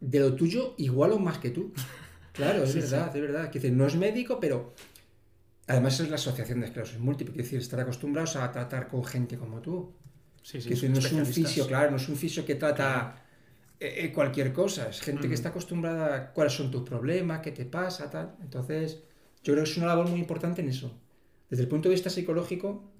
de 0.00 0.20
lo 0.20 0.34
tuyo 0.36 0.74
igual 0.78 1.10
o 1.10 1.18
más 1.18 1.38
que 1.38 1.50
tú. 1.50 1.72
Claro, 2.32 2.64
es 2.64 2.74
verdad, 2.74 3.14
es 3.14 3.20
verdad. 3.20 3.50
Que 3.50 3.70
no 3.70 3.86
es 3.86 3.94
médico, 3.94 4.40
pero 4.40 4.72
Además 5.72 5.98
es 6.00 6.10
la 6.10 6.16
asociación 6.16 6.60
de 6.60 6.66
esclerosis 6.66 6.98
múltiple, 6.98 7.32
es 7.32 7.38
decir, 7.38 7.58
estar 7.58 7.80
acostumbrados 7.80 8.36
a 8.36 8.52
tratar 8.52 8.88
con 8.88 9.02
gente 9.04 9.38
como 9.38 9.62
tú. 9.62 9.94
Sí, 10.42 10.60
sí, 10.60 10.68
que 10.68 10.88
no 10.88 10.98
es 10.98 11.10
un 11.12 11.24
fisio, 11.24 11.66
claro, 11.66 11.90
no 11.90 11.96
es 11.96 12.08
un 12.10 12.16
fisio 12.16 12.44
que 12.44 12.56
trata 12.56 13.24
eh, 13.80 14.04
eh, 14.04 14.12
cualquier 14.12 14.52
cosa, 14.52 14.90
es 14.90 15.00
gente 15.00 15.28
que 15.28 15.34
está 15.34 15.48
acostumbrada 15.48 16.14
a 16.14 16.32
cuáles 16.34 16.52
son 16.52 16.70
tus 16.70 16.82
problemas, 16.82 17.40
qué 17.40 17.52
te 17.52 17.64
pasa, 17.64 18.10
tal. 18.10 18.36
Entonces, 18.42 18.98
yo 19.42 19.54
creo 19.54 19.64
que 19.64 19.70
es 19.70 19.76
una 19.78 19.86
labor 19.86 20.08
muy 20.10 20.20
importante 20.20 20.60
en 20.60 20.68
eso. 20.68 20.92
Desde 21.48 21.62
el 21.62 21.70
punto 21.70 21.88
de 21.88 21.94
vista 21.94 22.10
psicológico, 22.10 22.92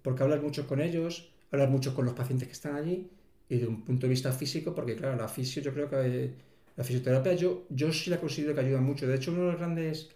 porque 0.00 0.22
hablas 0.22 0.40
mucho 0.40 0.66
con 0.66 0.80
ellos, 0.80 1.30
hablas 1.50 1.68
mucho 1.68 1.94
con 1.94 2.06
los 2.06 2.14
pacientes 2.14 2.48
que 2.48 2.54
están 2.54 2.74
allí, 2.76 3.10
y 3.50 3.58
de 3.58 3.66
un 3.66 3.84
punto 3.84 4.06
de 4.06 4.10
vista 4.10 4.32
físico, 4.32 4.74
porque 4.74 4.96
claro, 4.96 5.16
la 5.16 5.28
fisio, 5.28 5.60
yo 5.60 5.74
creo 5.74 5.90
que 5.90 5.96
eh, 6.00 6.34
la 6.74 6.84
fisioterapia, 6.84 7.34
yo, 7.34 7.66
yo 7.68 7.92
sí 7.92 8.08
la 8.08 8.18
considero 8.18 8.54
que 8.54 8.60
ayuda 8.60 8.80
mucho. 8.80 9.06
De 9.06 9.16
hecho, 9.16 9.30
uno 9.30 9.42
de 9.42 9.50
los 9.52 9.58
grandes 9.58 10.08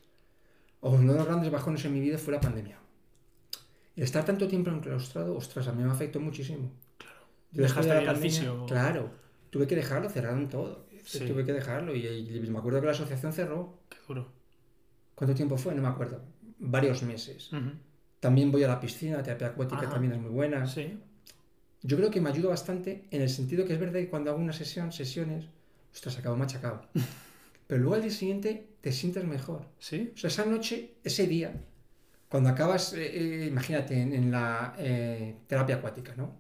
uno 0.81 1.12
de 1.12 1.19
los 1.19 1.27
grandes 1.27 1.51
bajones 1.51 1.85
en 1.85 1.93
mi 1.93 2.01
vida 2.01 2.19
fue 2.19 2.35
la 2.35 2.41
pandemia. 2.41 2.79
Y 3.97 4.03
estar 4.03 4.25
tanto 4.25 4.47
tiempo 4.47 4.71
enclaustrado, 4.71 5.37
ostras, 5.37 5.67
a 5.67 5.73
mí 5.73 5.83
me 5.83 5.91
afectó 5.91 6.21
muchísimo. 6.21 6.71
Claro. 6.99 7.27
Dejaste 7.51 7.95
de 7.95 8.27
ir 8.27 8.51
Claro. 8.67 9.11
Tuve 9.51 9.67
que 9.67 9.75
dejarlo, 9.75 10.09
cerraron 10.09 10.49
todo. 10.49 10.87
Tuve 11.12 11.45
que 11.45 11.53
dejarlo 11.53 11.97
y, 11.97 12.41
me 12.49 12.59
acuerdo 12.59 12.81
que 12.81 12.87
la 12.87 12.93
asociación 12.93 13.33
cerró. 13.33 13.81
Qué 13.88 13.97
duro. 14.07 14.29
¿Cuánto 15.14 15.35
tiempo 15.35 15.57
fue? 15.57 15.75
No 15.75 15.83
me 15.83 15.88
acuerdo. 15.88 16.23
Varios 16.59 17.03
meses. 17.03 17.51
También 18.21 18.53
voy 18.53 18.62
a 18.62 18.69
la 18.69 18.79
piscina, 18.79 19.23
terapia 19.23 19.49
acuática 19.49 19.88
también 19.88 20.12
es 20.12 20.21
muy 20.21 20.31
buena. 20.31 20.67
Sí. 20.67 20.99
Yo 21.83 21.97
creo 21.97 22.11
que 22.11 22.21
me 22.21 22.31
ayuda 22.31 22.51
bastante 22.51 23.07
en 23.11 23.23
el 23.23 23.29
sentido 23.29 23.64
que 23.64 23.73
es 23.73 23.81
verdad 23.81 24.01
que 24.01 24.09
cuando 24.09 24.31
hago 24.31 24.41
una 24.41 24.53
sesión, 24.53 24.93
sesiones, 24.93 25.47
ostras, 25.93 26.19
acabo 26.19 26.37
machacado. 26.37 26.83
pero 27.68 27.83
luego 27.83 27.94
al 27.94 28.02
día 28.02 28.11
siguiente 28.11 28.66
te 28.81 28.90
sientes 28.90 29.24
mejor. 29.24 29.66
¿Sí? 29.78 30.11
O 30.14 30.18
sea, 30.18 30.28
esa 30.28 30.46
noche, 30.46 30.94
ese 31.04 31.28
día, 31.28 31.52
cuando 32.28 32.48
acabas, 32.48 32.94
eh, 32.94 33.44
eh, 33.44 33.46
imagínate, 33.46 34.00
en, 34.00 34.31
la 34.31 34.74
eh, 34.78 35.37
terapia 35.46 35.76
acuática, 35.76 36.14
¿no? 36.16 36.35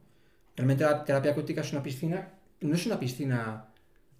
Realmente 0.56 0.82
la 0.82 1.04
terapia 1.04 1.32
acuática 1.32 1.60
es 1.60 1.72
una 1.72 1.82
piscina, 1.82 2.30
no 2.62 2.74
es 2.74 2.86
una 2.86 2.98
piscina 2.98 3.66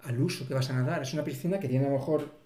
al 0.04 0.20
uso 0.20 0.46
que 0.46 0.54
vas 0.54 0.70
a 0.70 0.74
nadar, 0.74 1.02
es 1.02 1.12
una 1.14 1.24
piscina 1.24 1.58
que 1.58 1.68
tiene 1.68 1.86
a 1.86 1.88
lo 1.88 1.96
mejor 1.96 2.38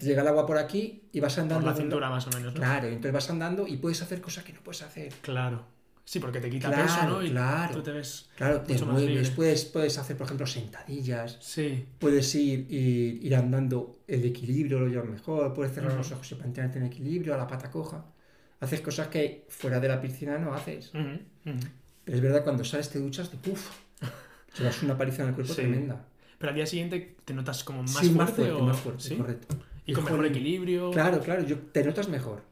llega 0.00 0.22
el 0.22 0.28
agua 0.28 0.46
por 0.46 0.56
aquí 0.56 1.02
y 1.12 1.20
vas 1.20 1.38
andando. 1.38 1.62
Por 1.62 1.72
la 1.72 1.78
cintura 1.78 2.08
más 2.08 2.26
o 2.26 2.30
menos, 2.30 2.54
¿no? 2.54 2.58
Claro, 2.60 2.88
entonces 2.88 3.12
vas 3.12 3.30
andando 3.30 3.68
y 3.68 3.76
puedes 3.76 4.00
hacer 4.00 4.22
cosas 4.22 4.44
que 4.44 4.54
no 4.54 4.60
puedes 4.62 4.82
hacer. 4.82 5.12
Claro. 5.20 5.75
Sí, 6.06 6.20
porque 6.20 6.40
te 6.40 6.48
quita 6.48 6.68
Claro, 6.68 6.84
peso, 6.84 7.10
¿no? 7.10 7.22
Y 7.22 7.30
claro. 7.30 7.74
tú 7.74 7.82
te 7.82 7.90
ves 7.90 8.28
Claro, 8.36 8.60
te 8.60 8.74
mucho 8.74 8.86
más 8.86 8.94
mueves, 8.94 9.10
libre. 9.10 9.36
puedes, 9.36 9.64
puedes 9.64 9.98
hacer, 9.98 10.16
por 10.16 10.26
ejemplo, 10.26 10.46
sentadillas, 10.46 11.36
Sí, 11.40 11.84
puedes 11.98 12.32
ir, 12.36 12.66
ir, 12.72 13.24
ir 13.26 13.34
andando 13.34 13.98
el 14.06 14.24
equilibrio, 14.24 14.78
lo 14.78 14.86
llevas 14.86 15.08
mejor, 15.08 15.52
puedes 15.52 15.74
cerrar 15.74 15.90
Ujú. 15.90 15.98
los 15.98 16.12
ojos 16.12 16.30
y 16.30 16.34
mantenerte 16.36 16.78
en 16.78 16.84
equilibrio, 16.86 17.34
a 17.34 17.36
la 17.36 17.48
pata 17.48 17.70
coja. 17.72 18.04
Haces 18.60 18.80
cosas 18.80 19.08
que 19.08 19.46
fuera 19.48 19.80
de 19.80 19.88
la 19.88 20.00
piscina 20.00 20.38
no 20.38 20.54
haces. 20.54 20.94
Ujú, 20.94 21.50
ujú. 21.50 21.66
Pero 22.04 22.16
es 22.16 22.22
verdad, 22.22 22.44
cuando 22.44 22.64
sales 22.64 22.88
te 22.88 23.00
duchas, 23.00 23.30
de 23.32 23.38
puf, 23.38 23.68
te 24.56 24.62
das 24.64 24.82
una 24.84 24.96
paliza 24.96 25.22
en 25.24 25.30
el 25.30 25.34
cuerpo 25.34 25.52
Sí. 25.54 25.62
tremenda. 25.62 26.04
Pero 26.38 26.50
al 26.50 26.54
día 26.54 26.66
siguiente 26.66 27.16
te 27.24 27.34
notas 27.34 27.64
como 27.64 27.82
más 27.82 27.90
sí, 27.92 28.10
fuerte, 28.10 28.18
más 28.18 28.30
fuerte, 28.30 28.52
o... 28.52 28.64
más 28.66 28.78
fuerte, 28.78 29.02
¿Sí? 29.02 29.16
correcto. 29.16 29.56
Y 29.86 29.92
con 29.92 30.04
mejor 30.04 30.18
jolín, 30.18 30.32
equilibrio. 30.32 30.90
Claro, 30.92 31.20
claro, 31.20 31.42
yo, 31.44 31.58
te 31.58 31.82
notas 31.84 32.08
mejor. 32.08 32.42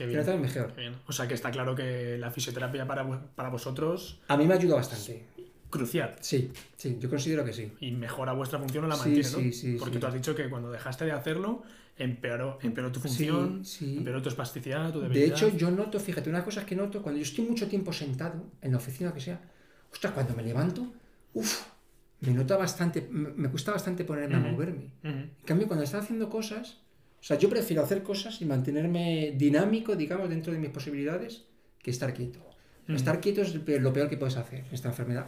Qué 0.00 0.06
bien. 0.06 0.40
mejor. 0.40 0.72
Qué 0.72 0.80
bien. 0.80 0.94
O 1.06 1.12
sea 1.12 1.28
que 1.28 1.34
está 1.34 1.50
claro 1.50 1.74
que 1.74 2.16
la 2.18 2.30
fisioterapia 2.30 2.86
para, 2.86 3.06
para 3.34 3.48
vosotros 3.50 4.20
A 4.28 4.36
mí 4.36 4.46
me 4.46 4.54
ayuda 4.54 4.76
bastante. 4.76 5.26
crucial. 5.68 6.16
Sí, 6.20 6.50
sí, 6.76 6.96
yo 6.98 7.08
considero 7.10 7.44
que 7.44 7.52
sí. 7.52 7.70
Y 7.80 7.92
mejora 7.92 8.32
vuestra 8.32 8.58
función 8.58 8.84
o 8.84 8.88
la 8.88 8.96
Sí, 8.96 9.02
mantiene, 9.04 9.30
¿no? 9.30 9.36
sí, 9.38 9.52
sí, 9.52 9.76
Porque 9.78 9.94
sí. 9.94 10.00
tú 10.00 10.06
has 10.06 10.14
dicho 10.14 10.34
que 10.34 10.48
cuando 10.48 10.70
dejaste 10.70 11.04
de 11.04 11.12
hacerlo, 11.12 11.62
empeoró, 11.96 12.58
empeoró 12.62 12.90
tu 12.90 12.98
función, 13.00 13.64
Sí, 13.64 13.78
sí. 13.86 13.96
empeoró 13.98 14.22
tu 14.22 14.30
espasticidad, 14.30 14.90
tu 14.92 15.00
De 15.00 15.08
debilidad. 15.08 15.36
hecho, 15.36 15.56
yo 15.56 15.70
noto, 15.70 16.00
fíjate, 16.00 16.30
una 16.30 16.44
cosa 16.44 16.64
que 16.64 16.74
noto, 16.74 17.02
cuando 17.02 17.18
yo 17.18 17.24
estoy 17.24 17.44
mucho 17.44 17.68
tiempo 17.68 17.92
sentado, 17.92 18.42
en 18.62 18.70
la 18.72 18.78
oficina 18.78 19.12
que 19.12 19.20
sea, 19.20 19.38
ostras, 19.92 20.12
cuando 20.14 20.34
me 20.34 20.42
levanto, 20.42 20.92
uff, 21.34 21.62
me 22.20 22.32
nota 22.32 22.56
bastante, 22.56 23.06
me, 23.10 23.28
me 23.30 23.48
cuesta 23.50 23.70
bastante 23.72 24.04
ponerme 24.04 24.36
a 24.36 24.40
moverme. 24.40 24.90
En 25.02 25.30
cambio, 25.44 25.66
cuando 25.66 25.84
estoy 25.84 26.00
haciendo 26.00 26.28
cosas, 26.30 26.78
o 27.20 27.22
sea, 27.22 27.36
yo 27.38 27.48
prefiero 27.48 27.82
hacer 27.82 28.02
cosas 28.02 28.40
y 28.40 28.44
mantenerme 28.46 29.34
dinámico, 29.36 29.94
digamos, 29.96 30.28
dentro 30.30 30.52
de 30.52 30.58
mis 30.58 30.70
posibilidades, 30.70 31.44
que 31.82 31.90
estar 31.90 32.12
quieto. 32.14 32.40
Ujú. 32.84 32.94
Estar 32.94 33.20
quieto 33.20 33.42
es 33.42 33.54
lo 33.54 33.92
peor 33.92 34.08
que 34.08 34.16
puedes 34.16 34.36
hacer 34.36 34.60
en 34.60 34.72
esta 34.74 34.88
enfermedad, 34.88 35.26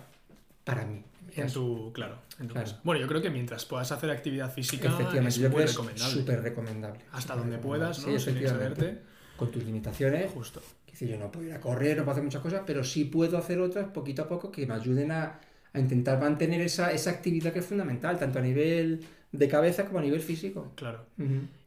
para 0.64 0.85
mí. 0.87 1.02
en 1.35 1.50
tu, 1.50 1.92
claro, 1.94 2.18
en 2.40 2.46
tu 2.48 2.52
Claro. 2.52 2.66
caso. 2.68 2.81
Bueno, 2.85 3.00
yo 3.00 3.09
creo 3.09 3.22
que 3.22 3.31
mientras 3.31 3.64
puedas 3.64 3.90
hacer 3.90 4.11
actividad 4.11 4.52
física 4.52 4.88
Efectivamente, 4.88 5.28
es 5.28 5.37
yo 5.37 5.48
muy 5.50 5.64
recomendable. 5.64 6.12
súper 6.14 6.42
recomendable. 6.42 7.00
Hasta 7.12 7.37
donde 7.37 7.57
puedas, 7.59 8.00
¿no? 8.00 8.09
Sí, 8.09 8.14
efectivamente. 8.14 8.98
Con 9.37 9.50
tus 9.50 9.64
limitaciones, 9.64 10.31
Justo. 10.31 10.61
Es 10.87 10.92
decir, 10.92 11.09
yo 11.09 11.18
no 11.18 11.33
puedo 11.33 11.46
ir 11.46 11.55
a 11.55 11.61
correr, 11.61 11.96
no 11.96 12.02
puedo 12.05 12.12
hacer 12.12 12.24
muchas 12.24 12.42
cosas, 12.42 12.62
pero 12.66 12.85
sí 12.85 13.07
puedo 13.07 13.38
hacer 13.38 13.59
otras 13.61 13.87
poquito 13.92 14.22
a 14.22 14.28
poco 14.28 14.52
que 14.52 14.66
me 14.66 14.74
ayuden 14.74 15.11
a, 15.11 15.40
a 15.72 15.78
intentar 15.81 16.20
mantener 16.20 16.61
esa, 16.61 16.92
esa 16.92 17.09
actividad 17.11 17.50
que 17.52 17.61
es 17.61 17.66
fundamental, 17.66 18.18
tanto 18.18 18.38
a 18.38 18.42
nivel 18.42 19.00
de 19.33 19.49
cabeza 19.49 19.87
como 19.87 19.99
a 19.99 20.03
nivel 20.03 20.21
físico. 20.21 20.73
Claro. 20.77 21.07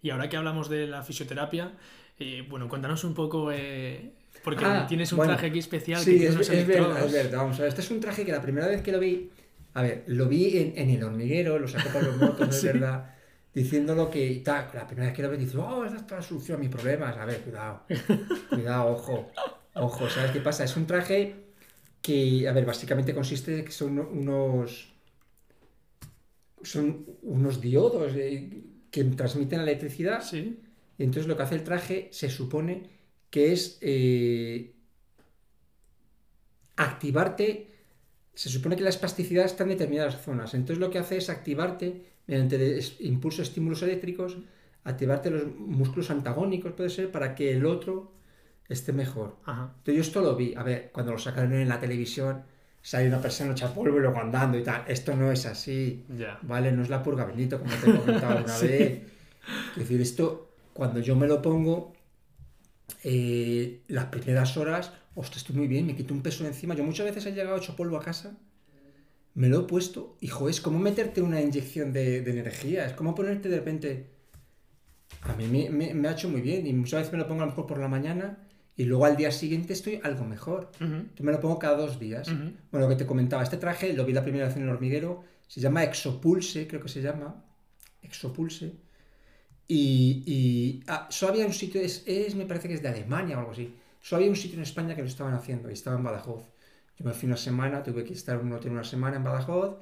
Y 0.02 0.10
ahora 0.12 0.30
que 0.30 0.38
hablamos 0.38 0.70
de 0.70 0.88
la 0.88 1.04
fisioterapia, 1.04 1.74
eh, 2.20 2.46
bueno, 2.50 2.70
cuéntanos 2.70 3.04
un 3.04 3.14
poco, 3.14 3.52
eh, 3.52 4.14
porque 4.44 4.64
Ah, 4.66 4.86
tienes 4.88 5.12
un 5.12 5.18
bueno, 5.18 5.34
traje 5.34 5.48
aquí 5.48 5.60
especial 5.60 6.00
que 6.00 6.06
Sí, 6.06 6.12
tiene 6.12 6.26
es, 6.28 6.36
unos 6.36 6.50
es 6.50 6.68
verdad, 6.68 7.06
es 7.06 7.12
verdad. 7.12 7.38
Vamos 7.40 7.58
a 7.60 7.64
ver, 7.64 7.70
este 7.70 7.82
es 7.82 7.92
un 7.92 8.00
traje 8.00 8.24
que 8.26 8.32
la 8.32 8.42
primera 8.42 8.68
vez 8.68 8.82
que 8.82 8.92
lo 8.92 9.00
vi, 9.00 9.32
a 9.74 9.82
ver, 9.82 10.04
lo 10.08 10.28
vi 10.28 10.58
en, 10.58 10.74
en 10.78 10.90
el 10.92 11.04
hormiguero, 11.04 11.58
lo 11.60 11.68
sacó 11.68 11.90
por 11.90 12.04
los 12.04 12.18
motos, 12.18 12.56
Sí. 12.56 12.68
es 12.68 12.74
verdad, 12.74 13.14
diciéndolo 13.54 14.10
que 14.12 14.42
tal, 14.46 14.70
la 14.74 14.86
primera 14.86 15.08
vez 15.08 15.16
que 15.16 15.24
lo 15.24 15.32
vi, 15.32 15.38
dice, 15.38 15.58
oh, 15.58 15.84
esta 15.86 15.98
es 15.98 16.12
la 16.12 16.22
solución 16.22 16.58
a 16.58 16.62
mis 16.62 16.70
problemas. 16.70 17.18
A 17.18 17.26
ver, 17.26 17.42
cuidado, 17.42 17.82
cuidado, 18.50 18.92
ojo, 18.92 19.32
ojo, 19.74 20.10
¿sabes 20.10 20.32
qué 20.32 20.42
pasa? 20.42 20.64
Es 20.64 20.76
un 20.78 20.86
traje 20.86 21.36
que, 22.02 22.48
a 22.48 22.54
ver, 22.54 22.66
básicamente 22.66 23.14
consiste 23.16 23.60
en 23.60 23.66
que 23.66 23.72
son 23.72 23.98
unos, 24.00 24.94
son 26.68 27.06
unos 27.24 27.62
diodos 27.62 28.14
eh, 28.16 28.64
que 28.92 29.04
transmiten 29.06 29.62
electricidad 29.62 30.22
Sí. 30.24 30.60
y 30.98 31.04
entonces 31.04 31.28
lo 31.28 31.36
que 31.38 31.44
hace 31.44 31.56
el 31.56 31.64
traje 31.64 32.10
se 32.12 32.30
supone 32.30 32.90
que 33.30 33.52
es 33.54 33.78
eh, 33.82 34.74
activarte. 36.76 37.72
Se 38.34 38.50
supone 38.50 38.76
que 38.76 38.84
la 38.84 38.90
espasticidad 38.90 39.46
está 39.46 39.64
en 39.64 39.70
determinadas 39.70 40.22
zonas. 40.22 40.54
Entonces 40.54 40.80
lo 40.80 40.90
que 40.90 41.00
hace 41.00 41.18
es 41.18 41.30
activarte 41.30 42.04
mediante 42.28 42.80
impulsos 43.00 43.48
estímulos 43.48 43.82
eléctricos, 43.84 44.38
activarte 44.84 45.30
los 45.30 45.48
músculos 45.56 46.10
antagónicos, 46.12 46.74
puede 46.74 46.90
ser, 46.90 47.12
para 47.12 47.36
que 47.36 47.52
el 47.54 47.66
otro 47.66 48.12
esté 48.68 48.92
mejor. 48.94 49.38
Ajá. 49.46 49.74
Entonces 49.78 49.96
yo 49.96 50.02
esto 50.02 50.22
lo 50.22 50.36
vi. 50.36 50.54
A 50.56 50.64
ver, 50.64 50.90
cuando 50.92 51.12
lo 51.14 51.18
sacaron 51.20 51.54
en 51.54 51.70
la 51.70 51.80
televisión, 51.80 52.44
sale 52.86 53.08
una 53.08 53.20
persona 53.20 53.52
hecha 53.54 53.74
polvo 53.74 53.98
y 53.98 54.02
luego 54.02 54.20
andando 54.20 54.58
y 54.60 54.64
tal. 54.64 54.84
Esto 54.88 55.16
no 55.16 55.32
es 55.32 55.46
así. 55.48 56.06
Ya. 56.18 56.38
¿vale? 56.44 56.72
No 56.72 56.84
es 56.84 56.90
la 56.90 57.02
purga 57.02 57.26
Benito, 57.26 57.60
como 57.60 57.72
te 57.76 57.90
he 57.90 57.96
comentado 57.98 58.38
una 58.44 58.48
Sí. 58.56 58.68
vez. 58.68 59.02
Es 59.72 59.78
decir, 59.78 60.00
esto, 60.02 60.52
cuando 60.74 61.00
yo 61.00 61.16
me 61.16 61.26
lo 61.28 61.42
pongo, 61.42 61.94
eh, 63.04 63.82
las 63.88 64.06
primeras 64.06 64.56
horas, 64.58 64.92
ostras, 65.16 65.38
estoy 65.38 65.56
muy 65.56 65.68
bien, 65.68 65.86
me 65.88 65.96
quito 65.96 66.14
un 66.14 66.22
peso 66.22 66.44
de 66.44 66.50
encima. 66.50 66.76
Yo 66.76 66.84
muchas 66.84 67.06
veces 67.06 67.26
he 67.26 67.32
llegado 67.34 67.58
hecho 67.58 67.76
polvo 67.76 67.98
a 67.98 68.04
casa, 68.04 68.38
me 69.34 69.50
lo 69.50 69.62
he 69.62 69.64
puesto, 69.64 70.16
y 70.22 70.28
jo, 70.28 70.48
es 70.50 70.62
como 70.62 70.80
meterte 70.80 71.22
una 71.22 71.42
inyección 71.42 71.92
de, 71.92 72.22
de 72.22 72.32
energía, 72.32 72.86
es 72.86 72.94
como 72.94 73.16
ponerte 73.16 73.50
de 73.50 73.58
repente. 73.58 74.08
A 75.24 75.34
mí 75.36 75.48
me, 75.48 75.70
me- 75.70 75.94
me 75.94 76.08
ha 76.08 76.12
hecho 76.12 76.30
muy 76.30 76.42
bien, 76.42 76.66
y 76.68 76.74
muchas 76.74 77.00
veces 77.02 77.14
me 77.14 77.20
lo 77.20 77.28
pongo 77.28 77.42
a 77.42 77.46
lo 77.46 77.52
mejor 77.52 77.66
por 77.68 77.80
la 77.80 77.88
mañana, 77.88 78.38
y 78.78 78.84
luego 78.86 79.06
al 79.06 79.16
día 79.18 79.32
siguiente 79.32 79.74
estoy 79.74 80.00
algo 80.04 80.26
mejor. 80.26 80.72
Ujú. 80.82 81.06
Yo 81.16 81.24
me 81.24 81.32
lo 81.32 81.40
pongo 81.40 81.58
cada 81.60 81.78
dos 81.78 82.00
días. 82.00 82.28
Ujú. 82.28 82.52
Bueno, 82.72 82.88
lo 82.88 82.90
que 82.90 82.96
te 82.96 83.06
comentaba, 83.06 83.44
este 83.44 83.58
traje 83.58 83.94
lo 83.94 84.06
vi 84.06 84.14
la 84.14 84.24
primera 84.24 84.48
vez 84.48 84.56
en 84.58 84.64
el 84.64 84.70
hormiguero, 84.70 85.24
se 85.48 85.62
llama 85.62 85.84
Exopulse, 85.84 86.68
creo 86.68 86.82
que 86.82 86.90
se 86.90 87.02
llama. 87.02 87.44
Exopulse. 88.02 88.74
Y, 89.68 90.24
y 90.28 90.84
ah, 90.88 91.08
solo 91.10 91.34
había 91.34 91.46
un 91.46 91.54
sitio, 91.54 91.82
es, 91.82 92.04
es- 92.06 92.36
me 92.36 92.46
parece 92.46 92.68
que 92.68 92.76
es 92.76 92.82
de 92.84 92.90
Alemania 92.90 93.38
o 93.38 93.40
algo 93.40 93.52
así. 93.52 93.74
Solo 94.02 94.18
había 94.20 94.30
un 94.30 94.36
sitio 94.36 94.58
en 94.58 94.64
España 94.64 94.96
que 94.96 95.02
lo 95.02 95.08
estaban 95.08 95.34
haciendo 95.34 95.70
y 95.70 95.74
estaba 95.74 95.98
en 95.98 96.04
Badajoz. 96.04 96.44
Yo 96.98 97.06
me 97.06 97.14
fui 97.14 97.28
una 97.28 97.38
semana, 97.38 97.82
tuve 97.84 98.04
que 98.04 98.14
estar 98.14 98.38
un 98.38 98.52
hotel 98.54 98.72
una 98.72 98.84
semana 98.84 99.18
en 99.18 99.24
Badajoz 99.24 99.78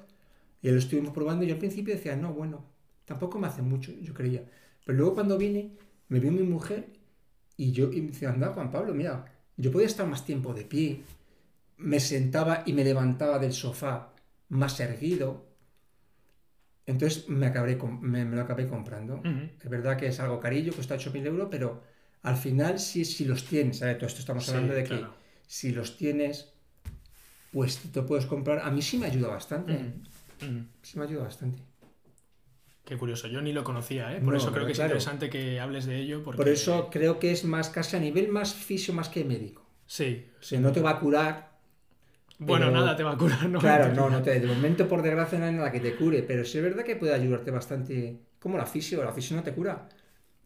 y 0.61 0.69
lo 0.71 0.77
estuvimos 0.79 1.13
probando 1.13 1.43
y 1.43 1.47
yo 1.49 1.53
al 1.55 1.59
principio 1.59 1.93
decía, 1.93 2.15
no, 2.15 2.33
bueno, 2.33 2.63
tampoco 3.05 3.37
me 3.37 3.47
hace 3.47 3.61
mucho, 3.61 3.91
yo 4.01 4.13
creía. 4.13 4.43
Pero 4.85 4.97
luego 4.97 5.15
cuando 5.15 5.37
vine, 5.37 5.71
me 6.07 6.19
vio 6.19 6.31
mi 6.31 6.43
mujer 6.43 6.87
y 7.63 7.71
yo 7.71 7.91
y 7.91 8.01
me 8.01 8.07
decía, 8.11 8.29
anda, 8.29 8.53
Juan 8.53 8.71
Pablo, 8.71 8.93
mira, 8.93 9.25
yo 9.57 9.71
podía 9.71 9.87
estar 9.87 10.07
más 10.07 10.25
tiempo 10.25 10.53
de 10.53 10.65
pie, 10.65 11.03
me 11.77 11.99
sentaba 11.99 12.63
y 12.65 12.73
me 12.73 12.83
levantaba 12.83 13.39
del 13.39 13.53
sofá 13.53 14.13
más 14.49 14.79
erguido. 14.79 15.45
Entonces 16.85 17.29
me, 17.29 17.45
acabé, 17.47 17.77
me, 18.01 18.25
me 18.25 18.35
lo 18.35 18.41
acabé 18.41 18.67
comprando. 18.67 19.21
Es 19.63 19.69
verdad 19.69 19.97
que 19.97 20.07
es 20.07 20.19
algo 20.19 20.39
carillo, 20.39 20.73
cuesta 20.73 20.95
8.000 20.95 21.25
euros, 21.25 21.47
pero 21.49 21.81
al 22.23 22.35
final 22.35 22.79
si, 22.79 23.05
si 23.05 23.23
los 23.25 23.45
tienes, 23.45 23.77
¿sabes? 23.79 23.97
Todo 23.97 24.07
esto 24.07 24.19
estamos 24.19 24.45
Sí, 24.45 24.51
hablando 24.51 24.73
de 24.73 24.83
claro. 24.83 25.07
que 25.07 25.17
si 25.47 25.71
los 25.71 25.97
tienes, 25.97 26.53
pues 27.51 27.79
te 27.91 28.01
puedes 28.01 28.25
comprar. 28.25 28.59
A 28.59 28.71
mí 28.71 28.81
sí 28.81 28.97
me 28.97 29.05
ayuda 29.07 29.29
bastante. 29.29 29.73
Ujú. 29.73 30.65
Sí 30.81 30.97
me 30.99 31.05
ayuda 31.05 31.23
bastante. 31.23 31.59
Qué 32.85 32.97
curioso, 32.97 33.27
yo 33.27 33.41
ni 33.41 33.53
lo 33.53 33.63
conocía, 33.63 34.11
¿eh? 34.13 34.19
Por 34.19 34.33
No, 34.33 34.37
eso 34.37 34.51
creo 34.51 34.65
que 34.65 34.73
es 34.73 34.79
interesante 34.79 35.29
que 35.29 35.59
hables 35.59 35.85
de 35.85 35.99
ello. 35.99 36.21
Porque... 36.23 36.37
Por 36.37 36.49
eso 36.49 36.89
creo 36.91 37.17
que 37.17 37.31
es 37.31 37.45
más 37.45 37.69
casi 37.69 37.95
a 37.95 37.99
nivel 37.99 38.27
más 38.29 38.53
fisio 38.53 38.93
más 38.93 39.07
que 39.09 39.23
médico. 39.23 39.65
Sí. 39.85 40.27
O 40.39 40.43
sea, 40.43 40.59
no 40.59 40.71
te 40.71 40.81
va 40.81 40.91
a 40.91 40.99
curar. 40.99 41.53
Bueno, 42.39 42.65
pero- 42.67 42.77
nada 42.79 42.95
te 42.97 43.03
va 43.03 43.11
a 43.13 43.17
curar, 43.17 43.47
¿no? 43.47 43.59
Claro, 43.59 43.93
no, 43.93 44.09
no 44.09 44.21
te, 44.23 44.37
de 44.39 44.47
momento 44.47 44.87
por 44.89 45.01
desgracia 45.01 45.39
no 45.39 45.45
hay 45.45 45.53
nada 45.53 45.71
que 45.71 45.79
te 45.79 45.95
cure, 45.95 46.23
pero 46.23 46.43
sí 46.43 46.57
es 46.57 46.63
verdad 46.63 46.83
que 46.83 46.95
puede 46.97 47.13
ayudarte 47.13 47.51
bastante. 47.51 48.19
Como 48.39 48.57
la 48.57 48.65
fisio, 48.65 49.01
la 49.01 49.13
fisio 49.13 49.37
no 49.37 49.43
te 49.43 49.53
cura, 49.53 49.87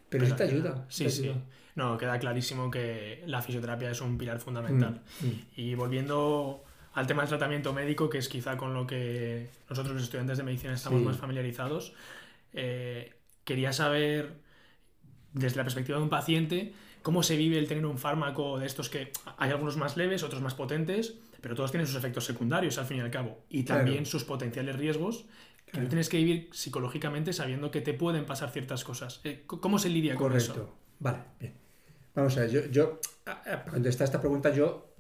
pero 0.08 0.26
sí 0.28 0.34
te 0.34 0.44
ayuda. 0.44 0.86
Sí, 0.90 1.06
te 1.06 1.10
sí. 1.10 1.32
No, 1.74 1.98
queda 1.98 2.20
clarísimo 2.20 2.70
que 2.70 3.24
la 3.26 3.42
fisioterapia 3.42 3.90
es 3.92 4.02
un 4.02 4.18
pilar 4.18 4.40
fundamental. 4.40 5.02
Mm, 5.22 5.26
mm. 5.28 5.42
Y 5.56 5.74
volviendo 5.76 6.64
al 6.94 7.08
tema 7.08 7.24
del 7.24 7.30
tratamiento 7.30 7.74
médico, 7.74 8.10
que 8.10 8.18
es 8.20 8.30
quizá 8.30 8.58
con 8.58 8.74
lo 8.76 8.86
que 8.86 9.48
nosotros 9.70 9.96
los 9.96 10.04
estudiantes 10.04 10.38
de 10.38 10.44
medicina 10.44 10.74
estamos 10.74 11.00
Sí. 11.00 11.06
más 11.06 11.18
familiarizados, 11.18 11.94
eh, 12.54 13.14
quería 13.44 13.74
saber, 13.74 14.42
desde 15.34 15.58
la 15.58 15.64
perspectiva 15.64 15.98
de 15.98 16.04
un 16.04 16.10
paciente, 16.10 16.74
cómo 17.02 17.24
se 17.24 17.38
vive 17.38 17.58
el 17.58 17.68
tener 17.68 17.86
un 17.86 17.98
fármaco 17.98 18.60
de 18.60 18.66
estos 18.66 18.90
que 18.90 19.12
hay 19.38 19.52
algunos 19.52 19.78
más 19.78 19.96
leves, 19.98 20.24
otros 20.24 20.42
más 20.42 20.54
potentes, 20.56 21.16
pero 21.42 21.56
todos 21.56 21.72
tienen 21.72 21.88
sus 21.88 21.96
efectos 21.96 22.26
secundarios 22.26 22.78
al 22.78 22.86
fin 22.86 22.98
y 22.98 23.02
al 23.02 23.12
cabo, 23.12 23.44
y 23.50 23.64
Claro. 23.64 23.82
también 23.84 24.06
sus 24.06 24.24
potenciales 24.24 24.76
riesgos. 24.76 25.26
Que 25.66 25.72
Claro. 25.72 25.86
tú 25.86 25.90
tienes 25.90 26.08
que 26.10 26.18
vivir 26.18 26.50
psicológicamente 26.54 27.34
sabiendo 27.34 27.72
que 27.72 27.82
te 27.82 27.94
pueden 27.94 28.26
pasar 28.26 28.52
ciertas 28.52 28.84
cosas. 28.86 29.20
Eh, 29.26 29.44
¿Cómo 29.46 29.78
se 29.80 29.90
lidia 29.90 30.16
con 30.16 30.28
Correcto. 30.30 30.52
eso? 30.54 30.78
Vale, 31.00 31.20
bien. 31.40 31.54
Vamos 32.16 32.38
a 32.38 32.42
ver, 32.42 32.50
yo, 32.50 32.66
yo 32.72 33.00
ah, 33.26 33.44
ah, 33.46 33.64
cuando 33.70 33.90
está 33.90 34.04
esta 34.06 34.20
pregunta, 34.22 34.54
yo 34.54 34.96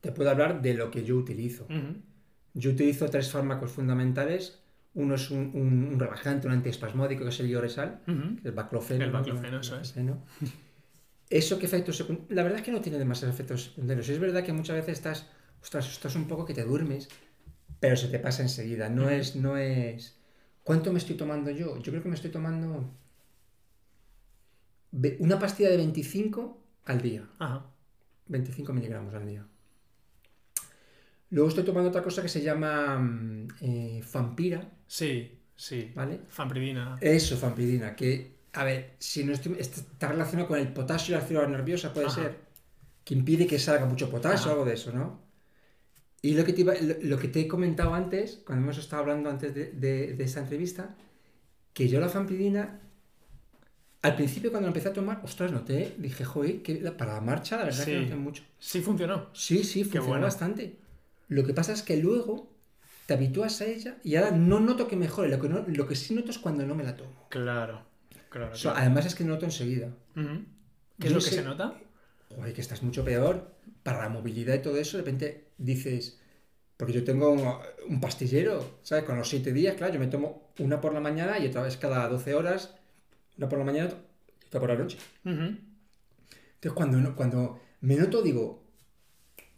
te 0.00 0.10
puedo 0.12 0.28
hablar 0.30 0.60
de 0.60 0.74
lo 0.74 0.90
que 0.90 1.04
yo 1.04 1.16
utilizo. 1.16 1.66
Yo 2.54 2.70
utilizo 2.70 3.08
tres 3.08 3.30
fármacos 3.30 3.70
fundamentales. 3.70 4.60
Uno 4.98 5.14
es 5.14 5.30
un, 5.30 5.52
un, 5.54 5.98
relajante, 5.98 6.48
un 6.48 6.54
antiespasmódico, 6.54 7.22
que 7.22 7.30
es 7.30 7.38
el 7.38 7.48
Ioresal, 7.48 8.00
el 8.42 8.50
baclofeno. 8.50 9.04
El 9.04 9.12
baclofeno, 9.12 9.60
eso 9.60 9.78
es. 9.78 9.94
Eso, 11.30 11.58
¿qué 11.58 11.66
efectos 11.66 11.96
secundarios? 11.98 12.34
La 12.34 12.42
verdad 12.42 12.58
es 12.58 12.64
que 12.64 12.72
no 12.72 12.80
tiene 12.80 12.98
demasiados 12.98 13.34
efectos 13.34 13.64
secundarios. 13.64 14.08
Es 14.08 14.18
verdad 14.18 14.42
que 14.42 14.52
muchas 14.52 14.74
veces 14.74 14.94
estás, 14.94 15.26
ostras, 15.62 15.88
estás 15.88 16.16
un 16.16 16.26
poco 16.26 16.44
que 16.44 16.52
te 16.52 16.64
duermes, 16.64 17.08
pero 17.78 17.96
se 17.96 18.08
te 18.08 18.18
pasa 18.18 18.42
enseguida. 18.42 18.88
No 18.88 19.08
es, 19.08 19.36
no 19.36 19.56
es... 19.56 20.18
¿Cuánto 20.64 20.92
me 20.92 20.98
estoy 20.98 21.16
tomando 21.16 21.50
yo? 21.50 21.76
Yo 21.78 21.92
creo 21.92 22.02
que 22.02 22.08
me 22.08 22.16
estoy 22.16 22.30
tomando 22.30 22.90
una 25.20 25.38
pastilla 25.38 25.70
de 25.70 25.76
25 25.76 26.60
al 26.86 27.00
día. 27.00 27.28
Ajá. 27.38 27.66
25 28.26 28.72
miligramos 28.72 29.14
al 29.14 29.26
día. 29.26 29.46
Luego 31.30 31.50
estoy 31.50 31.64
tomando 31.64 31.90
otra 31.90 32.02
cosa 32.02 32.20
que 32.20 32.28
se 32.28 32.42
llama 32.42 32.98
mm, 32.98 33.48
eh, 33.60 34.02
Fampira. 34.02 34.72
Sí, 34.88 35.38
sí. 35.54 35.92
¿Vale? 35.94 36.22
Fampridina. 36.28 36.96
Eso, 37.00 37.36
fampridina. 37.36 37.94
Que, 37.94 38.38
a 38.54 38.64
ver, 38.64 38.94
si 38.98 39.22
no 39.22 39.32
está 39.32 40.08
relacionado 40.08 40.48
con 40.48 40.58
el 40.58 40.72
potasio 40.72 41.14
y 41.14 41.20
la 41.20 41.24
célula 41.24 41.46
nerviosa, 41.46 41.92
puede 41.92 42.10
ser. 42.10 42.48
Que 43.04 43.14
impide 43.14 43.46
que 43.46 43.58
salga 43.58 43.86
mucho 43.86 44.10
potasio 44.10 44.48
o 44.48 44.52
algo 44.52 44.64
de 44.64 44.74
eso, 44.74 44.92
¿no? 44.92 45.28
Y 46.20 46.34
lo 46.34 46.44
que, 46.44 46.52
te 46.52 46.64
lo, 47.02 47.18
que 47.18 47.28
te 47.28 47.42
he 47.42 47.48
comentado 47.48 47.94
antes, 47.94 48.40
cuando 48.44 48.64
hemos 48.64 48.78
estado 48.78 49.02
hablando 49.02 49.30
antes 49.30 49.54
de, 49.54 49.70
de, 49.70 50.24
esta 50.24 50.40
entrevista, 50.40 50.96
que 51.72 51.88
yo 51.88 52.00
la 52.00 52.08
fampridina 52.08 52.80
al 54.02 54.16
principio 54.16 54.50
cuando 54.50 54.68
empecé 54.68 54.88
a 54.88 54.92
tomar, 54.92 55.20
ostras, 55.24 55.52
noté, 55.52 55.94
dije, 55.98 56.24
joder, 56.24 56.62
que 56.62 56.76
para 56.92 57.14
la 57.14 57.20
marcha 57.20 57.56
la 57.56 57.64
verdad 57.64 57.84
que 57.84 58.00
noté 58.00 58.16
mucho. 58.16 58.42
Sí 58.58 58.80
funcionó. 58.80 59.28
Sí, 59.32 59.62
sí, 59.62 59.84
funcionó 59.84 60.22
bastante. 60.22 60.76
Lo 61.28 61.44
que 61.44 61.54
pasa 61.54 61.72
es 61.72 61.82
que 61.82 61.96
luego 61.96 62.57
te 63.08 63.14
habitúas 63.14 63.62
a 63.62 63.64
ella 63.64 63.96
y 64.04 64.16
ahora 64.16 64.32
no 64.32 64.60
noto 64.60 64.86
que 64.86 64.94
mejore. 64.94 65.30
Lo 65.30 65.40
que, 65.40 65.48
lo 65.48 65.88
que 65.88 65.96
sí 65.96 66.14
noto 66.14 66.30
es 66.30 66.38
cuando 66.38 66.66
no 66.66 66.74
me 66.74 66.84
la 66.84 66.94
tomo. 66.94 67.26
Claro, 67.30 67.86
claro. 68.28 68.52
Además 68.74 69.06
es 69.06 69.14
que 69.14 69.24
noto 69.24 69.46
enseguida. 69.46 69.88
¿Qué 70.14 71.06
es 71.06 71.12
lo 71.14 71.18
que 71.18 71.30
se 71.30 71.42
nota? 71.42 71.72
Joder, 72.28 72.52
que 72.52 72.60
estás 72.60 72.82
mucho 72.82 73.06
peor. 73.06 73.54
Para 73.82 74.02
la 74.02 74.10
movilidad 74.10 74.56
y 74.56 74.58
todo 74.58 74.76
eso, 74.76 74.98
de 74.98 75.04
repente 75.04 75.46
dices... 75.56 76.20
Porque 76.76 76.92
yo 76.92 77.02
tengo 77.02 77.30
un, 77.32 77.98
pastillero, 77.98 78.78
¿sabes? 78.82 79.04
Con 79.04 79.16
los 79.16 79.26
siete 79.26 79.54
días, 79.54 79.74
claro, 79.74 79.94
yo 79.94 80.00
me 80.00 80.08
tomo 80.08 80.52
una 80.58 80.78
por 80.78 80.92
la 80.92 81.00
mañana 81.00 81.38
y 81.38 81.46
otra 81.46 81.62
vez 81.62 81.78
cada 81.78 82.06
12 82.08 82.34
horas 82.34 82.74
una 83.38 83.48
por 83.48 83.58
la 83.58 83.64
mañana 83.64 83.90
y 84.42 84.46
otra 84.48 84.60
por 84.60 84.68
la 84.68 84.76
noche. 84.76 84.98
Entonces, 85.24 86.72
cuando, 86.74 87.16
cuando 87.16 87.58
me 87.80 87.96
noto, 87.96 88.20
digo, 88.20 88.64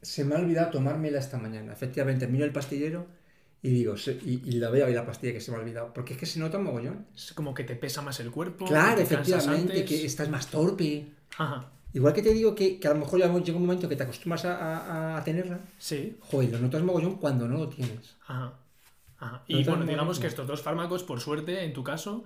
se 0.01 0.25
me 0.25 0.37
ha 0.37 0.39
olvidado 0.39 0.71
tomármela 0.71 1.19
esta 1.19 1.37
mañana. 1.37 1.73
Efectivamente, 1.73 2.29
miro 2.29 2.45
el 2.45 2.53
pastillero 2.53 3.19
y 3.63 3.71
digo, 3.71 3.95
y, 4.25 4.53
la 4.53 4.71
veo 4.71 4.87
ahí 4.87 4.95
la 4.95 5.05
pastilla 5.05 5.35
que 5.35 5.41
se 5.41 5.51
me 5.51 5.59
ha 5.59 5.61
olvidado. 5.61 5.93
Porque 5.93 6.15
es 6.15 6.19
que 6.19 6.27
se 6.27 6.41
nota 6.41 6.59
un 6.59 6.65
mogollón. 6.65 7.07
Es 7.15 7.33
como 7.35 7.53
que 7.53 7.65
te 7.65 7.77
pesa 7.77 8.01
más 8.01 8.19
el 8.21 8.31
cuerpo. 8.31 8.65
Claro, 8.65 9.01
efectivamente, 9.01 9.85
que 9.85 10.07
estás 10.07 10.31
más 10.31 10.47
torpe. 10.47 11.07
Igual 11.93 12.15
que 12.15 12.23
te 12.23 12.33
digo 12.33 12.55
que, 12.55 12.81
a 12.83 12.89
lo 12.89 13.01
mejor 13.01 13.21
llega 13.21 13.57
un 13.57 13.67
momento 13.67 13.89
que 13.89 13.97
te 13.97 14.05
acostumbras 14.05 14.45
a, 14.47 15.21
tenerla. 15.25 15.61
Sí. 15.79 16.17
Joder, 16.21 16.53
lo 16.53 16.59
notas 16.59 16.83
mogollón 16.83 17.17
cuando 17.17 17.47
no 17.47 17.59
lo 17.59 17.69
tienes. 17.69 18.17
Ajá. 18.27 18.55
Y 19.47 19.65
bueno, 19.65 19.85
digamos 19.85 20.19
que 20.19 20.27
estos 20.27 20.47
dos 20.47 20.63
fármacos, 20.63 21.03
por 21.05 21.21
suerte, 21.21 21.63
en 21.65 21.75
tu 21.75 21.85
caso, 21.85 22.25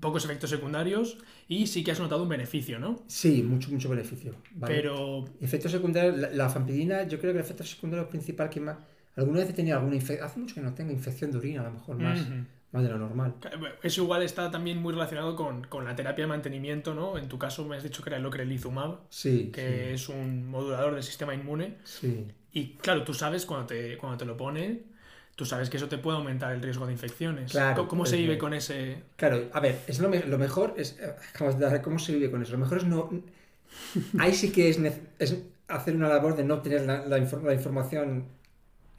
pocos 0.00 0.24
efectos 0.24 0.50
secundarios 0.50 1.18
y 1.46 1.68
sí 1.68 1.84
que 1.84 1.92
has 1.92 2.00
notado 2.00 2.24
un 2.24 2.28
beneficio, 2.28 2.80
¿no? 2.80 3.04
Sí, 3.06 3.44
mucho, 3.44 3.70
mucho 3.70 3.88
beneficio. 3.88 4.34
Pero... 4.66 5.24
Efectos 5.40 5.70
secundarios, 5.70 6.18
la, 6.18 6.30
la, 6.30 6.48
fampidina, 6.48 7.04
yo 7.04 7.20
creo 7.20 7.32
que 7.32 7.38
el 7.38 7.44
efecto 7.44 7.62
secundario 7.62 8.08
principal 8.08 8.50
que 8.50 8.60
más... 8.60 8.78
Alguna 9.18 9.40
vez 9.40 9.50
he 9.50 9.52
tenido 9.52 9.76
alguna 9.76 9.96
infección, 9.96 10.26
hace 10.26 10.38
mucho 10.38 10.54
que 10.54 10.60
no 10.60 10.72
tengo 10.74 10.92
infección 10.92 11.32
de 11.32 11.38
orina, 11.38 11.60
a 11.60 11.64
lo 11.64 11.72
mejor 11.72 11.98
más, 11.98 12.20
más 12.72 12.82
de 12.82 12.88
lo 12.88 12.98
normal. 12.98 13.34
Eso 13.82 14.04
igual 14.04 14.22
está 14.22 14.50
también 14.50 14.78
muy 14.78 14.92
relacionado 14.92 15.34
con, 15.34 15.84
la 15.84 15.96
terapia 15.96 16.24
de 16.24 16.28
mantenimiento, 16.28 16.94
¿no? 16.94 17.18
En 17.18 17.28
tu 17.28 17.38
caso 17.38 17.66
me 17.66 17.76
has 17.76 17.82
dicho 17.82 18.02
que 18.02 18.10
era 18.10 18.18
el 18.18 18.26
ocrelizumab, 18.26 19.00
sí, 19.10 19.50
que 19.52 19.92
es 19.92 20.08
un 20.08 20.48
modulador 20.48 20.94
del 20.94 21.02
sistema 21.02 21.34
inmune. 21.34 21.78
Sí. 21.84 22.26
Y 22.52 22.74
claro, 22.74 23.02
tú 23.02 23.12
sabes 23.12 23.44
cuando 23.44 23.66
te, 23.66 23.98
cuando 23.98 24.16
te 24.18 24.24
lo 24.24 24.36
pone 24.36 24.98
tú 25.38 25.44
sabes 25.44 25.70
que 25.70 25.76
eso 25.76 25.88
te 25.88 25.98
puede 25.98 26.18
aumentar 26.18 26.52
el 26.52 26.60
riesgo 26.60 26.84
de 26.84 26.92
infecciones. 26.92 27.52
Claro, 27.52 27.86
¿Cómo, 27.86 28.04
se 28.06 28.16
vive 28.16 28.36
con 28.38 28.54
ese...? 28.54 29.04
Claro, 29.14 29.48
a 29.52 29.60
ver, 29.60 29.78
es 29.86 30.00
lo, 30.00 30.08
mejor 30.08 30.74
es... 30.76 30.98
¿Cómo 31.84 32.00
se 32.00 32.12
vive 32.12 32.28
con 32.28 32.42
eso? 32.42 32.50
Lo 32.50 32.58
mejor 32.58 32.78
es 32.78 32.84
no... 32.84 33.08
Ahí 34.18 34.34
sí 34.34 34.50
que 34.50 34.68
es, 34.68 34.80
es 35.20 35.38
hacer 35.68 35.94
una 35.94 36.08
labor 36.08 36.34
de 36.34 36.42
no 36.42 36.60
tener 36.60 36.82
la, 36.82 37.06
la, 37.06 37.18
información 37.18 38.24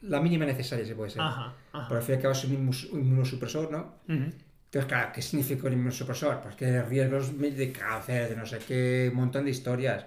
la 0.02 0.20
mínima 0.20 0.44
necesaria, 0.46 0.84
se 0.86 0.94
puede 0.94 1.10
ser. 1.10 1.22
Ajá, 1.22 1.54
Por 1.88 1.96
al 1.98 2.02
fin 2.02 2.14
y 2.14 2.16
al 2.16 2.22
cabo 2.22 2.32
es 2.32 2.44
un 2.44 3.00
inmunosupresor, 3.00 3.70
¿no? 3.70 3.96
Entonces, 4.08 4.88
claro, 4.88 5.10
¿qué 5.12 5.22
significa 5.22 5.66
un 5.66 5.72
inmunosupresor? 5.72 6.40
Pues 6.40 6.54
que 6.54 6.66
hay 6.66 6.80
riesgos 6.82 7.38
de 7.38 7.72
cáncer, 7.72 8.30
de 8.30 8.36
no 8.36 8.46
sé 8.46 8.58
qué, 8.58 9.08
un 9.10 9.16
montón 9.16 9.44
de 9.44 9.50
historias. 9.50 10.06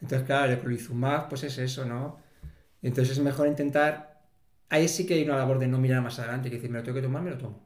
Entonces, 0.00 0.26
claro, 0.26 0.52
el 0.52 0.58
clorizumab, 0.58 1.28
pues 1.28 1.44
es 1.44 1.58
eso, 1.58 1.84
¿no? 1.84 2.20
Entonces 2.82 3.16
es 3.16 3.24
mejor 3.24 3.48
intentar 3.48 4.22
ahí 4.68 4.88
sí 4.88 5.06
que 5.06 5.14
hay 5.14 5.24
una 5.24 5.36
labor 5.36 5.58
de 5.58 5.68
no 5.68 5.78
mirar 5.78 6.02
más 6.02 6.18
adelante, 6.18 6.50
que 6.50 6.56
decir, 6.56 6.70
me 6.70 6.78
lo 6.78 6.84
tengo 6.84 6.96
que 6.96 7.02
tomar, 7.02 7.22
me 7.22 7.30
lo 7.30 7.38
tomo. 7.38 7.64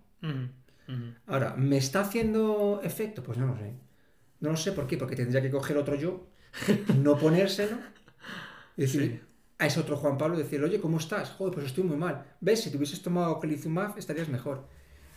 Ahora, 1.27 1.55
¿me 1.57 1.77
está 1.77 2.01
haciendo 2.01 2.81
efecto? 2.83 3.23
Pues 3.23 3.37
no 3.39 3.47
lo 3.47 3.57
sé. 3.57 3.75
No 4.41 4.51
lo 4.51 4.57
sé 4.57 4.73
por 4.73 4.87
qué, 4.87 4.97
porque 4.97 5.17
tendría 5.17 5.43
que 5.43 5.51
coger 5.51 5.77
otro 5.77 5.97
yo, 5.97 6.29
no 6.97 7.19
ponérselo, 7.19 7.77
y 8.77 8.83
decir 8.83 9.28
a 9.59 9.67
ese 9.67 9.81
otro 9.81 9.97
Juan 9.97 10.19
Pablo, 10.19 10.37
decir, 10.37 10.63
oye, 10.63 10.81
¿cómo 10.81 10.99
estás? 10.99 11.31
Joder, 11.31 11.55
pues 11.55 11.67
estoy 11.67 11.85
muy 11.85 11.97
mal. 11.97 12.25
¿Ves? 12.41 12.61
Si 12.63 12.71
te 12.71 12.77
hubieses 12.77 13.03
tomado 13.03 13.41
clolizumab, 13.41 13.99
estarías 13.99 14.29
mejor. 14.29 14.67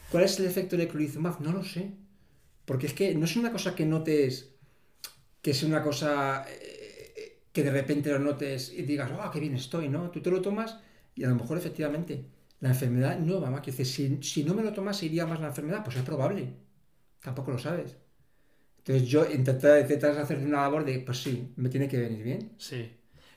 ¿Cuál 0.10 0.24
es 0.24 0.40
el 0.40 0.46
efecto 0.46 0.78
de 0.78 0.88
clolizumab? 0.88 1.40
No 1.42 1.52
lo 1.52 1.64
sé. 1.64 1.92
Porque 2.66 2.88
es 2.88 2.94
que 2.94 3.14
no 3.16 3.26
es 3.26 3.36
una 3.36 3.52
cosa 3.52 3.76
que 3.76 3.86
notes, 3.86 4.56
que 5.42 5.52
es 5.52 5.64
una 5.64 5.84
cosa 5.84 6.46
eh, 6.50 7.44
que 7.52 7.64
de 7.64 7.72
repente 7.72 8.12
lo 8.12 8.20
notes 8.20 8.74
y 8.74 8.84
digas, 8.84 9.12
oh, 9.12 9.30
qué 9.32 9.40
bien 9.40 9.56
estoy, 9.56 9.90
¿no? 9.90 10.10
Tú 10.10 10.22
te 10.22 10.32
lo 10.32 10.42
tomas 10.42 10.80
y 11.16 11.24
a 11.24 11.30
lo 11.30 11.36
mejor 11.36 11.58
efectivamente 11.58 12.26
la 12.60 12.70
enfermedad 12.70 13.20
no 13.20 13.42
va 13.42 13.52
más. 13.52 13.62
Que 13.62 13.72
si, 13.72 14.24
si 14.24 14.44
no 14.44 14.54
me 14.54 14.64
lo 14.64 14.74
tomas, 14.74 15.04
iría 15.04 15.26
más 15.28 15.40
la 15.40 15.48
enfermedad. 15.48 15.84
Pues 15.84 15.98
es 15.98 16.04
probable. 16.04 16.54
Tampoco 17.22 17.52
lo 17.52 17.60
sabes. 17.60 17.98
Entonces 18.80 19.08
yo 19.08 19.30
intentas 19.30 20.18
hacer 20.18 20.40
una 20.40 20.62
labor 20.62 20.84
de, 20.84 21.00
pues 21.00 21.22
sí, 21.22 21.54
me 21.58 21.70
tiene 21.70 21.88
que 21.88 22.00
venir 22.00 22.24
bien. 22.24 22.54
Sí. 22.58 22.90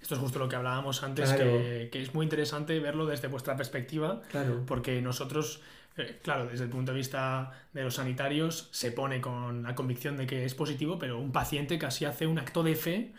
Esto 0.05 0.17
es 0.17 0.21
justo 0.21 0.39
lo 0.39 0.51
que 0.51 0.57
hablábamos 0.57 1.03
antes, 1.03 1.33
que, 1.33 1.89
que, 1.91 2.03
es 2.03 2.13
muy 2.13 2.27
interesante 2.27 2.79
verlo 2.79 3.07
desde 3.07 3.27
vuestra 3.29 3.57
perspectiva, 3.57 4.21
claro. 4.31 4.63
porque 4.67 5.01
nosotros 5.01 5.63
eh, 5.97 6.19
claro, 6.23 6.47
desde 6.47 6.65
el 6.65 6.71
punto 6.71 6.93
de 6.93 6.99
vista 6.99 7.53
de 7.73 7.83
los 7.83 7.95
sanitarios 7.95 8.69
se 8.71 8.91
pone 8.93 9.23
con 9.23 9.63
la 9.63 9.75
convicción 9.75 10.19
de 10.19 10.27
que 10.27 10.45
es 10.45 10.55
positivo, 10.55 10.99
pero 10.99 11.19
un 11.19 11.33
paciente 11.33 11.79
casi 11.79 12.05
hace 12.05 12.27
un 12.27 12.39
acto 12.39 12.63
de 12.63 12.75
fe 12.75 13.13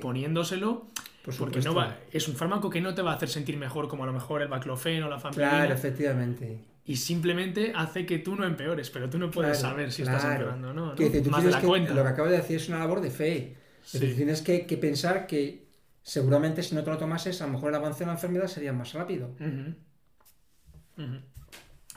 poniéndoselo. 0.00 0.86
porque 1.38 1.60
no 1.60 1.74
va, 1.74 1.98
es 2.10 2.26
un 2.26 2.36
fármaco 2.36 2.70
que 2.70 2.80
no 2.80 2.94
te 2.94 3.02
va 3.02 3.12
a 3.12 3.14
hacer 3.16 3.28
sentir 3.28 3.58
mejor 3.58 3.88
como 3.88 4.04
a 4.04 4.06
lo 4.06 4.14
mejor 4.14 4.40
el 4.40 4.48
baclofeno 4.48 5.08
o 5.08 5.10
la 5.10 5.18
fampirina. 5.18 5.50
Claro, 5.50 5.74
efectivamente. 5.74 6.58
Y 6.86 6.96
simplemente 6.96 7.72
hace 7.74 8.06
que 8.06 8.18
tú 8.18 8.34
no 8.34 8.46
empeores, 8.46 8.88
pero 8.90 9.10
tú 9.10 9.18
no 9.18 9.30
puedes 9.30 9.58
saber 9.58 9.92
si 9.92 10.02
estás 10.02 10.24
empeorando 10.24 10.72
no. 10.72 10.94
Más 11.30 11.44
de 11.44 11.50
la 11.50 11.60
cuenta. 11.60 11.92
Lo 11.92 12.02
que 12.02 12.08
acabo 12.08 12.28
de 12.28 12.38
decir 12.38 12.56
es 12.56 12.68
una 12.68 12.78
labor 12.78 13.00
de 13.00 13.10
fe. 13.10 13.56
tienes 13.90 14.40
que, 14.40 14.78
pensar 14.80 15.26
que 15.26 15.69
seguramente 16.02 16.62
si 16.62 16.74
no 16.74 16.82
te 16.82 16.90
lo 16.90 16.98
tomases, 16.98 17.40
a 17.42 17.46
lo 17.46 17.52
mejor 17.52 17.70
el 17.70 17.76
avance 17.76 18.00
de 18.00 18.06
la 18.06 18.12
enfermedad 18.12 18.46
sería 18.46 18.72
más 18.72 18.92
rápido. 18.92 19.34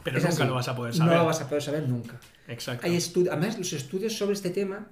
Pero 0.03 0.19
nunca 0.19 0.45
lo 0.45 0.55
vas 0.55 0.67
a 0.67 0.75
poder 0.75 0.93
saber. 0.93 1.13
No 1.13 1.19
lo 1.19 1.25
vas 1.25 1.41
a 1.41 1.47
poder 1.47 1.63
saber 1.63 1.87
nunca. 1.87 2.19
Exacto. 2.47 2.85
Hay 2.85 2.99
Además, 3.31 3.57
los 3.57 3.73
estudios 3.73 4.13
sobre 4.13 4.33
este 4.33 4.49
tema 4.49 4.87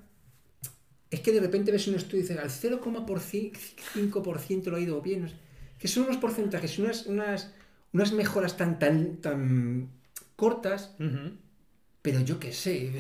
es 1.09 1.19
que 1.19 1.31
de 1.31 1.41
repente 1.41 1.71
ves 1.71 1.87
un 1.87 1.95
estudio 1.95 2.19
y 2.19 2.21
dices 2.21 2.37
al 2.37 2.49
0,5% 2.49 4.65
lo 4.65 4.77
ha 4.77 4.79
ido 4.79 5.01
bien. 5.01 5.31
Que 5.77 5.87
son 5.87 6.03
unos 6.03 6.17
porcentajes, 6.17 6.77
unas, 6.79 7.05
unas, 7.07 7.53
unas 7.91 8.13
mejoras 8.13 8.55
tan, 8.55 8.79
tan, 8.79 9.17
tan 9.17 9.89
cortas, 10.35 10.95
pero 12.01 12.21
yo 12.21 12.39
qué 12.39 12.53
sé. 12.53 12.93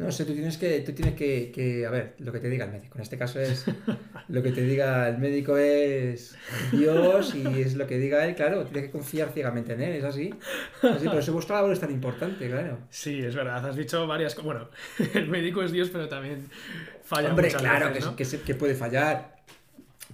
No 0.00 0.10
sé, 0.10 0.24
tú 0.24 0.32
tienes 0.32 0.56
que, 0.56 0.80
tú 0.80 0.92
tienes 0.92 1.14
que, 1.14 1.84
a 1.86 1.90
ver, 1.90 2.14
lo 2.20 2.32
que 2.32 2.38
te 2.38 2.48
diga 2.48 2.64
el 2.64 2.72
médico. 2.72 2.96
En 2.96 3.02
este 3.02 3.18
caso 3.18 3.38
es, 3.38 3.66
lo 4.28 4.42
que 4.42 4.50
te 4.50 4.62
diga 4.62 5.06
el 5.10 5.18
médico 5.18 5.58
es 5.58 6.38
Dios 6.72 7.34
y 7.34 7.60
es 7.60 7.74
lo 7.74 7.86
que 7.86 7.98
diga 7.98 8.24
él, 8.24 8.34
claro, 8.34 8.64
tienes 8.64 8.84
que 8.84 8.90
confiar 8.92 9.28
ciegamente 9.28 9.74
en 9.74 9.82
él, 9.82 9.96
es 9.96 10.04
así. 10.04 10.34
así 10.82 11.06
por 11.06 11.18
eso 11.18 11.34
vuestra 11.34 11.56
labor 11.56 11.72
es 11.72 11.80
tan 11.80 11.90
importante, 11.90 12.48
claro. 12.48 12.78
Sí, 12.88 13.20
es 13.20 13.36
verdad, 13.36 13.68
has 13.68 13.76
dicho 13.76 14.06
varias 14.06 14.34
cosas. 14.34 14.46
Bueno, 14.46 14.70
el 15.14 15.28
médico 15.28 15.62
es 15.62 15.70
Dios, 15.70 15.90
pero 15.90 16.08
también 16.08 16.48
falla 17.04 17.28
Hombre, 17.28 17.50
claro 17.50 17.92
que, 17.92 18.24
que, 18.24 18.54
puede 18.54 18.74
fallar. 18.74 19.36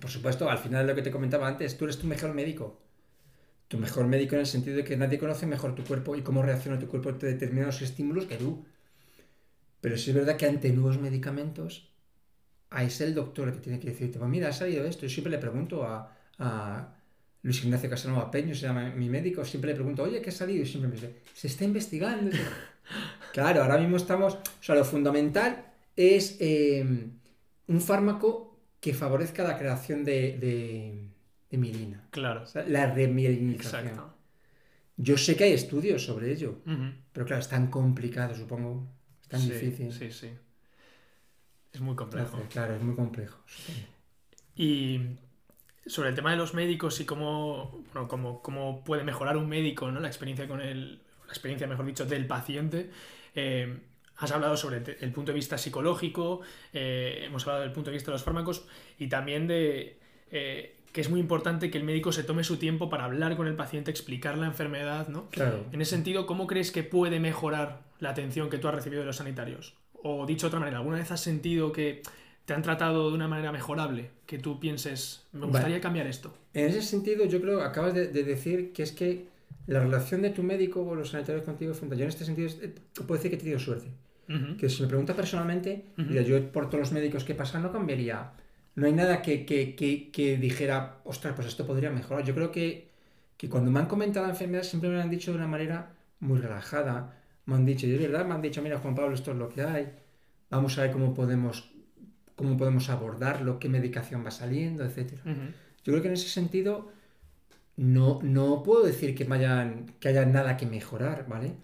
Por 0.00 0.10
supuesto, 0.10 0.50
al 0.50 0.58
final 0.58 0.88
lo 0.88 0.96
que 0.96 1.02
te 1.02 1.12
comentaba 1.12 1.46
antes, 1.46 1.78
tú 1.78 1.84
eres 1.84 1.96
tu 1.96 2.08
mejor 2.08 2.34
médico. 2.34 2.82
Tu 3.68 3.78
mejor 3.78 4.08
médico 4.08 4.34
en 4.34 4.40
el 4.40 4.46
sentido 4.46 4.78
de 4.78 4.82
que 4.82 4.96
nadie 4.96 5.20
conoce 5.20 5.46
mejor 5.46 5.76
tu 5.76 5.84
cuerpo 5.84 6.16
y 6.16 6.22
cómo 6.22 6.42
reacciona 6.42 6.76
tu 6.76 6.88
cuerpo 6.88 7.10
ante 7.10 7.26
determinados 7.26 7.80
estímulos 7.82 8.26
que 8.26 8.34
tú. 8.34 8.66
Pero 9.86 9.98
sí 9.98 10.10
es 10.10 10.16
verdad 10.16 10.36
que 10.36 10.46
ante 10.46 10.68
nuevos 10.70 10.98
medicamentos, 10.98 11.88
ahí 12.70 12.88
es 12.88 13.00
el 13.02 13.14
doctor 13.14 13.46
el 13.46 13.54
que 13.54 13.60
tiene 13.60 13.78
que 13.78 13.90
decirte, 13.90 14.18
pues 14.18 14.28
mira, 14.28 14.48
ha 14.48 14.52
salido 14.52 14.84
esto. 14.84 15.02
Yo 15.02 15.08
siempre 15.08 15.30
le 15.30 15.38
pregunto 15.38 15.84
a, 15.84 16.92
Luis 17.42 17.62
Ignacio 17.62 17.88
Casanova 17.88 18.28
Peño 18.28 18.52
se 18.52 18.62
llama 18.62 18.90
mi 18.90 19.08
médico, 19.08 19.44
siempre 19.44 19.70
le 19.70 19.76
pregunto, 19.76 20.02
oye, 20.02 20.20
¿qué 20.20 20.30
ha 20.30 20.32
salido? 20.32 20.64
Y 20.64 20.66
siempre 20.66 20.88
me 20.88 20.96
dice, 20.96 21.20
se 21.32 21.46
está 21.46 21.62
investigando. 21.62 22.36
claro, 23.32 23.62
ahora 23.62 23.78
mismo 23.78 23.96
estamos, 23.96 24.34
o 24.34 24.40
sea, 24.60 24.74
lo 24.74 24.84
fundamental 24.84 25.64
es 25.94 26.36
em, 26.40 27.12
un 27.68 27.80
fármaco 27.80 28.58
que 28.80 28.92
favorezca 28.92 29.44
la 29.44 29.56
creación 29.56 30.02
de, 30.02 31.12
de, 31.48 31.56
mielina. 31.56 32.08
Claro. 32.10 32.42
la 32.66 32.92
remielinización. 32.92 33.86
Exacto. 33.86 34.14
Yo 34.96 35.16
sé 35.16 35.36
que 35.36 35.44
hay 35.44 35.52
estudios 35.52 36.04
sobre 36.04 36.32
ello, 36.32 36.56
pero 37.12 37.24
claro, 37.24 37.40
es 37.40 37.48
tan 37.48 37.68
complicado, 37.68 38.34
supongo. 38.34 38.95
Tan 39.28 39.40
difícil. 39.40 39.92
Sí, 39.92 40.10
sí. 40.10 40.30
Es 41.72 41.80
muy 41.80 41.94
complejo. 41.94 42.40
Claro, 42.50 42.74
es 42.74 42.82
muy 42.82 42.94
complejo. 42.94 43.38
Y 44.54 45.00
sobre 45.86 46.10
el 46.10 46.14
tema 46.14 46.30
de 46.30 46.36
los 46.36 46.54
médicos 46.54 47.00
y 47.00 47.04
cómo, 47.04 47.84
cómo, 48.08 48.84
puede 48.84 49.04
mejorar 49.04 49.36
un 49.36 49.48
médico, 49.48 49.90
¿no? 49.90 50.00
La 50.00 50.08
experiencia 50.08 50.48
con 50.48 50.60
el, 50.60 51.02
la 51.26 51.32
experiencia, 51.32 51.66
mejor 51.66 51.86
dicho, 51.86 52.06
del 52.06 52.26
paciente. 52.26 52.90
Eh, 53.34 53.78
has 54.16 54.32
hablado 54.32 54.56
sobre 54.56 54.96
el 55.00 55.12
punto 55.12 55.32
de 55.32 55.36
vista 55.36 55.58
psicológico, 55.58 56.40
eh, 56.72 57.24
hemos 57.24 57.42
hablado 57.42 57.62
del 57.62 57.72
punto 57.72 57.90
de 57.90 57.94
vista 57.94 58.10
de 58.10 58.14
los 58.14 58.24
fármacos 58.24 58.66
y 58.98 59.08
también 59.08 59.46
de 59.46 59.98
eh, 60.30 60.75
que 60.96 61.02
es 61.02 61.10
muy 61.10 61.20
importante 61.20 61.70
que 61.70 61.76
el 61.76 61.84
médico 61.84 62.10
se 62.10 62.22
tome 62.22 62.42
su 62.42 62.56
tiempo 62.56 62.88
para 62.88 63.04
hablar 63.04 63.36
con 63.36 63.46
el 63.46 63.54
paciente, 63.54 63.90
explicar 63.90 64.38
la 64.38 64.46
enfermedad, 64.46 65.08
¿no? 65.08 65.28
Claro. 65.28 65.66
En 65.70 65.82
ese 65.82 65.90
sentido, 65.90 66.24
¿cómo 66.24 66.46
crees 66.46 66.72
que 66.72 66.84
puede 66.84 67.20
mejorar 67.20 67.82
la 67.98 68.08
atención 68.08 68.48
que 68.48 68.56
tú 68.56 68.66
has 68.68 68.74
recibido 68.74 69.00
de 69.00 69.06
los 69.06 69.16
sanitarios? 69.16 69.74
O 69.92 70.24
dicho 70.24 70.46
de 70.46 70.48
otra 70.48 70.58
manera, 70.58 70.78
¿alguna 70.78 70.96
vez 70.96 71.10
has 71.10 71.20
sentido 71.20 71.70
que 71.70 72.00
te 72.46 72.54
han 72.54 72.62
tratado 72.62 73.10
de 73.10 73.14
una 73.14 73.28
manera 73.28 73.52
mejorable? 73.52 74.08
Que 74.24 74.38
tú 74.38 74.58
pienses, 74.58 75.26
me 75.34 75.44
gustaría 75.44 75.82
cambiar 75.82 76.06
esto. 76.06 76.34
En 76.54 76.70
ese 76.70 76.80
sentido, 76.80 77.26
yo 77.26 77.42
creo, 77.42 77.60
acabas 77.60 77.92
de, 77.92 78.06
decir 78.08 78.72
que 78.72 78.82
es 78.82 78.92
que 78.92 79.26
la 79.66 79.80
relación 79.80 80.22
de 80.22 80.30
tu 80.30 80.42
médico 80.42 80.80
o 80.80 80.94
los 80.94 81.10
sanitarios 81.10 81.44
contigo 81.44 81.72
es 81.72 81.78
fundamental. 81.78 81.98
Yo 81.98 82.04
en 82.04 82.08
este 82.08 82.24
sentido 82.24 82.48
eh, 82.62 82.74
puedo 83.06 83.18
decir 83.18 83.30
que 83.30 83.36
he 83.36 83.40
tenido 83.40 83.58
suerte. 83.58 83.88
Que 84.58 84.70
si 84.70 84.80
me 84.80 84.88
pregunta 84.88 85.14
personalmente, 85.14 85.84
yo 85.98 86.42
por 86.52 86.70
todos 86.70 86.80
los 86.80 86.92
médicos 86.92 87.22
que 87.22 87.34
pasan 87.34 87.62
no 87.62 87.70
cambiaría 87.70 88.32
no 88.76 88.86
hay 88.86 88.92
nada 88.92 89.22
que, 89.22 90.38
dijera, 90.40 91.00
ostras, 91.04 91.34
pues 91.34 91.48
esto 91.48 91.66
podría 91.66 91.90
mejorar. 91.90 92.24
Yo 92.24 92.34
creo 92.34 92.52
que, 92.52 92.90
cuando 93.50 93.70
me 93.70 93.80
han 93.80 93.86
comentado 93.86 94.26
la 94.26 94.32
enfermedad 94.32 94.62
siempre 94.62 94.90
me 94.90 94.96
lo 94.96 95.02
han 95.02 95.10
dicho 95.10 95.32
de 95.32 95.38
una 95.38 95.46
manera 95.46 95.94
muy 96.20 96.38
relajada. 96.38 97.14
Me 97.46 97.54
han 97.54 97.64
dicho, 97.64 97.86
de 97.86 97.96
verdad, 97.96 98.26
me 98.26 98.34
han 98.34 98.42
dicho, 98.42 98.60
mira 98.60 98.78
Juan 98.78 98.94
Pablo, 98.94 99.14
esto 99.14 99.32
es 99.32 99.38
lo 99.38 99.48
que 99.48 99.62
hay. 99.62 99.92
Vamos 100.50 100.78
a 100.78 100.82
ver 100.82 100.92
cómo 100.92 101.14
podemos, 101.14 101.70
cómo 102.34 102.58
podemos 102.58 102.90
abordarlo, 102.90 103.58
qué 103.58 103.70
medicación 103.70 104.24
va 104.24 104.30
saliendo, 104.30 104.84
etc. 104.84 105.14
Yo 105.24 105.92
creo 105.92 106.02
que 106.02 106.08
en 106.08 106.14
ese 106.14 106.28
sentido 106.28 106.92
no, 107.76 108.20
no 108.22 108.62
puedo 108.62 108.84
decir 108.84 109.14
que, 109.14 109.24
vayan, 109.24 109.86
que 110.00 110.08
haya 110.08 110.26
nada 110.26 110.58
que 110.58 110.66
mejorar, 110.66 111.26
¿vale? 111.28 111.54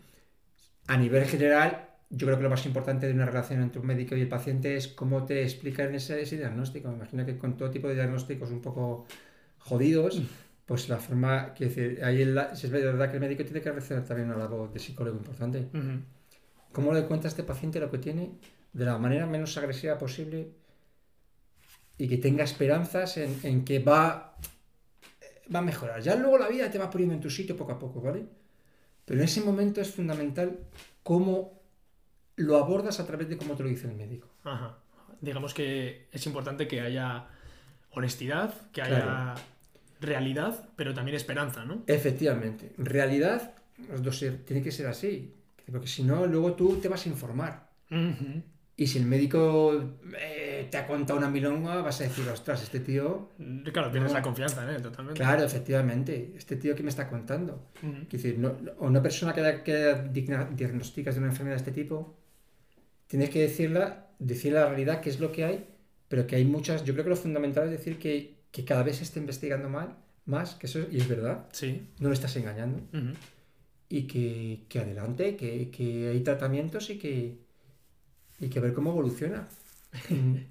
A 0.86 0.96
nivel 0.96 1.26
general, 1.26 1.90
yo 2.14 2.26
creo 2.26 2.36
que 2.36 2.42
lo 2.42 2.50
más 2.50 2.66
importante 2.66 3.06
de 3.06 3.14
una 3.14 3.24
relación 3.24 3.62
entre 3.62 3.80
un 3.80 3.86
médico 3.86 4.14
y 4.14 4.20
el 4.20 4.28
paciente 4.28 4.76
es 4.76 4.86
cómo 4.86 5.24
te 5.24 5.42
explican 5.42 5.94
ese, 5.94 6.20
ese 6.20 6.36
diagnóstico. 6.36 6.88
Me 6.88 6.96
imagino 6.96 7.24
que 7.24 7.38
con 7.38 7.56
todo 7.56 7.70
tipo 7.70 7.88
de 7.88 7.94
diagnósticos 7.94 8.50
un 8.50 8.60
poco 8.60 9.06
jodidos, 9.58 10.20
pues 10.66 10.90
la 10.90 10.98
forma, 10.98 11.54
que 11.54 11.64
decir, 11.64 12.04
ahí 12.04 12.20
es 12.20 12.70
verdad 12.70 13.08
que 13.08 13.16
el 13.16 13.20
médico 13.20 13.44
tiene 13.44 13.62
que 13.62 13.70
hacer 13.70 14.04
también 14.04 14.28
una 14.28 14.36
labor 14.36 14.70
de 14.70 14.78
psicólogo 14.78 15.16
importante. 15.16 15.68
¿Cómo 16.70 16.92
le 16.92 17.06
cuenta 17.06 17.28
a 17.28 17.30
este 17.30 17.44
paciente 17.44 17.80
lo 17.80 17.90
que 17.90 17.98
tiene 17.98 18.32
de 18.74 18.84
la 18.84 18.98
manera 18.98 19.26
menos 19.26 19.56
agresiva 19.56 19.96
posible 19.96 20.50
y 21.96 22.08
que 22.08 22.18
tenga 22.18 22.44
esperanzas 22.44 23.16
en, 23.16 23.38
en 23.42 23.64
que 23.64 23.78
va, 23.78 24.36
va 25.54 25.58
a 25.60 25.62
mejorar? 25.62 26.02
Ya 26.02 26.14
luego 26.16 26.36
la 26.36 26.48
vida 26.48 26.70
te 26.70 26.76
va 26.76 26.90
poniendo 26.90 27.14
en 27.14 27.22
tu 27.22 27.30
sitio 27.30 27.56
poco 27.56 27.72
a 27.72 27.78
poco, 27.78 28.02
¿vale? 28.02 28.26
Pero 29.06 29.18
en 29.18 29.24
ese 29.24 29.40
momento 29.40 29.80
es 29.80 29.90
fundamental 29.90 30.58
cómo 31.02 31.61
lo 32.36 32.56
abordas 32.56 33.00
a 33.00 33.06
través 33.06 33.28
de 33.28 33.36
cómo 33.36 33.54
te 33.54 33.62
lo 33.62 33.68
dice 33.68 33.88
el 33.88 33.96
médico. 33.96 34.28
Ajá. 34.44 34.78
Digamos 35.20 35.54
que 35.54 36.08
es 36.10 36.26
importante 36.26 36.66
que 36.66 36.80
haya 36.80 37.26
honestidad, 37.90 38.54
que 38.72 38.82
haya 38.82 39.34
realidad, 40.00 40.68
pero 40.76 40.94
también 40.94 41.16
esperanza, 41.16 41.64
¿no? 41.64 41.84
Efectivamente. 41.86 42.72
Realidad, 42.76 43.54
los 43.88 44.02
dos 44.02 44.24
tiene 44.44 44.62
que 44.62 44.72
ser 44.72 44.86
así. 44.86 45.34
Porque 45.70 45.86
si 45.86 46.02
no, 46.02 46.26
luego 46.26 46.54
tú 46.54 46.76
te 46.76 46.88
vas 46.88 47.06
a 47.06 47.08
informar. 47.08 47.70
Y 48.74 48.86
si 48.86 48.98
el 48.98 49.06
médico 49.06 50.00
eh, 50.18 50.66
te 50.70 50.78
ha 50.78 50.86
contado 50.86 51.18
una 51.18 51.28
milonga, 51.28 51.82
vas 51.82 52.00
a 52.00 52.04
decir, 52.04 52.26
ostras, 52.28 52.62
este 52.62 52.80
tío. 52.80 53.30
Claro, 53.72 53.90
tienes 53.90 54.12
la 54.12 54.22
confianza 54.22 54.64
en 54.64 54.70
él, 54.76 54.82
totalmente. 54.82 55.20
Claro, 55.20 55.44
efectivamente. 55.44 56.32
Este 56.36 56.56
tío 56.56 56.74
que 56.74 56.82
me 56.82 56.88
está 56.88 57.08
contando. 57.08 57.70
decir, 58.10 58.38
no, 58.38 58.56
una 58.78 59.02
persona 59.02 59.34
que, 59.34 59.62
que 59.62 60.10
diagnosticas 60.12 61.14
de 61.14 61.20
una 61.20 61.30
enfermedad 61.30 61.56
de 61.56 61.58
este 61.58 61.72
tipo, 61.72 62.21
tienes 63.12 63.28
que 63.28 63.42
decirla, 63.42 64.06
decir 64.18 64.54
la 64.54 64.66
realidad, 64.66 65.02
qué 65.02 65.10
es 65.10 65.20
lo 65.20 65.32
que 65.32 65.44
hay, 65.44 65.66
pero 66.08 66.26
que 66.26 66.36
hay 66.36 66.46
muchas, 66.46 66.82
yo 66.82 66.94
creo 66.94 67.04
que 67.04 67.10
lo 67.10 67.16
fundamental 67.16 67.64
es 67.66 67.72
decir 67.72 67.98
que, 67.98 68.40
cada 68.64 68.82
vez 68.82 68.96
se 68.96 69.04
está 69.04 69.18
investigando 69.18 69.68
mal, 69.68 69.98
más, 70.24 70.54
que 70.54 70.64
eso 70.64 70.86
y 70.90 70.96
es 70.96 71.06
verdad, 71.08 71.46
sí. 71.52 71.88
no 71.98 72.08
lo 72.08 72.14
estás 72.14 72.34
engañando, 72.36 72.80
y 73.90 74.04
que, 74.04 74.78
adelante, 74.80 75.36
que, 75.36 76.08
hay 76.10 76.20
tratamientos 76.20 76.88
y 76.88 76.98
que, 76.98 77.36
y 78.40 78.48
que 78.48 78.60
ver 78.60 78.72
cómo 78.72 78.92
evoluciona. 78.92 79.46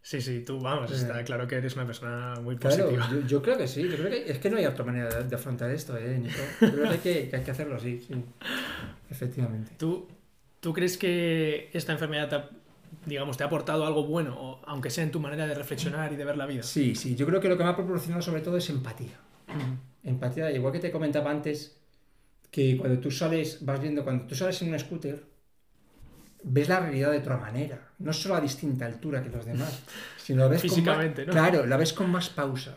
Sí, 0.00 0.22
sí, 0.22 0.40
tú 0.40 0.58
vamos, 0.58 0.90
está 0.90 1.22
claro 1.22 1.46
que 1.46 1.56
eres 1.56 1.74
una 1.74 1.84
persona 1.84 2.36
muy 2.40 2.56
positiva. 2.56 3.10
yo, 3.26 3.42
creo 3.42 3.58
que 3.58 3.68
sí, 3.68 3.82
yo 3.82 3.96
creo 3.96 4.08
que 4.08 4.30
es 4.30 4.38
que 4.38 4.48
no 4.48 4.56
hay 4.56 4.64
otra 4.64 4.82
manera 4.82 5.22
de, 5.22 5.36
afrontar 5.36 5.70
esto, 5.70 5.98
¿eh, 5.98 6.18
Nico? 6.18 6.38
Yo 6.62 6.72
creo 6.72 6.84
que 6.84 6.88
hay 6.88 6.98
que, 6.98 7.28
que 7.28 7.36
hay 7.36 7.42
que 7.42 7.50
hacerlo 7.50 7.76
así, 7.76 8.00
sí, 8.00 8.14
efectivamente. 9.10 9.72
Tú, 9.76 10.08
¿Tú 10.60 10.72
crees 10.72 10.98
que 10.98 11.70
esta 11.72 11.92
enfermedad 11.92 12.28
te 12.28 12.58
digamos, 13.06 13.36
te 13.36 13.42
ha 13.42 13.46
aportado 13.46 13.86
algo 13.86 14.04
bueno, 14.04 14.60
aunque 14.66 14.90
sea 14.90 15.04
en 15.04 15.10
tu 15.10 15.20
manera 15.20 15.46
de 15.46 15.54
reflexionar 15.54 16.12
y 16.12 16.16
de 16.16 16.24
ver 16.24 16.36
la 16.36 16.46
vida? 16.46 16.62
Sí, 16.62 16.94
sí, 16.94 17.16
yo 17.16 17.26
creo 17.26 17.40
que 17.40 17.48
lo 17.48 17.56
que 17.56 17.64
me 17.64 17.70
ha 17.70 17.76
proporcionado 17.76 18.22
sobre 18.22 18.40
todo 18.40 18.56
es 18.56 18.68
empatía. 18.70 19.18
Empatía, 20.04 20.50
igual 20.50 20.72
que 20.72 20.78
te 20.78 20.90
comentaba 20.90 21.30
antes, 21.30 21.76
que 22.50 22.76
cuando 22.76 22.98
tú 23.00 23.10
sales, 23.10 23.64
vas 23.64 23.80
viendo, 23.80 24.04
cuando 24.04 24.26
tú 24.26 24.34
sales 24.34 24.60
en 24.62 24.72
un 24.72 24.78
scooter, 24.78 25.22
ves 26.42 26.68
la 26.68 26.80
realidad 26.80 27.10
de 27.12 27.18
otra 27.18 27.36
manera, 27.36 27.90
no 27.98 28.12
solo 28.12 28.36
a 28.36 28.40
distinta 28.40 28.86
altura 28.86 29.22
que 29.22 29.30
los 29.30 29.44
demás, 29.44 29.82
sino 30.16 30.48
ves 30.48 30.62
físicamente, 30.62 31.26
¿no? 31.26 31.32
Claro, 31.32 31.66
la 31.66 31.76
ves 31.76 31.92
con 31.92 32.10
más 32.10 32.28
pausa. 32.28 32.76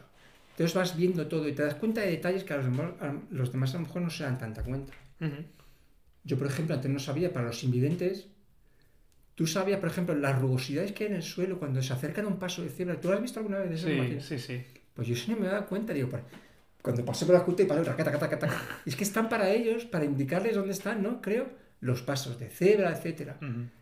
Entonces 0.52 0.76
vas 0.76 0.96
viendo 0.96 1.28
todo 1.28 1.48
y 1.48 1.54
te 1.54 1.64
das 1.64 1.76
cuenta 1.76 2.02
de 2.02 2.12
detalles 2.12 2.44
que 2.44 2.54
a 2.54 2.58
los 2.58 2.66
demás, 2.66 2.92
a, 3.00 3.14
los 3.32 3.52
demás 3.52 3.74
a 3.74 3.78
lo 3.78 3.86
mejor 3.86 4.02
no 4.02 4.10
se 4.10 4.24
dan 4.24 4.38
tanta 4.38 4.64
cuenta. 4.64 4.94
Yo, 6.24 6.38
por 6.38 6.48
ejemplo, 6.48 6.76
antes 6.76 6.92
no 6.92 7.00
sabía, 7.00 7.34
para 7.34 7.48
los 7.48 7.64
invidentes, 7.64 8.28
tú 9.36 9.48
sabías, 9.48 9.80
por 9.80 9.90
ejemplo, 9.90 10.16
las 10.16 10.40
rugosidades 10.40 10.92
que 10.92 11.06
hay 11.06 11.10
en 11.10 11.16
el 11.16 11.24
suelo 11.24 11.58
cuando 11.58 11.82
se 11.82 11.94
acercan 11.94 12.26
a 12.26 12.28
un 12.28 12.38
paso 12.38 12.62
de 12.62 12.70
cebra. 12.70 13.00
¿Tú 13.00 13.08
lo 13.08 13.16
has 13.16 13.22
visto 13.22 13.40
alguna 13.40 13.60
vez 13.60 13.70
de 13.70 13.76
esas 13.76 14.24
sí, 14.24 14.38
Sí, 14.38 14.40
sí. 14.40 14.64
Pues 14.94 15.08
yo 15.08 15.16
sí 15.16 15.32
no 15.32 15.38
me 15.38 15.48
he 15.48 15.50
dado 15.50 15.66
cuenta, 15.66 15.94
digo, 15.94 16.10
cuando 16.82 17.06
pasé 17.06 17.26
por 17.26 17.36
la 17.36 17.44
cuta 17.44 17.64
y 17.64 17.66
paro, 17.66 17.84
y 17.84 17.86
es 18.90 18.96
que 18.96 19.04
están 19.04 19.30
para 19.30 19.50
ellos, 19.50 19.86
para 19.86 20.06
indicarles 20.06 20.56
dónde 20.56 20.74
están, 20.74 21.02
¿no? 21.02 21.22
Creo, 21.22 21.48
los 21.80 22.02
pasos 22.02 22.40
de 22.40 22.50
cebra, 22.50 22.92
etcétera. 22.92 23.38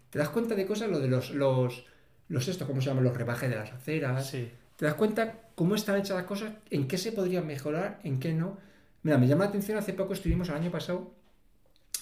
Te 0.10 0.20
das 0.20 0.30
cuenta 0.30 0.56
de 0.56 0.66
cosas, 0.66 0.90
lo 0.90 1.00
de 1.00 1.08
los, 1.08 1.32
los, 1.32 1.86
los 2.28 2.48
esto, 2.48 2.66
¿cómo 2.68 2.82
se 2.82 2.88
llama? 2.88 3.02
Los 3.02 3.16
rebajes 3.16 3.50
de 3.50 3.56
las 3.56 3.72
aceras. 3.72 4.30
Sí. 4.30 4.50
Te 4.76 4.86
das 4.86 4.96
cuenta 4.96 5.36
cómo 5.56 5.76
están 5.76 5.98
hechas 5.98 6.16
las 6.16 6.26
cosas, 6.26 6.54
en 6.70 6.88
qué 6.88 6.98
se 6.98 7.12
podrían 7.12 7.46
mejorar, 7.46 8.00
en 8.04 8.20
qué 8.20 8.34
no. 8.34 8.58
Mira, 9.04 9.18
me 9.18 9.28
llama 9.28 9.46
la 9.46 9.50
atención, 9.50 9.78
hace 9.78 9.94
poco 9.94 10.14
estuvimos 10.14 10.50
el 10.50 10.56
año 10.56 10.72
pasado 10.72 11.19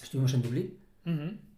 estuvimos 0.08 0.32
en 0.34 0.42
Dublín. 0.42 0.78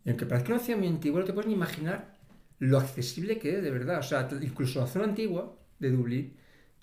Y 0.05 0.09
aunque 0.11 0.26
parezca 0.26 0.53
una 0.53 0.59
ciudad 0.59 0.78
muy 0.78 0.88
antigua, 0.88 1.20
no 1.20 1.26
te 1.26 1.32
puedes 1.32 1.48
ni 1.48 1.55
imaginar 1.55 2.18
lo 2.59 2.78
accesible 2.78 3.38
que 3.38 3.57
es, 3.57 3.62
de 3.62 3.70
verdad. 3.70 4.01
O 4.01 4.03
sea, 4.03 4.28
incluso 4.42 4.80
la 4.80 4.86
zona 4.86 5.05
antigua 5.07 5.57
de 5.78 5.90
Dublín, 5.90 6.34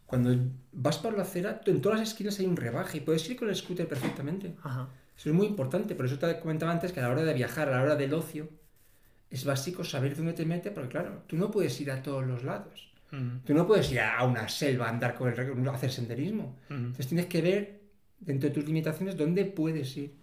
cuando 0.06 0.36
vas 0.72 0.98
por 0.98 1.16
la 1.16 1.24
acera, 1.24 1.62
en 1.66 1.82
todas 1.82 2.00
las 2.00 2.10
esquinas 2.10 2.40
hay 2.40 2.46
un 2.46 2.56
rebaje 2.56 2.98
y 2.98 3.02
puedes 3.02 3.30
ir 3.30 3.38
con 3.38 3.50
el 3.50 3.56
scooter 3.56 3.88
perfectamente. 3.88 4.56
Eso 5.18 5.30
es 5.30 5.36
muy 5.36 5.48
importante. 5.48 5.94
Por 5.96 6.06
eso 6.06 6.18
te 6.18 6.40
comentaba 6.40 6.72
antes 6.72 6.92
que 6.92 7.00
a 7.00 7.04
la 7.04 7.10
hora 7.10 7.24
de 7.24 7.34
viajar, 7.34 7.68
a 7.70 7.78
la 7.78 7.84
hora 7.84 7.96
del 7.96 8.14
ocio, 8.14 8.50
es 9.30 9.44
básico 9.44 9.84
saber 9.84 10.16
dónde 10.16 10.34
te 10.34 10.46
metes, 10.46 10.72
porque 10.72 10.90
claro, 10.90 11.24
tú 11.28 11.36
no 11.36 11.52
puedes 11.52 11.80
ir 11.82 11.92
a 11.92 12.02
todos 12.02 12.26
los 12.26 12.44
lados. 12.44 12.92
Tú 13.46 13.54
no 13.54 13.66
puedes 13.68 13.92
ir 13.92 14.00
a 14.00 14.24
una 14.24 14.48
selva 14.48 14.88
a 14.88 14.90
andar 14.90 15.16
con 15.16 15.34
el 15.34 15.70
hacer 15.70 15.92
senderismo. 15.92 16.58
Entonces 16.70 17.08
tienes 17.08 17.26
que 17.26 17.42
ver 17.42 17.82
dentro 18.20 18.50
de 18.50 18.56
tus 18.56 18.66
limitaciones 18.66 19.18
dónde 19.18 19.46
puedes 19.46 19.96
ir. 19.98 20.16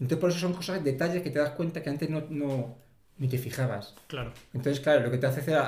Entonces, 0.00 0.18
por 0.18 0.30
eso 0.30 0.38
son 0.38 0.54
cosas, 0.54 0.82
detalles 0.82 1.22
que 1.22 1.30
te 1.30 1.38
das 1.38 1.50
cuenta 1.50 1.82
que 1.82 1.90
antes 1.90 2.08
no, 2.08 2.22
no 2.30 2.78
ni 3.18 3.28
te 3.28 3.38
fijabas. 3.38 3.94
Claro. 4.06 4.32
Entonces, 4.54 4.80
claro, 4.80 5.02
lo 5.02 5.10
que 5.10 5.18
te 5.18 5.26
hace 5.26 5.40
hacer, 5.40 5.58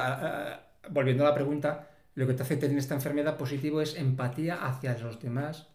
volviendo 0.91 1.25
a 1.25 1.29
la 1.29 1.35
pregunta, 1.35 1.91
lo 2.15 2.27
que 2.27 2.33
te 2.33 2.43
hace 2.43 2.57
tener 2.57 2.79
esta 2.79 2.95
enfermedad 2.95 3.37
positivo 3.37 3.83
es 3.83 3.95
empatía 3.95 4.67
hacia 4.67 4.97
los 4.99 5.21
demás 5.21 5.67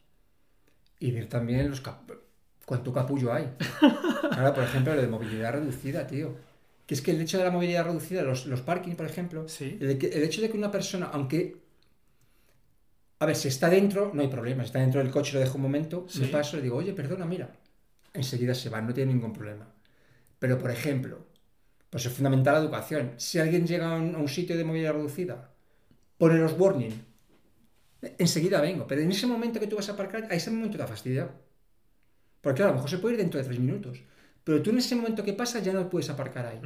y 1.00 1.12
ver 1.12 1.30
también 1.30 1.70
los 1.70 1.84
cuánto 2.66 2.92
capullo 2.92 3.32
hay. 3.32 3.54
Ahora, 4.32 4.54
por 4.54 4.64
ejemplo, 4.64 4.96
lo 4.96 5.02
de 5.02 5.08
movilidad 5.08 5.54
reducida, 5.54 6.08
tío. 6.08 6.36
Que 6.88 6.96
es 6.96 7.02
que 7.02 7.12
el 7.12 7.22
hecho 7.22 7.38
de 7.38 7.44
la 7.44 7.52
movilidad 7.52 7.86
reducida, 7.86 8.24
los, 8.24 8.48
los 8.48 8.62
por 8.62 8.78
ejemplo, 9.06 9.46
el, 9.60 9.82
el, 9.82 10.24
hecho 10.24 10.42
de 10.42 10.50
que 10.50 10.58
una 10.58 10.72
persona, 10.72 11.10
aunque 11.14 11.58
A 13.20 13.26
ver, 13.26 13.36
si 13.36 13.50
está 13.50 13.70
dentro, 13.70 14.12
no 14.14 14.22
hay 14.22 14.30
problema. 14.30 14.64
Si 14.64 14.68
está 14.68 14.80
dentro 14.80 15.02
del 15.02 15.12
coche, 15.12 15.34
lo 15.34 15.42
dejo 15.42 15.58
un 15.58 15.64
momento, 15.64 16.08
me 16.20 16.28
paso 16.28 16.58
y 16.58 16.62
digo, 16.62 16.78
oye, 16.78 16.94
perdona, 16.94 17.26
mira. 17.26 17.50
Enseguida 18.18 18.54
se 18.54 18.70
va, 18.70 18.82
no 18.82 18.94
tiene 18.94 19.14
ningún 19.14 19.32
problema. 19.32 19.68
Pero, 20.40 20.58
por 20.58 20.72
ejemplo, 20.72 21.26
pues 21.90 22.06
es 22.06 22.12
fundamental 22.12 22.56
la 22.56 22.60
educación. 22.60 23.14
Si 23.18 23.40
alguien 23.40 23.66
llega 23.66 23.94
a 23.94 23.96
un, 23.96 24.28
sitio 24.28 24.58
de 24.58 24.64
movilidad 24.64 24.94
reducida, 24.94 25.52
pone 26.18 26.38
los 26.38 26.60
warning, 26.60 26.92
enseguida 28.18 28.60
vengo. 28.60 28.86
Pero 28.88 29.02
en 29.02 29.12
ese 29.12 29.28
momento 29.28 29.60
que 29.60 29.68
tú 29.68 29.78
vas 29.78 29.90
a 29.90 29.94
aparcar, 29.94 30.28
a 30.30 30.36
ese 30.36 30.52
momento 30.52 30.78
te 30.78 30.84
ha 30.84 30.88
fastidiado. 30.88 31.32
Porque 32.42 32.58
claro, 32.58 32.72
a 32.72 32.74
lo 32.74 32.78
mejor 32.78 32.90
se 32.90 32.98
puede 32.98 33.16
ir 33.16 33.22
dentro 33.22 33.40
de 33.40 33.46
tres 33.46 33.60
minutos. 33.60 34.00
Pero 34.44 34.62
tú 34.62 34.72
en 34.72 34.80
ese 34.80 34.96
momento 34.96 35.24
que 35.24 35.34
pasa 35.34 35.60
ya 35.60 35.74
no 35.74 35.90
puedes 35.90 36.10
aparcar 36.10 36.46
ahí. 36.46 36.62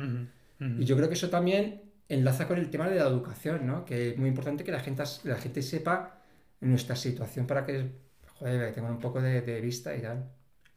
Y 0.79 0.85
yo 0.85 0.95
creo 0.95 1.07
que 1.07 1.15
eso 1.15 1.29
también 1.29 1.81
enlaza 2.07 2.47
con 2.47 2.59
el 2.59 2.69
tema 2.69 2.87
de 2.87 2.97
la 2.97 3.07
educación, 3.07 3.65
¿no? 3.65 3.85
Que 3.85 4.11
es 4.11 4.17
muy 4.17 4.29
importante 4.29 4.63
que 4.63 4.71
la 4.71 4.79
gente, 4.79 5.03
la 5.23 5.37
gente 5.37 5.61
sepa 5.61 6.21
nuestra 6.59 6.95
situación 6.95 7.47
para 7.47 7.65
que, 7.65 7.89
joder, 8.37 8.73
tengan 8.73 8.93
un 8.93 8.99
poco 8.99 9.21
de, 9.21 9.61
vista 9.61 9.95
y 9.95 10.01
tal. 10.01 10.29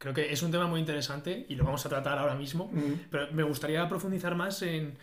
Creo 0.05 0.13
que 0.13 0.31
es 0.31 0.43
un 0.43 0.51
tema 0.51 0.67
muy 0.67 0.81
interesante 0.81 1.47
y 1.49 1.55
lo 1.55 1.65
vamos 1.65 1.87
a 1.87 1.89
tratar 1.89 2.19
ahora 2.19 2.35
mismo, 2.35 2.71
pero 3.11 3.33
me 3.33 3.43
gustaría 3.43 3.89
profundizar 3.89 4.35
más 4.35 4.61
en, 4.61 4.99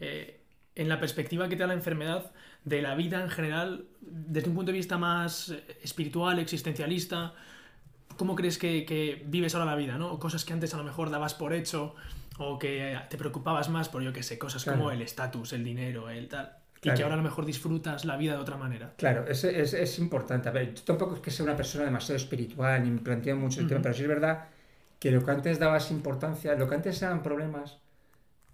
eh, 0.00 0.40
en 0.74 0.88
la 0.88 0.98
perspectiva 0.98 1.46
que 1.46 1.56
te 1.56 1.60
da 1.60 1.66
la 1.66 1.74
enfermedad 1.74 2.32
de 2.64 2.80
la 2.80 2.94
vida 2.94 3.20
en 3.20 3.28
general, 3.28 3.84
desde 4.00 4.48
un 4.48 4.54
punto 4.54 4.72
de 4.72 4.78
vista 4.78 4.96
más 4.96 5.52
espiritual, 5.82 6.38
existencialista. 6.38 7.34
¿Cómo 8.16 8.34
crees 8.34 8.56
que, 8.56 8.86
que 8.86 9.22
vives 9.26 9.54
ahora 9.54 9.66
la 9.66 9.76
vida? 9.76 9.98
¿no? 9.98 10.18
Cosas 10.18 10.46
que 10.46 10.54
antes 10.54 10.72
a 10.72 10.78
lo 10.78 10.84
mejor 10.84 11.10
dabas 11.10 11.34
por 11.34 11.52
hecho 11.52 11.94
o 12.38 12.58
que 12.58 12.98
te 13.10 13.18
preocupabas 13.18 13.68
más 13.68 13.90
por, 13.90 14.02
yo 14.02 14.14
qué 14.14 14.22
sé, 14.22 14.38
cosas 14.38 14.64
como 14.64 14.90
el 14.90 15.02
estatus, 15.02 15.52
el 15.52 15.64
dinero, 15.64 16.08
el 16.08 16.28
tal. 16.28 16.56
Y 16.92 16.94
que 16.94 17.02
ahora 17.02 17.14
a 17.14 17.18
lo 17.18 17.22
mejor 17.22 17.44
disfrutas 17.44 18.04
la 18.04 18.16
vida 18.16 18.34
de 18.34 18.38
otra 18.38 18.56
manera. 18.56 18.94
Claro, 18.96 19.26
es, 19.26 19.42
es, 19.44 19.74
es 19.74 19.98
importante. 19.98 20.48
A 20.48 20.52
ver, 20.52 20.74
yo 20.74 20.82
tampoco 20.82 21.16
es 21.16 21.20
que 21.20 21.30
sea 21.30 21.44
una 21.44 21.56
persona 21.56 21.84
demasiado 21.84 22.16
espiritual 22.16 22.82
ni 22.84 22.90
me 22.90 23.00
planteo 23.00 23.36
mucho 23.36 23.60
el 23.60 23.66
tema, 23.66 23.82
pero 23.82 23.94
sí 23.94 24.02
es 24.02 24.08
verdad 24.08 24.48
que 24.98 25.10
lo 25.10 25.24
que 25.24 25.30
antes 25.30 25.58
dabas 25.58 25.90
importancia, 25.90 26.54
lo 26.54 26.68
que 26.68 26.74
antes 26.74 27.02
eran 27.02 27.22
problemas, 27.22 27.78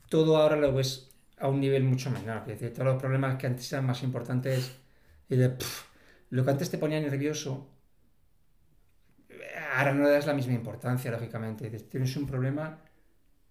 todo 0.09 0.37
ahora 0.37 0.57
lo 0.57 0.73
ves 0.75 1.11
a 1.39 1.49
un 1.49 1.61
nivel 1.61 1.85
mucho 1.85 2.11
menor. 2.11 2.39
Es 2.43 2.61
decir, 2.61 2.73
todos 2.73 2.87
los 2.87 3.01
problemas 3.01 3.37
que 3.37 3.47
antes 3.47 3.73
eran 3.73 3.87
más 3.87 4.03
importantes, 4.03 4.73
y 5.29 5.37
de, 5.37 5.57
lo 6.31 6.45
que 6.45 6.51
antes 6.51 6.71
te 6.71 6.79
ponía 6.79 7.01
nervioso, 7.01 7.69
ahora 9.75 9.95
no 9.95 10.05
le 10.05 10.11
das 10.11 10.27
la 10.27 10.35
misma 10.35 10.53
importancia, 10.53 11.11
lógicamente. 11.11 11.71
Tienes 11.71 12.17
un 12.17 12.27
problema, 12.27 12.79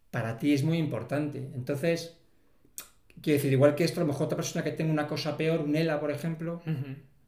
para 0.10 0.38
ti 0.38 0.54
es 0.54 0.64
muy 0.64 0.78
importante. 0.78 1.52
Entonces, 1.54 2.18
Quiero 3.22 3.38
decir, 3.38 3.54
igual 3.54 3.76
que 3.76 3.84
esto, 3.84 4.00
a 4.00 4.04
lo 4.04 4.08
mejor 4.08 4.26
otra 4.26 4.36
persona 4.36 4.64
que 4.64 4.72
tenga 4.72 4.92
una 4.92 5.08
cosa 5.08 5.38
peor, 5.38 5.62
un 5.62 5.76
ELA, 5.76 6.00
por 6.00 6.12
ejemplo, 6.12 6.62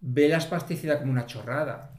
ve 0.01 0.27
la 0.27 0.37
espasticidad 0.37 0.99
como 0.99 1.11
una 1.11 1.25
chorrada. 1.25 1.93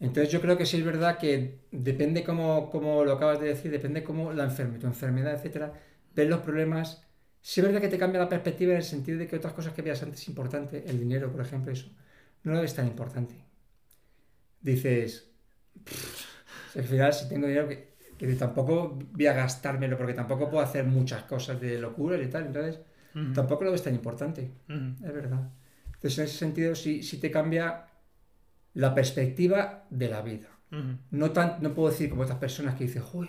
Entonces 0.00 0.32
yo 0.32 0.40
creo 0.40 0.56
que 0.58 0.66
sí 0.66 0.78
es 0.78 0.84
verdad 0.84 1.16
que 1.16 1.60
depende 1.70 2.24
como, 2.24 2.70
como 2.70 3.04
lo 3.04 3.12
acabas 3.12 3.38
de 3.38 3.46
decir, 3.46 3.70
depende 3.70 4.02
cómo 4.02 4.32
la 4.32 4.44
enfermedad, 4.44 4.80
tu 4.80 4.86
enfermedad, 4.88 5.34
etcétera, 5.34 5.72
ves 6.12 6.28
los 6.28 6.40
problemas. 6.40 7.06
Sí 7.40 7.60
es 7.60 7.66
verdad 7.66 7.80
que 7.80 7.88
te 7.88 7.98
cambia 7.98 8.20
la 8.20 8.28
perspectiva 8.28 8.72
en 8.72 8.78
el 8.78 8.84
sentido 8.84 9.18
de 9.18 9.28
que 9.28 9.36
otras 9.36 9.52
cosas 9.52 9.72
que 9.74 9.82
veas 9.82 10.02
antes 10.02 10.26
importante, 10.26 10.82
el 10.88 10.98
dinero, 10.98 11.30
por 11.30 11.40
ejemplo, 11.40 11.70
eso, 11.72 11.88
no 12.42 12.52
lo 12.52 12.60
ves 12.60 12.74
tan 12.74 12.88
importante. 12.88 13.34
Dices, 14.60 15.30
al 16.74 16.84
final 16.84 17.12
si 17.12 17.28
tengo 17.28 17.46
dinero, 17.46 17.68
que 17.68 17.91
que 18.26 18.34
tampoco 18.34 18.98
voy 19.12 19.26
a 19.26 19.32
gastármelo 19.32 19.96
porque 19.96 20.14
tampoco 20.14 20.48
puedo 20.48 20.62
hacer 20.62 20.84
muchas 20.84 21.24
cosas 21.24 21.60
de 21.60 21.78
locura 21.78 22.16
y 22.20 22.28
tal, 22.28 22.46
entonces 22.46 22.80
tampoco 23.34 23.64
lo 23.64 23.72
ves 23.72 23.82
tan 23.82 23.94
importante, 23.94 24.50
es 24.68 25.12
verdad. 25.12 25.50
Entonces 25.86 26.18
en 26.18 26.24
ese 26.24 26.36
sentido 26.38 26.74
sí, 26.74 27.18
te 27.20 27.30
cambia 27.30 27.86
la 28.74 28.94
perspectiva 28.94 29.86
de 29.90 30.08
la 30.08 30.22
vida. 30.22 30.48
no, 31.10 31.30
tan, 31.32 31.56
no 31.60 31.74
puedo 31.74 31.90
decir 31.90 32.08
como 32.08 32.22
otras 32.22 32.38
personas 32.38 32.76
que 32.76 32.84
dicen, 32.84 33.02
uy, 33.12 33.28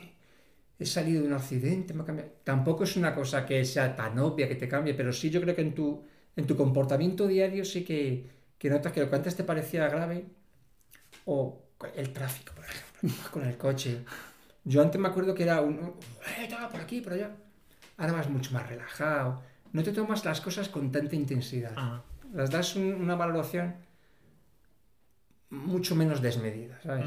he 0.79 0.85
salido 0.85 1.21
de 1.21 1.27
un 1.27 1.33
accidente, 1.33 1.93
me 1.93 2.03
ha 2.03 2.05
cambiado. 2.05 2.31
Tampoco 2.43 2.83
es 2.83 2.95
una 2.95 3.13
cosa 3.13 3.45
que 3.45 3.63
sea 3.65 3.95
tan 3.95 4.17
obvia 4.19 4.47
que 4.47 4.55
te 4.55 4.67
cambie, 4.67 4.93
pero 4.93 5.11
sí 5.13 5.29
yo 5.29 5.41
creo 5.41 5.55
que 5.55 5.61
en 5.61 5.73
tu, 5.73 6.03
en 6.35 6.47
tu 6.47 6.55
comportamiento 6.55 7.27
diario 7.27 7.65
sí 7.65 7.83
que, 7.83 8.29
que 8.57 8.69
notas 8.69 8.91
que 8.91 9.01
lo 9.01 9.09
que 9.09 9.15
antes 9.15 9.35
te 9.35 9.43
parecía 9.43 9.87
grave, 9.87 10.25
o 11.25 11.63
el 11.95 12.11
tráfico, 12.13 12.53
por 12.55 12.65
ejemplo, 12.65 13.09
con 13.31 13.45
el 13.45 13.57
coche, 13.57 14.03
yo 14.65 14.81
antes 14.81 14.99
me 14.99 15.07
acuerdo 15.07 15.33
que 15.33 15.43
era 15.43 15.61
un, 15.61 15.93
eh, 16.37 16.49
por 16.71 16.81
aquí, 16.81 17.01
por 17.01 17.13
allá. 17.13 17.31
Ahora 17.97 18.13
vas 18.13 18.29
mucho 18.29 18.51
más 18.51 18.67
relajado. 18.67 19.41
No 19.71 19.83
te 19.83 19.91
tomas 19.91 20.23
las 20.25 20.41
cosas 20.41 20.69
con 20.69 20.91
tanta 20.91 21.15
intensidad. 21.15 21.75
Las 22.33 22.49
das 22.49 22.75
una 22.75 23.15
valoración 23.15 23.75
mucho 25.49 25.95
menos 25.95 26.21
desmedida, 26.21 26.79
¿sabes? 26.81 27.05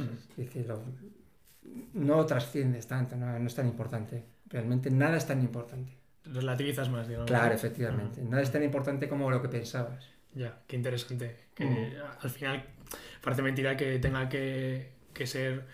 no 1.94 2.24
trasciendes 2.26 2.86
tanto, 2.86 3.16
no, 3.16 3.36
es 3.36 3.54
tan 3.54 3.66
importante. 3.66 4.24
Realmente 4.48 4.90
nada 4.90 5.16
es 5.16 5.26
tan 5.26 5.40
importante. 5.40 5.92
Relativizas 6.24 6.88
más, 6.88 7.08
digamos. 7.08 7.28
Claro, 7.28 7.54
efectivamente. 7.54 8.22
Nada 8.22 8.42
es 8.42 8.52
tan 8.52 8.62
importante 8.62 9.08
como 9.08 9.30
lo 9.30 9.42
que 9.42 9.48
pensabas. 9.48 10.08
Ya, 10.34 10.60
qué 10.66 10.76
interesante. 10.76 11.36
Que 11.54 11.64
mm. 11.64 11.92
al 12.20 12.30
final 12.30 12.64
parece 13.22 13.42
mentira 13.42 13.76
que 13.76 13.98
tenga 13.98 14.28
que, 14.28 14.92
que 15.12 15.26
ser 15.26 15.66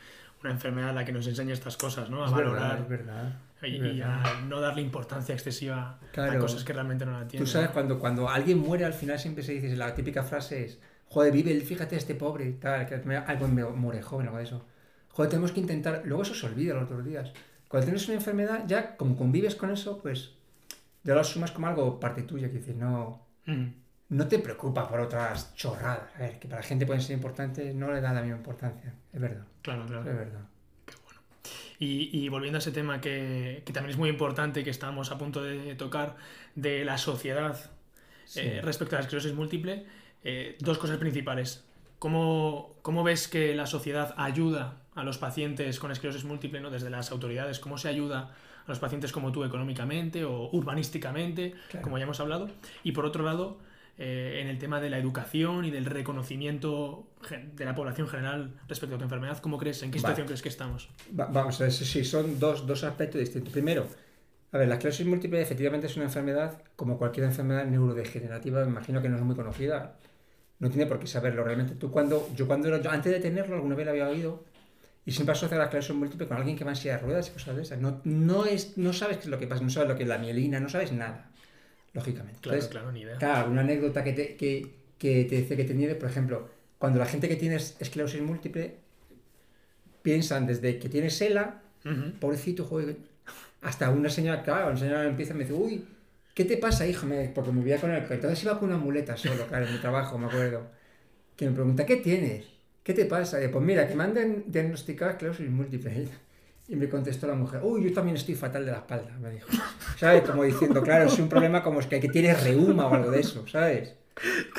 una 0.42 0.52
enfermedad 0.52 0.94
la 0.94 1.04
que 1.04 1.12
nos 1.12 1.26
enseña 1.26 1.52
estas 1.54 1.76
cosas, 1.76 2.10
¿no? 2.10 2.24
A 2.24 2.30
valorar. 2.30 2.86
Verdad, 2.88 3.32
y, 3.62 4.00
a 4.00 4.40
no 4.48 4.60
darle 4.60 4.82
importancia 4.82 5.34
excesiva 5.34 5.98
a 6.16 6.38
cosas 6.38 6.64
que 6.64 6.72
realmente 6.72 7.06
no 7.06 7.12
la 7.12 7.28
tienen. 7.28 7.46
Tú 7.46 7.50
sabes, 7.50 7.70
cuando, 7.70 7.98
cuando 7.98 8.28
alguien 8.28 8.58
muere 8.58 8.84
al 8.84 8.92
final 8.92 9.18
siempre 9.18 9.44
se 9.44 9.52
dice, 9.52 9.76
la 9.76 9.94
típica 9.94 10.24
frase 10.24 10.64
es, 10.64 10.78
joder, 11.08 11.32
vive, 11.32 11.58
fíjate 11.60 11.96
este 11.96 12.14
pobre, 12.14 12.52
tal, 12.52 12.86
que 12.86 12.94
algo 12.94 13.48
me 13.48 13.64
muere 13.64 14.02
joven, 14.02 14.26
algo 14.26 14.38
de 14.38 14.44
eso. 14.44 14.64
Joder, 15.10 15.30
tenemos 15.30 15.52
que 15.52 15.60
intentar, 15.60 16.02
luego 16.04 16.22
eso 16.22 16.34
se 16.34 16.46
olvida 16.46 16.74
los 16.74 16.84
otros 16.84 17.04
días. 17.04 17.32
Cuando 17.68 17.86
tienes 17.86 18.06
una 18.08 18.16
enfermedad, 18.16 18.64
ya 18.66 18.96
como 18.96 19.16
convives 19.16 19.54
con 19.54 19.70
eso, 19.70 19.98
pues 19.98 20.32
ya 21.04 21.14
lo 21.14 21.20
asumas 21.20 21.52
como 21.52 21.68
algo 21.68 22.00
parte 22.00 22.22
tuya, 22.22 22.48
que 22.48 22.58
dices, 22.58 22.76
no, 22.76 23.26
mm. 23.46 23.66
No 24.12 24.28
te 24.28 24.38
preocupa 24.38 24.86
por 24.86 25.00
otras 25.00 25.54
chorradas, 25.54 26.14
a 26.14 26.18
ver, 26.18 26.38
que 26.38 26.46
para 26.46 26.60
la 26.60 26.66
gente 26.66 26.84
pueden 26.84 27.00
ser 27.00 27.14
importantes, 27.14 27.74
no 27.74 27.90
le 27.90 28.00
da 28.02 28.12
la 28.12 28.20
misma 28.20 28.36
importancia, 28.36 28.92
es 29.10 29.20
verdad. 29.20 29.44
Claro, 29.62 29.86
claro. 29.86 30.00
Es 30.00 30.16
verdad. 30.16 30.40
Qué 30.84 30.94
bueno. 31.02 31.20
Y, 31.78 32.28
volviendo 32.28 32.58
a 32.58 32.60
ese 32.60 32.72
tema 32.72 33.00
que, 33.00 33.62
también 33.72 33.90
es 33.90 33.96
muy 33.96 34.10
importante, 34.10 34.62
que 34.62 34.70
estamos 34.70 35.10
a 35.10 35.18
punto 35.18 35.42
de 35.42 35.74
tocar, 35.76 36.16
de 36.54 36.84
la 36.84 36.98
sociedad 36.98 37.58
eh, 38.36 38.60
respecto 38.62 38.96
a 38.96 38.98
la 38.98 39.04
esclerosis 39.04 39.32
múltiple, 39.32 39.86
eh, 40.22 40.58
dos 40.60 40.76
cosas 40.76 40.98
principales. 40.98 41.64
¿Cómo, 41.98 42.74
¿Cómo, 42.82 43.04
ves 43.04 43.28
que 43.28 43.54
la 43.54 43.64
sociedad 43.64 44.14
ayuda 44.18 44.82
a 44.94 45.04
los 45.04 45.16
pacientes 45.16 45.78
con 45.78 45.90
esclerosis 45.90 46.24
múltiple, 46.24 46.60
¿no? 46.60 46.68
desde 46.68 46.90
las 46.90 47.10
autoridades? 47.12 47.58
¿Cómo 47.60 47.78
se 47.78 47.88
ayuda 47.88 48.34
a 48.66 48.68
los 48.68 48.78
pacientes 48.78 49.10
como 49.10 49.32
tú 49.32 49.42
económicamente 49.42 50.24
o 50.26 50.50
urbanísticamente, 50.52 51.54
como 51.80 51.96
ya 51.96 52.04
hemos 52.04 52.20
hablado? 52.20 52.50
Y 52.84 52.92
por 52.92 53.06
otro 53.06 53.24
lado, 53.24 53.58
eh, 53.98 54.40
en 54.40 54.48
el 54.48 54.58
tema 54.58 54.80
de 54.80 54.88
la 54.88 54.96
educación 54.96 55.66
y 55.66 55.70
del 55.70 55.84
reconocimiento 55.84 57.10
de 57.54 57.64
la 57.64 57.74
población 57.74 58.08
general 58.08 58.54
respecto 58.66 58.96
a 58.96 58.98
tu 58.98 59.04
enfermedad. 59.04 59.38
¿Cómo 59.38 59.58
crees? 59.58 59.82
¿En 59.82 59.90
qué 59.90 59.98
situación 59.98 60.26
crees 60.26 60.40
que 60.40 60.48
estamos? 60.48 60.88
vamos 61.10 61.60
a 61.60 61.64
ver, 61.64 61.72
sí, 61.72 62.02
son 62.02 62.38
dos, 62.40 62.66
dos 62.66 62.84
aspectos 62.84 63.20
distintos. 63.20 63.52
Primero, 63.52 63.86
a 64.50 64.56
ver, 64.56 64.68
la 64.68 64.74
esclerosis 64.76 65.06
múltiple 65.06 65.42
efectivamente 65.42 65.88
es 65.88 65.96
una 65.96 66.06
enfermedad 66.06 66.62
como 66.74 66.96
cualquier 66.96 67.26
enfermedad 67.26 67.66
neurodegenerativa, 67.66 68.64
me 68.64 68.70
imagino 68.70 69.02
que 69.02 69.10
no 69.10 69.16
es 69.16 69.22
muy 69.22 69.36
conocida. 69.36 69.98
No 70.58 70.70
tiene 70.70 70.86
por 70.86 70.98
qué 70.98 71.06
saberlo 71.06 71.44
realmente. 71.44 71.74
Tú 71.74 71.90
cuando, 71.90 72.30
yo 72.34 72.46
cuando 72.46 72.80
yo 72.80 72.90
antes 72.90 73.12
de 73.12 73.20
tenerlo, 73.20 73.56
alguna 73.56 73.74
vez 73.74 73.84
lo 73.84 73.90
había 73.90 74.08
oído, 74.08 74.44
y 75.04 75.12
siempre 75.12 75.32
asocia 75.32 75.58
la 75.58 75.64
esclerosis 75.64 75.94
múltiple 75.94 76.28
con 76.28 76.38
alguien 76.38 76.56
que 76.56 76.64
va 76.64 76.70
en 76.70 76.76
silla 76.76 76.96
de 76.96 77.02
ruedas 77.02 77.28
y 77.28 77.32
cosas 77.32 77.56
de 77.56 77.62
esas. 77.62 77.78
No, 77.78 78.00
no, 78.04 78.46
es, 78.46 78.78
no 78.78 78.94
sabes 78.94 79.18
qué 79.18 79.24
es 79.24 79.28
lo 79.28 79.38
que 79.38 79.46
pasa, 79.46 79.62
no 79.62 79.70
sabes 79.70 79.90
lo 79.90 79.96
que 79.96 80.04
es 80.04 80.08
la 80.08 80.18
mielina, 80.18 80.60
no 80.60 80.70
sabes 80.70 80.92
nada 80.92 81.31
lógicamente. 81.94 82.40
Claro, 82.40 82.68
claro, 82.68 82.92
ni 82.92 83.00
idea. 83.00 83.16
Claro, 83.18 83.50
una 83.50 83.60
anécdota 83.62 84.02
que 84.04 84.12
te, 84.12 84.36
que, 84.36 84.74
que 84.98 85.24
te 85.24 85.36
dice 85.36 85.56
que 85.56 85.64
te 85.64 85.94
por 85.94 86.08
ejemplo, 86.08 86.48
cuando 86.78 86.98
la 86.98 87.06
gente 87.06 87.28
que 87.28 87.36
tiene 87.36 87.56
esclerosis 87.56 88.20
múltiple 88.20 88.76
piensan 90.02 90.46
desde 90.46 90.78
que 90.78 90.88
tiene 90.88 91.10
SELA, 91.10 91.62
pobrecito, 92.20 92.64
joder, 92.64 92.96
hasta 93.60 93.90
una 93.90 94.08
señora, 94.08 94.42
claro, 94.42 94.68
una 94.68 94.76
señora 94.76 95.04
empieza 95.04 95.32
y 95.32 95.36
me 95.36 95.44
dice, 95.44 95.54
uy, 95.54 95.84
¿qué 96.34 96.44
te 96.44 96.56
pasa, 96.56 96.86
hijo? 96.86 97.06
porque 97.34 97.52
me 97.52 97.62
voy 97.62 97.72
a 97.72 97.80
con 97.80 97.90
el 97.90 98.04
entonces 98.10 98.42
iba 98.42 98.58
con 98.58 98.68
una 98.70 98.78
muleta 98.78 99.16
solo, 99.16 99.46
claro, 99.46 99.66
en 99.66 99.72
mi 99.72 99.78
trabajo, 99.78 100.18
me 100.18 100.26
acuerdo. 100.26 100.66
Que 101.36 101.46
me 101.46 101.52
pregunta, 101.52 101.86
¿qué 101.86 101.96
tienes? 101.96 102.44
¿Qué 102.82 102.94
te 102.94 103.04
pasa? 103.04 103.42
Y 103.42 103.48
pues 103.48 103.64
mira, 103.64 103.86
que 103.86 103.94
me 103.94 104.04
han 104.04 104.44
diagnosticado 104.46 105.12
esclerosis 105.12 105.48
múltiple. 105.48 106.08
Y 106.68 106.76
me 106.76 106.88
contestó 106.88 107.26
la 107.26 107.34
mujer, 107.34 107.60
uy, 107.62 107.84
yo 107.84 107.92
también 107.92 108.16
estoy 108.16 108.34
fatal 108.34 108.64
de 108.64 108.70
la 108.70 108.78
espalda, 108.78 109.16
me 109.20 109.30
dijo. 109.30 109.48
¿Sabes? 109.98 110.22
Como 110.22 110.44
diciendo, 110.44 110.80
claro, 110.82 111.06
es 111.06 111.18
un 111.18 111.28
problema 111.28 111.62
como 111.62 111.80
es 111.80 111.86
que, 111.86 112.00
que 112.00 112.08
tienes 112.08 112.42
reuma 112.42 112.86
o 112.86 112.94
algo 112.94 113.10
de 113.10 113.20
eso, 113.20 113.46
¿sabes? 113.48 113.96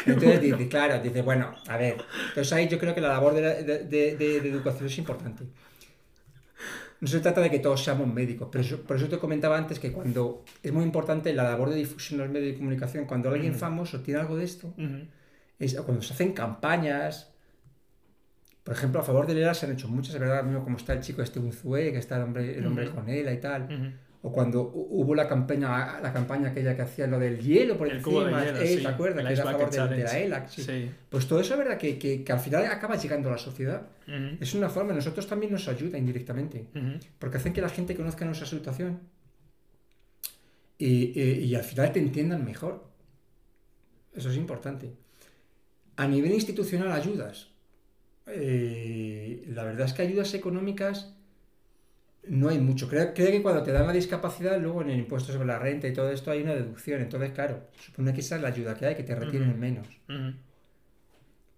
Entonces 0.05 0.41
dice, 0.41 0.67
claro, 0.67 0.99
dice, 1.01 1.21
bueno, 1.21 1.55
a 1.67 1.77
ver. 1.77 1.97
Entonces 2.29 2.53
ahí 2.53 2.67
yo 2.67 2.79
creo 2.79 2.93
que 2.93 3.01
la 3.01 3.09
labor 3.09 3.33
de, 3.33 3.63
de, 3.63 4.15
de, 4.15 4.37
educación 4.37 4.87
es 4.87 4.97
importante. 4.97 5.45
No 6.99 7.07
se 7.07 7.19
trata 7.19 7.41
de 7.41 7.49
que 7.49 7.59
todos 7.59 7.83
seamos 7.83 8.07
médicos, 8.11 8.47
pero 8.51 8.77
por 8.83 8.97
eso 8.97 9.09
te 9.09 9.17
comentaba 9.17 9.57
antes 9.57 9.79
que 9.79 9.91
cuando 9.91 10.43
es 10.61 10.71
muy 10.71 10.83
importante 10.83 11.33
la 11.33 11.43
labor 11.43 11.69
de 11.69 11.75
difusión 11.75 12.19
en 12.19 12.25
los 12.25 12.33
medios 12.33 12.53
de 12.53 12.57
comunicación, 12.57 13.05
cuando 13.05 13.29
alguien 13.29 13.55
famoso 13.55 13.99
tiene 14.01 14.21
algo 14.21 14.37
de 14.37 14.45
esto, 14.45 14.73
es 15.59 15.75
cuando 15.81 16.01
se 16.01 16.13
hacen 16.13 16.31
campañas, 16.33 17.32
por 18.63 18.73
ejemplo, 18.73 19.01
a 19.01 19.03
favor 19.03 19.27
de 19.27 19.33
ELA 19.33 19.53
se 19.53 19.65
han 19.65 19.73
hecho 19.73 19.89
muchas, 19.89 20.15
es 20.15 20.21
verdad, 20.21 20.43
mismo 20.43 20.63
como 20.63 20.77
está 20.77 20.93
el 20.93 21.01
chico 21.01 21.21
este 21.21 21.39
Unzué, 21.39 21.91
que 21.91 21.97
está 21.97 22.15
el 22.15 22.23
hombre, 22.23 22.57
el 22.57 22.65
hombre 22.65 22.89
con 22.89 23.09
él 23.09 23.31
y 23.31 23.37
tal. 23.37 23.93
O 24.21 24.31
cuando 24.31 24.71
hubo 24.73 25.13
la 25.15 25.27
campaña, 25.27 25.99
la 25.99 26.13
campaña 26.13 26.51
aquella 26.51 26.73
que 26.77 26.81
hacía 26.81 27.07
lo 27.07 27.19
del 27.19 27.41
hielo 27.41 27.77
por 27.77 27.89
el 27.89 27.97
encima, 27.97 28.41
de 28.41 28.45
hielo, 28.45 28.61
eh, 28.61 28.77
¿te 28.77 28.87
acuerdas? 28.87 29.27
Que 29.27 29.33
era 29.33 29.43
a 29.43 29.51
favor 29.51 29.69
de, 29.69 30.03
la 30.03 30.17
ELAC. 30.17 30.47
Sí. 30.47 30.89
Pues 31.09 31.27
todo 31.27 31.41
eso 31.41 31.55
es 31.55 31.59
verdad 31.59 31.77
que, 31.77 31.99
que, 31.99 32.23
que, 32.23 32.31
al 32.31 32.39
final 32.39 32.65
acaba 32.67 32.95
llegando 32.95 33.27
a 33.27 33.33
la 33.33 33.37
sociedad. 33.37 33.81
Es 34.39 34.53
una 34.53 34.69
forma, 34.69 34.93
nosotros 34.93 35.27
también 35.27 35.51
nos 35.51 35.67
ayuda 35.67 35.97
indirectamente, 35.97 36.67
porque 37.19 37.35
hacen 37.35 37.51
que 37.51 37.59
la 37.59 37.69
gente 37.69 37.97
conozca 37.97 38.23
nuestra 38.23 38.47
situación 38.47 39.01
y, 40.77 41.19
y 41.19 41.55
al 41.55 41.63
final 41.63 41.91
te 41.91 41.99
entiendan 41.99 42.45
mejor. 42.45 42.85
Eso 44.13 44.29
es 44.29 44.37
importante. 44.37 44.93
A 45.97 46.07
nivel 46.07 46.31
institucional 46.31 46.93
ayudas. 46.93 47.52
Eh, 48.27 49.43
la 49.47 49.63
verdad 49.63 49.85
es 49.85 49.93
que 49.93 50.01
ayudas 50.01 50.33
económicas 50.33 51.13
no 52.27 52.49
hay 52.49 52.59
mucho. 52.59 52.87
Creo, 52.87 53.13
que 53.13 53.41
cuando 53.41 53.63
te 53.63 53.71
dan 53.71 53.85
la 53.85 53.93
discapacidad, 53.93 54.59
luego 54.59 54.81
en 54.81 54.91
el 54.91 54.99
impuesto 54.99 55.33
sobre 55.33 55.47
la 55.47 55.59
renta 55.59 55.87
y 55.87 55.93
todo 55.93 56.09
esto 56.09 56.31
hay 56.31 56.41
una 56.41 56.53
deducción. 56.53 57.01
Entonces, 57.01 57.31
claro, 57.31 57.67
supone 57.77 58.13
que 58.13 58.21
esa 58.21 58.37
es 58.37 58.41
la 58.41 58.47
ayuda 58.49 58.75
que 58.75 58.85
hay, 58.85 58.95
que 58.95 59.03
te 59.03 59.15
retienen 59.15 59.59
menos. 59.59 59.87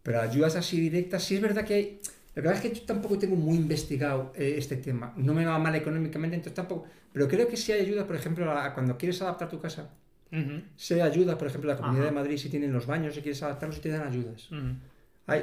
Pero 0.03 0.22
ayudas 0.22 0.55
así 0.55 0.80
directas, 0.80 1.24
sí 1.24 1.36
es 1.36 1.41
verdad 1.41 1.66
que 1.66 1.74
hay... 1.74 1.99
La 2.36 2.41
verdad 2.41 2.55
es 2.55 2.61
que 2.70 2.80
yo 2.80 2.86
tampoco 2.86 3.18
tengo 3.18 3.36
muy 3.38 3.55
investigado 3.55 4.34
eh, 4.36 4.55
este 4.57 4.76
tema. 4.76 5.13
No 5.16 5.34
me 5.34 5.45
va 5.45 5.57
mal 5.57 5.74
económicamente, 5.76 6.36
entonces 6.36 6.55
tampoco... 6.55 6.86
Pero 7.13 7.30
creo 7.30 7.47
que 7.47 7.55
sí 7.55 7.72
hay 7.72 7.82
ayudas, 7.82 8.05
por 8.05 8.16
ejemplo, 8.18 8.45
cuando 8.74 8.97
quieres 8.97 9.22
adaptar 9.22 9.49
tu 9.49 9.59
casa. 9.59 9.89
Se 10.76 11.01
ayuda, 11.01 11.38
por 11.38 11.47
ejemplo, 11.47 11.72
la 11.72 11.78
Comunidad 11.78 12.05
de 12.05 12.11
Madrid, 12.11 12.38
si 12.38 12.49
tienen 12.49 12.74
los 12.74 12.86
baños, 12.86 13.16
si 13.16 13.22
quieres 13.22 13.41
adaptarlos, 13.41 13.80
te 13.80 13.88
dan 13.88 14.05
ayudas 14.05 14.49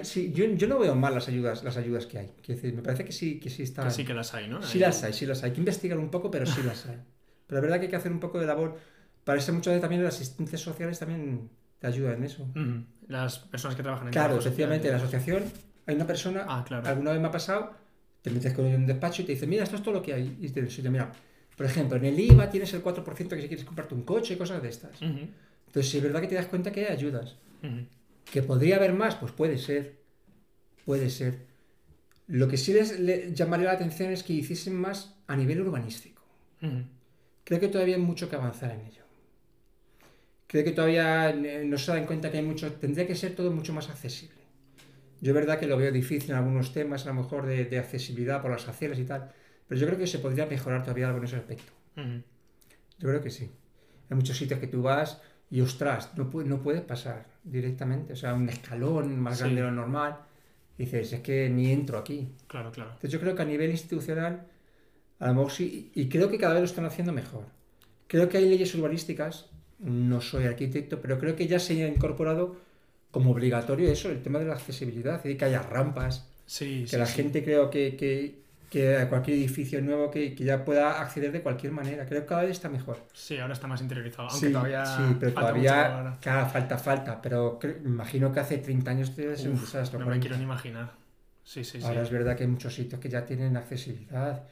sí, 0.03 0.33
yo, 0.33 0.45
yo, 0.45 0.69
no 0.69 0.79
veo 0.79 0.95
mal 0.95 1.15
las 1.15 1.29
ayudas, 1.29 1.65
las 1.65 1.77
ayudas 1.77 2.07
que 2.07 2.19
hay. 2.19 2.31
Decir, 2.47 2.75
me 2.75 2.83
parece 2.83 3.05
que 3.05 3.13
sí, 3.13 3.41
que 3.41 3.51
sí 3.51 3.63
están. 3.63 3.87
Que 3.87 3.91
sí 3.91 4.05
que 4.05 4.15
las 4.15 4.33
hay, 4.35 4.49
¿no? 4.49 4.63
Sí 4.63 4.79
las 4.79 5.03
hay, 5.03 5.13
sí 5.13 5.27
las 5.27 5.43
hay. 5.43 5.51
Hay 5.51 5.55
que 5.55 5.61
investigar 5.61 5.99
un 5.99 6.11
poco, 6.11 6.31
pero 6.31 6.47
sí 6.47 6.63
las 6.63 6.87
hay. 6.87 6.97
Pero 7.47 7.61
la 7.61 7.67
verdad 7.67 7.81
que 7.81 7.87
hay 7.87 7.91
que 7.91 7.97
hacer 7.97 8.13
un 8.13 8.21
poco 8.21 8.41
de 8.41 8.47
labor. 8.47 8.79
Parece 9.25 9.53
muchas 9.53 9.73
veces 9.73 9.83
también 9.83 10.03
las 10.03 10.15
asistencias 10.15 10.61
sociales 10.61 10.99
también 10.99 11.51
te 11.79 11.87
ayudan 11.87 12.15
en 12.15 12.25
eso. 12.25 12.49
Las 13.09 13.41
personas 13.41 13.77
que 13.77 13.83
trabajan 13.83 14.07
en 14.07 14.13
Claro, 14.13 14.39
efectivamente, 14.39 14.89
en 14.89 14.93
la 14.93 14.99
asociación 14.99 15.45
hay 15.85 15.97
una 15.97 16.07
persona, 16.07 16.47
ah, 16.49 16.65
claro. 16.67 16.89
alguna 16.89 17.11
vez 17.11 17.21
me 17.21 17.27
ha 17.27 17.31
pasado, 17.31 17.75
te 18.23 18.31
metes 18.31 18.55
con 18.55 18.65
un 18.65 18.87
despacho 18.87 19.21
y 19.21 19.27
te 19.27 19.33
dice, 19.33 19.47
mira, 19.47 19.65
esto 19.65 19.77
es 19.77 19.83
todo 19.83 19.95
lo 19.95 20.03
que 20.03 20.15
hay. 20.15 20.39
Y 20.41 20.49
te 20.49 20.63
dice, 20.63 20.89
mira, 20.89 21.13
por 21.57 21.67
ejemplo, 21.67 21.97
en 21.97 22.05
el 22.07 22.19
IVA 22.19 22.49
tienes 22.49 22.73
el 22.73 22.83
4% 22.83 23.05
que 23.05 23.43
si 23.43 23.49
quieres 23.49 23.65
comprarte 23.65 23.95
un 23.95 24.03
coche 24.03 24.35
y 24.35 24.37
cosas 24.37 24.63
de 24.63 24.69
estas. 24.69 25.03
Entonces, 25.03 25.91
sí 25.91 25.99
es 25.99 26.03
verdad 26.03 26.21
que 26.21 26.29
te 26.29 26.37
das 26.37 26.47
cuenta 26.47 26.73
que 26.73 26.87
hay 26.87 26.93
ayudas. 26.93 27.37
¿Que 28.31 28.43
podría 28.43 28.77
haber 28.77 28.93
más? 28.93 29.17
Pues 29.17 29.33
puede 29.33 29.59
ser. 29.59 29.97
Puede 30.85 31.11
ser. 31.11 31.47
Lo 32.27 32.49
que 32.49 32.57
sí 32.57 32.73
les, 32.73 33.35
llamaría 33.35 33.67
la 33.67 33.73
atención 33.73 34.11
es 34.11 34.23
que 34.23 34.33
hiciesen 34.33 34.75
más 34.75 35.17
a 35.27 35.37
nivel 35.37 35.61
urbanístico. 35.61 36.23
Creo 37.45 37.61
que 37.61 37.69
todavía 37.69 37.97
hay 37.97 38.01
mucho 38.01 38.31
que 38.31 38.37
avanzar 38.37 38.71
en 38.71 38.87
ello. 38.87 39.03
Creo 40.47 40.65
que 40.65 40.73
todavía 40.73 41.31
eh, 41.31 41.65
no 41.65 41.77
se 41.79 41.93
dan 41.93 42.07
cuenta 42.07 42.31
que 42.31 42.39
hay 42.39 42.45
mucho. 42.45 42.73
Tendría 42.75 43.07
que 43.07 43.15
ser 43.15 43.35
todo 43.35 43.51
mucho 43.51 43.73
más 43.73 43.89
accesible. 43.89 44.43
Yo 45.21 45.31
es 45.31 45.35
verdad 45.35 45.59
que 45.59 45.67
lo 45.67 45.77
veo 45.77 45.93
difícil 45.93 46.31
en 46.31 46.37
algunos 46.37 46.73
temas, 46.73 47.07
a 47.07 47.11
lo 47.11 47.15
mejor 47.15 47.47
de, 47.47 47.79
accesibilidad 47.79 48.43
por 48.43 48.51
las 48.51 48.69
aceras 48.69 48.99
y 48.99 49.05
tal, 49.05 49.31
pero 49.69 49.81
yo 49.81 49.87
creo 49.87 49.99
que 49.99 50.07
se 50.07 50.19
podría 50.19 50.47
mejorar 50.47 50.83
todavía 50.83 51.07
algo 51.07 51.19
en 51.19 51.25
ese 51.25 51.37
aspecto. 51.37 51.73
Yo 51.97 53.09
creo 53.09 53.23
que 53.23 53.31
sí. 53.31 53.51
Hay 54.11 54.17
muchos 54.17 54.37
sitios 54.37 54.59
que 54.59 54.67
tú 54.67 54.83
vas 54.83 55.21
y 55.53 55.61
ostras, 55.61 56.11
no, 56.17 56.29
no 56.45 56.63
puedes 56.63 56.83
pasar 56.83 57.27
directamente. 57.45 58.15
O 58.15 58.17
sea, 58.17 58.35
un 58.35 58.49
escalón 58.49 59.21
más 59.21 59.39
grande 59.39 59.61
de 59.61 59.67
lo 59.69 59.73
normal 59.73 60.17
dices, 60.79 61.13
es 61.13 61.21
que 61.21 61.49
ni 61.49 61.71
entro 61.71 61.99
aquí. 61.99 62.29
Claro, 62.47 62.73
claro. 62.73 62.91
Entonces 62.91 63.13
yo 63.13 63.21
creo 63.21 63.35
que 63.35 63.43
a 63.43 63.45
nivel 63.45 63.71
institucional, 63.71 64.47
a 65.19 65.29
lo 65.29 65.35
mejor 65.35 65.53
sí, 65.53 65.93
y 65.95 66.09
creo 66.09 66.31
que 66.31 66.39
cada 66.39 66.55
vez 66.55 66.63
lo 66.63 66.67
están 66.67 66.87
haciendo 66.87 67.13
mejor. 67.13 67.45
Creo 68.07 68.29
que 68.29 68.39
hay 68.39 68.49
leyes 68.49 68.75
urbanísticas, 68.75 69.51
no 69.79 70.21
soy 70.21 70.45
arquitecto, 70.45 71.01
pero 71.01 71.19
creo 71.19 71.37
que 71.37 71.47
ya 71.47 71.59
se 71.59 71.83
ha 71.85 71.89
incorporado 71.89 72.57
como 73.11 73.31
obligatorio 73.31 73.91
eso, 73.91 74.11
el 74.11 74.23
tema 74.23 74.39
de 74.39 74.47
la 74.47 74.55
accesibilidad, 74.55 75.23
que 75.23 75.45
haya 75.45 75.63
rampas, 75.63 76.29
sí, 76.47 76.87
que 76.89 76.97
la 76.97 77.07
gente 77.07 77.45
creo 77.45 77.69
que, 77.69 77.97
que, 77.97 78.42
que 78.73 78.97
a 78.97 79.07
cualquier 79.07 79.37
edificio 79.37 79.83
nuevo 79.83 80.11
que, 80.11 80.35
que, 80.35 80.45
ya 80.45 80.65
pueda 80.65 81.03
acceder 81.03 81.31
de 81.31 81.43
cualquier 81.43 81.73
manera. 81.73 82.07
Creo 82.07 82.23
que 82.23 82.27
cada 82.27 82.41
vez 82.41 82.53
está 82.53 82.71
mejor. 82.71 83.05
Sí, 83.13 83.37
ahora 83.37 83.53
está 83.53 83.67
más 83.67 83.83
interiorizado, 83.83 84.31
aunque 84.31 84.49
todavía. 84.49 84.87
Sí, 84.87 85.17
pero 85.21 85.35
todavía. 85.35 86.17
Claro, 86.23 86.49
falta, 86.49 86.79
falta. 86.79 87.21
Pero 87.21 87.59
imagino 87.85 88.33
que 88.33 88.41
hace 88.41 88.57
30 88.57 88.91
años 88.91 89.13
ser 89.15 89.51
un 89.51 89.61
desastre. 89.61 89.99
No 89.99 90.07
me 90.07 90.19
quiero 90.19 90.39
ni 90.39 90.45
imaginar. 90.45 90.91
Sí, 91.45 91.65
sí, 91.65 91.81
ahora 91.83 92.01
es 92.01 92.11
verdad 92.11 92.35
que 92.35 92.45
hay 92.45 92.49
muchos 92.49 92.75
sitios 92.75 92.99
que 92.99 93.11
ya 93.11 93.27
tienen 93.27 93.59
accesibilidad 93.59 94.45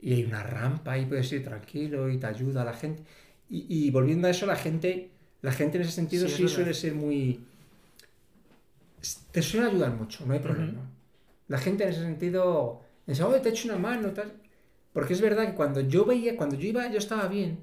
y 0.00 0.12
hay 0.12 0.24
una 0.24 0.44
rampa 0.44 0.96
y 0.96 1.06
puedes 1.06 1.32
ir 1.32 1.42
tranquilo 1.42 2.08
y 2.08 2.18
te 2.18 2.26
ayuda 2.26 2.62
a 2.62 2.64
la 2.64 2.74
gente. 2.74 3.02
Y, 3.50 3.66
y 3.68 3.90
volviendo 3.90 4.28
a 4.28 4.30
eso, 4.30 4.46
la 4.46 4.54
gente, 4.54 5.10
la 5.42 5.50
gente 5.50 5.78
en 5.78 5.82
ese 5.82 5.92
sentido 5.92 6.28
sí, 6.28 6.46
suele 6.46 6.74
ser 6.74 6.94
muy. 6.94 7.40
Te 9.32 9.42
suele 9.42 9.66
ayudar 9.66 9.90
mucho, 9.90 10.24
no 10.26 10.32
hay 10.32 10.38
problema. 10.38 10.82
La 11.48 11.58
gente 11.58 11.82
en 11.82 11.90
ese 11.90 12.02
sentido 12.02 12.83
Pensaba, 13.06 13.30
oye, 13.30 13.40
te 13.40 13.50
echo 13.50 13.68
una 13.68 13.78
mano, 13.78 14.10
tal. 14.10 14.32
Porque 14.92 15.12
es 15.12 15.20
verdad 15.20 15.46
que 15.46 15.54
cuando 15.54 15.80
yo 15.80 16.04
veía, 16.04 16.36
cuando 16.36 16.56
yo 16.56 16.68
iba, 16.68 16.88
yo 16.90 16.98
estaba 16.98 17.26
bien, 17.26 17.58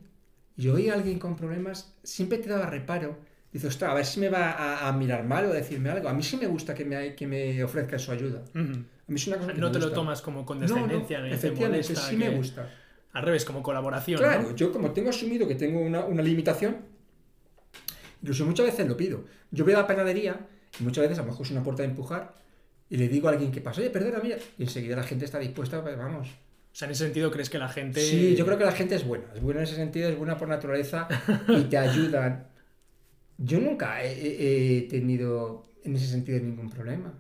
y 0.57 0.63
yo 0.63 0.73
veía 0.73 0.93
a 0.93 0.97
alguien 0.97 1.17
con 1.17 1.35
problemas, 1.35 1.95
siempre 2.03 2.37
te 2.37 2.49
daba 2.49 2.65
reparo. 2.65 3.17
Dices, 3.51 3.69
ostras, 3.69 3.91
a 3.91 3.93
ver 3.93 4.05
si 4.05 4.19
me 4.19 4.29
va 4.29 4.87
a, 4.87 4.91
mirar 4.93 5.25
mal 5.25 5.45
o 5.45 5.51
a 5.51 5.53
decirme 5.53 5.89
algo. 5.89 6.07
A 6.07 6.13
mí 6.13 6.23
sí 6.23 6.37
me 6.37 6.47
gusta 6.47 6.73
que 6.73 6.85
me, 6.85 7.15
que 7.15 7.27
me 7.27 7.63
ofrezca 7.63 7.99
su 7.99 8.11
ayuda. 8.11 8.43
A 8.53 8.59
mí 8.59 8.85
es 9.15 9.27
una 9.27 9.37
cosa 9.37 9.53
que 9.53 9.59
No 9.59 9.71
te 9.71 9.79
lo 9.79 9.91
tomas 9.91 10.21
como 10.21 10.45
condescendencia, 10.45 11.19
no, 11.19 11.27
no, 11.27 11.33
efectivamente, 11.33 11.95
sí 11.95 12.15
me 12.15 12.29
gusta. 12.29 12.69
Al 13.13 13.23
revés, 13.23 13.43
como 13.43 13.61
colaboración. 13.61 14.19
Claro, 14.19 14.55
yo 14.55 14.71
como 14.71 14.91
tengo 14.91 15.09
asumido 15.09 15.47
que 15.47 15.55
tengo 15.55 15.81
una, 15.81 16.05
una 16.05 16.21
limitación, 16.21 16.77
incluso 18.21 18.45
muchas 18.45 18.67
veces 18.67 18.87
lo 18.87 18.95
pido. 18.95 19.25
Yo 19.51 19.65
voy 19.65 19.73
a 19.73 19.79
la 19.79 19.87
panadería 19.87 20.47
y 20.79 20.83
muchas 20.83 21.03
veces 21.03 21.19
a 21.19 21.23
lo 21.23 21.27
mejor 21.27 21.45
es 21.45 21.51
una 21.51 21.61
puerta 21.61 21.83
de 21.83 21.89
empujar 21.89 22.40
y 22.91 22.97
le 22.97 23.07
digo 23.07 23.29
a 23.29 23.31
alguien 23.31 23.53
que 23.53 23.61
pasa, 23.61 23.79
oye, 23.79 23.89
perdona, 23.89 24.19
mira, 24.21 24.35
y 24.57 24.63
enseguida 24.63 24.97
la 24.97 25.03
gente 25.03 25.23
está 25.23 25.39
dispuesta, 25.39 25.81
pues 25.81 25.97
vamos. 25.97 26.27
O 26.27 26.75
sea, 26.75 26.87
en 26.87 26.91
ese 26.91 27.05
sentido, 27.05 27.31
¿crees 27.31 27.49
que 27.49 27.57
la 27.57 27.69
gente...? 27.69 28.01
Sí, 28.01 28.35
yo 28.35 28.45
creo 28.45 28.57
que 28.57 28.65
la 28.65 28.73
gente 28.73 28.95
es 28.95 29.07
buena. 29.07 29.27
Es 29.33 29.41
buena 29.41 29.61
en 29.61 29.63
ese 29.63 29.75
sentido, 29.75 30.09
es 30.09 30.17
buena 30.17 30.37
por 30.37 30.49
naturaleza 30.49 31.07
y 31.47 31.63
te 31.63 31.77
ayudan. 31.77 32.47
Yo 33.37 33.61
nunca 33.61 34.03
he, 34.03 34.87
tenido 34.89 35.63
en 35.85 35.95
ese 35.95 36.07
sentido 36.07 36.37
ningún 36.41 36.69
problema. 36.69 37.13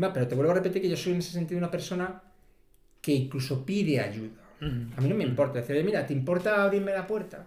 Va, 0.00 0.12
pero 0.12 0.28
te 0.28 0.36
vuelvo 0.36 0.52
a 0.52 0.54
repetir 0.54 0.80
que 0.80 0.88
yo 0.88 0.96
soy 0.96 1.14
en 1.14 1.18
ese 1.18 1.32
sentido 1.32 1.58
una 1.58 1.72
persona 1.72 2.22
que 3.00 3.12
incluso 3.12 3.66
pide 3.66 3.98
ayuda. 3.98 4.42
A 4.96 5.00
mí 5.00 5.08
no 5.08 5.16
me 5.16 5.24
importa 5.24 5.58
decirle, 5.58 5.82
mira, 5.82 6.06
¿te 6.06 6.12
importa 6.12 6.62
abrirme 6.62 6.92
la 6.92 7.04
puerta? 7.04 7.44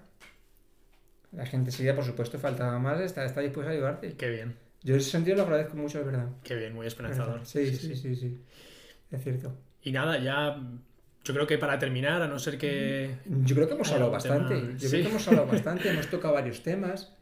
La 1.32 1.46
gente 1.46 1.72
sería, 1.72 1.96
por 1.96 2.04
supuesto, 2.04 2.38
faltaba 2.40 2.78
más, 2.78 3.00
está, 3.00 3.24
está 3.24 3.40
dispuesta 3.40 3.72
a 3.72 3.74
ayudarte. 3.74 4.12
Qué 4.18 4.30
bien. 4.30 4.67
Yo 4.84 4.94
en 4.94 5.00
ese 5.00 5.12
sentido 5.12 5.38
lo 5.38 5.44
agradezco 5.44 5.76
mucho, 5.76 6.00
es 6.00 6.06
verdad. 6.06 6.30
Qué 6.44 6.56
bien, 6.56 6.74
muy 6.74 6.88
esperanzador. 6.88 7.46
Sí 7.46 7.76
sí, 7.76 7.96
sí, 7.96 8.16
sí, 8.16 8.42
Es 9.12 9.24
cierto. 9.24 9.56
Y 9.82 9.92
nada, 9.92 10.20
ya 10.20 10.62
yo 11.28 11.34
creo 11.34 11.46
que 11.46 11.58
para 11.58 11.78
terminar, 11.78 12.22
a 12.22 12.28
no 12.28 12.40
ser 12.40 12.58
que. 12.58 13.18
Yo 13.26 13.54
creo 13.54 13.68
que 13.68 13.74
hemos 13.74 13.92
hablado 13.92 14.12
bastante. 14.12 14.76
Yo 14.78 14.90
creo 14.90 15.04
que 15.04 15.10
hemos 15.10 15.28
hablado 15.28 15.48
bastante, 15.48 15.90
hemos 15.90 16.08
tocado 16.08 16.34
varios 16.34 16.64
temas. 16.64 17.14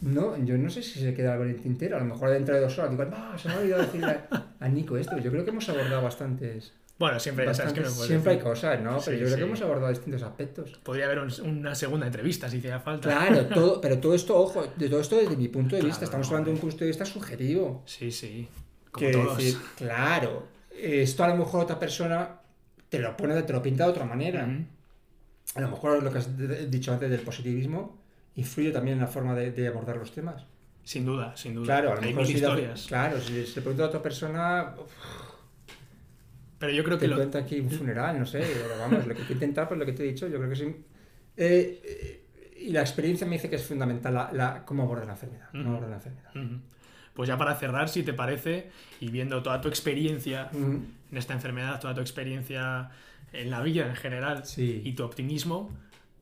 No, 0.00 0.36
yo 0.44 0.58
no 0.58 0.68
sé 0.68 0.82
si 0.82 1.00
se 1.00 1.14
queda 1.14 1.32
algo 1.32 1.44
en 1.44 1.50
el 1.50 1.60
tintero. 1.60 1.96
A 1.96 2.00
lo 2.00 2.06
mejor 2.06 2.30
dentro 2.30 2.54
de 2.54 2.60
dos 2.60 2.76
horas 2.78 2.90
digo, 2.90 3.04
no, 3.04 3.38
se 3.38 3.48
me 3.48 3.54
ha 3.54 3.58
olvidado 3.58 3.82
decirle 3.82 4.16
a 4.58 4.68
Nico 4.68 4.96
esto. 4.96 5.16
Yo 5.18 5.30
creo 5.30 5.44
que 5.44 5.50
hemos 5.50 5.68
abordado 5.68 6.02
bastantes. 6.02 6.72
Bueno, 6.98 7.20
siempre 7.20 7.46
ya 7.46 7.54
sabes 7.54 7.72
que 7.72 7.80
no 7.80 7.90
Siempre 7.90 8.32
hay 8.32 8.38
cosas, 8.40 8.80
¿no? 8.80 8.98
Pero 9.04 9.16
yo 9.16 9.26
creo 9.26 9.36
que 9.36 9.42
hemos 9.44 9.60
abordado 9.62 9.88
distintos 9.90 10.22
aspectos. 10.22 10.80
Podría 10.82 11.06
haber 11.06 11.20
una 11.20 11.74
segunda 11.74 12.06
entrevista 12.06 12.50
si 12.50 12.56
hiciera 12.58 12.80
falta. 12.80 13.08
Claro, 13.08 13.46
todo, 13.54 13.80
pero 13.80 13.98
todo 13.98 14.14
esto, 14.14 14.36
ojo, 14.36 14.66
de 14.76 14.88
todo 14.88 15.00
esto 15.00 15.16
desde 15.16 15.36
mi 15.36 15.48
punto 15.48 15.76
de 15.76 15.82
vista. 15.82 16.04
Estamos 16.04 16.26
hablando 16.28 16.50
de 16.50 16.54
un 16.56 16.60
punto 16.60 16.78
de 16.78 16.86
vista 16.86 17.04
subjetivo. 17.04 17.82
Sí, 17.86 18.10
sí. 18.10 18.48
Como 18.90 19.10
todos. 19.10 19.38
Decir, 19.38 19.58
claro, 19.76 20.48
esto 20.70 21.22
a 21.22 21.28
lo 21.28 21.36
mejor 21.36 21.62
otra 21.62 21.78
persona 21.78 22.40
te 22.88 22.98
lo 22.98 23.16
pone, 23.16 23.40
te 23.42 23.52
lo 23.52 23.62
pinta 23.62 23.84
de 23.84 23.90
otra 23.90 24.04
manera. 24.04 24.48
A 25.54 25.60
lo 25.60 25.68
mejor 25.68 26.02
lo 26.02 26.10
que 26.10 26.18
has 26.18 26.28
dicho 26.70 26.92
antes 26.92 27.10
del 27.10 27.20
positivismo 27.20 27.96
influye 28.34 28.72
también 28.72 28.96
en 28.96 29.02
la 29.02 29.08
forma 29.08 29.34
de, 29.34 29.68
abordar 29.68 29.96
los 29.96 30.12
temas. 30.12 30.44
Sin 30.82 31.04
duda, 31.04 31.36
sin 31.36 31.54
duda. 31.54 31.66
Claro, 31.66 31.92
a 31.92 31.94
lo 31.96 32.02
mejor 32.02 32.26
si 32.26 32.34
historias. 32.34 32.86
claro, 32.86 33.20
si 33.20 33.46
se 33.46 33.60
pregunta 33.60 33.84
a 33.84 33.86
otra 33.86 34.02
persona. 34.02 34.74
Pero 36.58 36.72
yo 36.72 36.84
creo 36.84 36.98
que. 36.98 37.08
Te 37.08 37.14
cuenta 37.14 37.38
aquí 37.38 37.60
un 37.60 37.70
funeral, 37.70 38.18
no 38.18 38.26
sé. 38.26 38.40
Pero 38.40 38.78
vamos, 38.78 39.06
lo 39.06 39.14
que 39.14 39.22
hay 39.22 39.26
que 39.26 39.34
intentar, 39.34 39.68
pues 39.68 39.78
lo 39.78 39.86
que 39.86 39.92
te 39.92 40.02
he 40.02 40.06
dicho, 40.06 40.26
yo 40.28 40.38
creo 40.38 40.50
que 40.50 40.56
sí. 40.56 40.64
Eh, 41.36 41.82
eh, 41.84 42.24
y 42.60 42.70
la 42.70 42.80
experiencia 42.80 43.26
me 43.26 43.36
dice 43.36 43.48
que 43.48 43.56
es 43.56 43.64
fundamental 43.64 44.12
la, 44.12 44.30
la 44.32 44.64
cómo 44.64 44.82
abordar 44.82 45.06
la 45.06 45.12
enfermedad. 45.12 45.48
la 45.52 45.94
enfermedad. 45.94 46.60
Pues 47.14 47.28
ya 47.28 47.36
para 47.36 47.54
cerrar, 47.56 47.88
si 47.88 48.02
te 48.02 48.12
parece, 48.12 48.70
y 49.00 49.10
viendo 49.10 49.42
toda 49.42 49.60
tu 49.60 49.68
experiencia 49.68 50.50
en 50.52 51.16
esta 51.16 51.34
enfermedad, 51.34 51.80
toda 51.80 51.94
tu 51.94 52.00
experiencia 52.00 52.90
en 53.32 53.50
la 53.50 53.62
vida 53.62 53.86
en 53.86 53.96
general 53.96 54.42
y 54.56 54.92
tu 54.92 55.04
optimismo, 55.04 55.70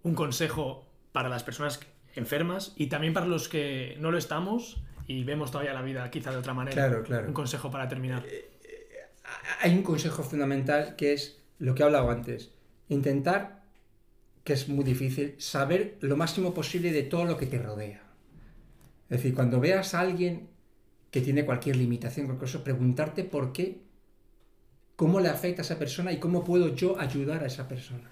un 0.02 0.14
consejo 0.14 0.86
para 1.12 1.28
las 1.28 1.42
personas 1.42 1.80
enfermas 2.14 2.74
y 2.76 2.86
también 2.86 3.12
para 3.12 3.26
los 3.26 3.48
que 3.48 3.96
no 4.00 4.10
lo 4.10 4.18
estamos 4.18 4.82
y 5.06 5.24
vemos 5.24 5.50
todavía 5.50 5.72
la 5.72 5.82
vida 5.82 6.10
quizá 6.10 6.30
de 6.30 6.38
otra 6.38 6.54
manera. 6.54 6.74
Claro, 6.74 7.02
claro. 7.02 7.28
Un 7.28 7.34
consejo 7.34 7.70
para 7.70 7.88
terminar. 7.88 8.24
Eh, 8.26 8.50
hay 9.60 9.74
un 9.74 9.82
consejo 9.82 10.22
fundamental 10.22 10.96
que 10.96 11.12
es 11.12 11.38
lo 11.58 11.74
que 11.74 11.82
he 11.82 11.86
hablado 11.86 12.10
antes. 12.10 12.50
Intentar, 12.88 13.62
que 14.44 14.52
es 14.52 14.68
muy 14.68 14.84
difícil, 14.84 15.34
saber 15.38 15.98
lo 16.00 16.16
máximo 16.16 16.54
posible 16.54 16.92
de 16.92 17.02
todo 17.02 17.24
lo 17.24 17.36
que 17.36 17.46
te 17.46 17.58
rodea. 17.58 18.02
Es 19.08 19.18
decir, 19.18 19.34
cuando 19.34 19.60
veas 19.60 19.94
a 19.94 20.00
alguien 20.00 20.48
que 21.10 21.20
tiene 21.20 21.44
cualquier 21.44 21.76
limitación, 21.76 22.26
cualquier 22.26 22.50
cosa, 22.50 22.64
preguntarte 22.64 23.24
por 23.24 23.52
qué, 23.52 23.82
cómo 24.96 25.20
le 25.20 25.28
afecta 25.28 25.62
a 25.62 25.64
esa 25.64 25.78
persona 25.78 26.12
y 26.12 26.18
cómo 26.18 26.44
puedo 26.44 26.74
yo 26.74 26.98
ayudar 26.98 27.44
a 27.44 27.46
esa 27.46 27.68
persona. 27.68 28.10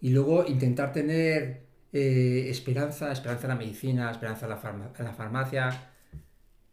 Y 0.00 0.10
luego 0.10 0.46
intentar 0.46 0.92
tener 0.92 1.66
eh, 1.92 2.46
esperanza, 2.48 3.10
esperanza 3.10 3.44
en 3.44 3.48
la 3.48 3.56
medicina, 3.56 4.10
esperanza 4.10 4.46
en 4.46 5.04
la, 5.04 5.12
farmacia, 5.12 5.90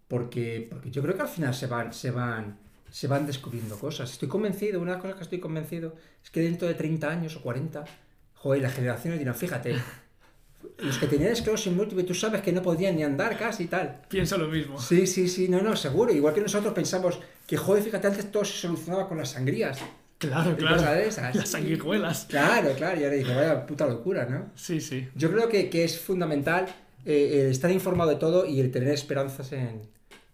porque, 0.08 0.68
porque 0.70 0.91
yo 0.91 1.01
creo 1.01 1.16
que 1.16 1.24
al 1.24 1.28
final 1.28 1.53
se 1.53 1.68
van, 1.68 1.91
se 1.91 2.12
van 2.12 2.64
se 2.96 3.08
van 3.08 3.28
descubriendo 3.28 3.78
cosas. 3.78 4.10
Estoy 4.10 4.30
convencido, 4.30 4.80
una 4.80 4.98
cosa 5.00 5.16
que 5.16 5.24
estoy 5.24 5.41
convencido 5.41 5.96
es 6.24 6.30
que 6.30 6.39
dentro 6.39 6.66
de 6.66 6.76
30 6.76 7.10
años 7.10 7.36
o 7.36 7.41
40, 7.41 7.84
joder, 8.36 8.62
las 8.62 8.74
generaciones 8.74 9.20
dirán, 9.20 9.36
fíjate, 9.36 9.76
los 10.78 10.98
que 10.98 11.08
tenían 11.08 11.34
esclerosis 11.34 11.74
múltiple, 11.74 12.06
tú 12.06 12.14
sabes 12.14 12.41
que 12.41 12.54
no 12.54 12.62
podían 12.62 12.96
ni 12.96 13.04
andar 13.04 13.38
casi 13.38 13.64
y 13.64 13.68
tal. 13.68 14.04
Pienso 14.08 14.38
lo 14.38 14.48
mismo. 14.48 14.80
Sí, 14.80 15.08
sí, 15.08 15.28
sí, 15.28 15.50
no, 15.50 15.62
no, 15.62 15.76
seguro. 15.76 16.14
Igual 16.14 16.34
que 16.34 16.39
nosotros 16.39 16.74
pensamos 16.74 17.20
que, 17.46 17.58
joder, 17.58 17.84
fíjate, 17.84 18.08
antes 18.08 18.32
todo 18.32 18.46
se 18.46 18.54
solucionaba 18.54 19.10
con 19.10 19.18
las 19.18 19.32
sangrías. 19.32 19.78
Claro, 20.18 20.56
claro. 20.56 20.82
Las 20.82 21.50
sanguijuelas. 21.50 22.28
Claro, 22.30 22.72
claro. 22.78 22.98
Y 22.98 23.04
ahora 23.04 23.16
digo, 23.18 23.36
vaya 23.36 23.66
puta 23.66 23.88
locura, 23.88 24.26
¿no? 24.26 24.52
Sí, 24.56 24.80
sí. 24.80 25.10
Yo 25.16 25.30
creo 25.34 25.50
que, 25.50 25.70
que 25.70 25.84
es 25.84 26.00
fundamental 26.00 26.68
eh, 27.04 27.50
estar 27.52 27.70
informado 27.72 28.12
de 28.12 28.16
todo 28.16 28.46
y 28.46 28.62
el 28.62 28.72
tener 28.72 28.93
esperanzas 28.93 29.52
en, 29.52 29.82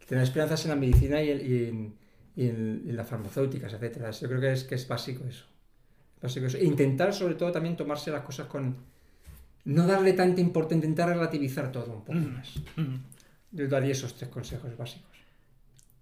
tener 0.05 0.23
esperanzas 0.23 0.63
en 0.65 0.69
la 0.69 0.75
medicina 0.75 1.23
y, 1.23 1.31
y 1.31 1.65
en 1.67 2.00
y 2.35 2.47
en, 2.47 2.95
las 2.95 3.07
farmacéuticas, 3.07 3.73
etcétera. 3.73 4.11
Yo 4.11 4.27
creo 4.27 4.41
que 4.41 4.51
es, 4.53 4.63
que 4.63 4.75
es 4.75 4.87
básico 4.87 5.25
eso. 5.25 5.45
Básico 6.21 6.45
eso. 6.45 6.57
E 6.57 6.65
intentar, 6.65 7.13
sobre 7.13 7.35
todo, 7.35 7.51
también 7.51 7.75
tomarse 7.75 8.11
las 8.11 8.23
cosas 8.23 8.47
con. 8.47 8.75
No 9.63 9.85
darle 9.85 10.13
tanta 10.13 10.41
importancia, 10.41 10.87
intentar 10.87 11.09
relativizar 11.09 11.71
todo 11.71 11.93
un 11.93 12.03
poco 12.03 12.19
más. 12.19 12.53
Yo 13.51 13.67
daría 13.67 13.91
esos 13.91 14.15
tres 14.15 14.29
consejos 14.29 14.75
básicos. 14.75 15.11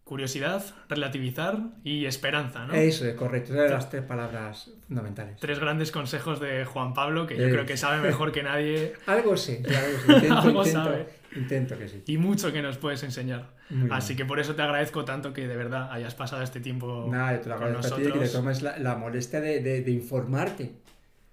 Curiosidad, 0.06 0.64
relativizar 0.88 1.60
y 1.84 2.06
esperanza, 2.06 2.66
¿no? 2.66 2.74
Eso 2.74 3.06
es 3.06 3.16
correcto, 3.16 3.54
esas 3.54 3.66
son 3.66 3.74
las 3.76 3.90
tres 3.90 4.04
palabras 4.04 4.72
fundamentales. 4.88 5.38
Tres 5.40 5.60
grandes 5.60 5.92
consejos 5.92 6.40
de 6.40 6.66
Juan 6.66 6.94
Pablo 6.94 7.28
que 7.28 7.38
yo 7.38 7.50
creo 7.50 7.66
que 7.66 7.78
sabe 7.78 8.02
mejor 8.08 8.32
que 8.32 8.42
nadie. 8.42 8.94
algo 9.06 9.38
sé, 9.38 9.62
algo, 10.32 10.66
sabe. 10.66 11.08
Intento 11.36 11.78
que 11.78 11.88
sí. 11.88 12.04
Y 12.08 12.18
mucho 12.18 12.52
que 12.52 12.62
nos 12.62 12.78
puedes 12.78 13.04
enseñar. 13.04 13.54
Así 13.92 14.16
que 14.16 14.26
por 14.26 14.40
eso 14.40 14.56
te 14.56 14.62
agradezco 14.62 15.06
tanto 15.06 15.34
que 15.34 15.48
de 15.48 15.56
verdad 15.56 15.92
hayas 15.92 16.16
pasado 16.16 16.42
este 16.42 16.60
tiempo. 16.60 17.08
Nada, 17.10 17.40
te 17.40 17.50
lo 17.50 17.56
agradezco 17.56 17.96
a 17.96 17.98
ti 17.98 18.12
que 18.12 18.20
le 18.20 18.30
tomes 18.30 18.62
la, 18.62 18.96
molestia 18.96 19.42
de, 19.42 19.62
de, 19.62 19.92
informarte. 19.92 20.72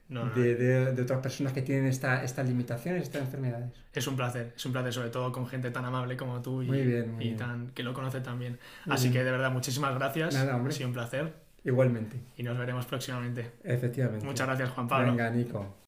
De, 0.09 0.55
de, 0.55 1.03
otras 1.03 1.20
personas 1.20 1.53
que 1.53 1.62
tienen 1.62 1.86
esta, 1.86 2.22
estas 2.22 2.47
limitaciones, 2.47 3.03
estas 3.03 3.22
enfermedades. 3.22 3.72
Es 3.92 4.07
un 4.07 4.14
placer, 4.14 4.53
es 4.55 4.64
un 4.66 4.72
placer, 4.72 4.92
sobre 4.92 5.09
todo 5.11 5.32
con 5.32 5.47
gente 5.47 5.70
tan 5.70 5.84
amable 5.84 6.16
como 6.16 6.42
tú 6.42 6.62
y, 6.62 6.70
y 7.20 7.34
tan, 7.34 7.70
que 7.70 7.82
lo 7.82 7.92
conoce 7.92 8.20
tan 8.20 8.38
bien. 8.38 8.59
Así 8.88 9.11
que 9.11 9.24
de 9.24 9.30
verdad, 9.30 9.51
muchísimas 9.51 9.94
gracias. 9.94 10.34
Nada, 10.34 10.57
hombre. 10.57 10.72
Ha 10.72 10.76
sido 10.76 10.88
un 10.88 10.94
placer. 10.94 11.32
Igualmente. 11.64 12.20
Y 12.36 12.44
nos 12.44 12.57
veremos 12.57 12.86
próximamente. 12.86 13.51
Efectivamente. 13.64 14.24
Muchas 14.24 14.47
gracias, 14.47 14.70
Juan 14.70 14.86
Pablo. 14.86 15.09
Venga, 15.09 15.30
Nico. 15.30 15.86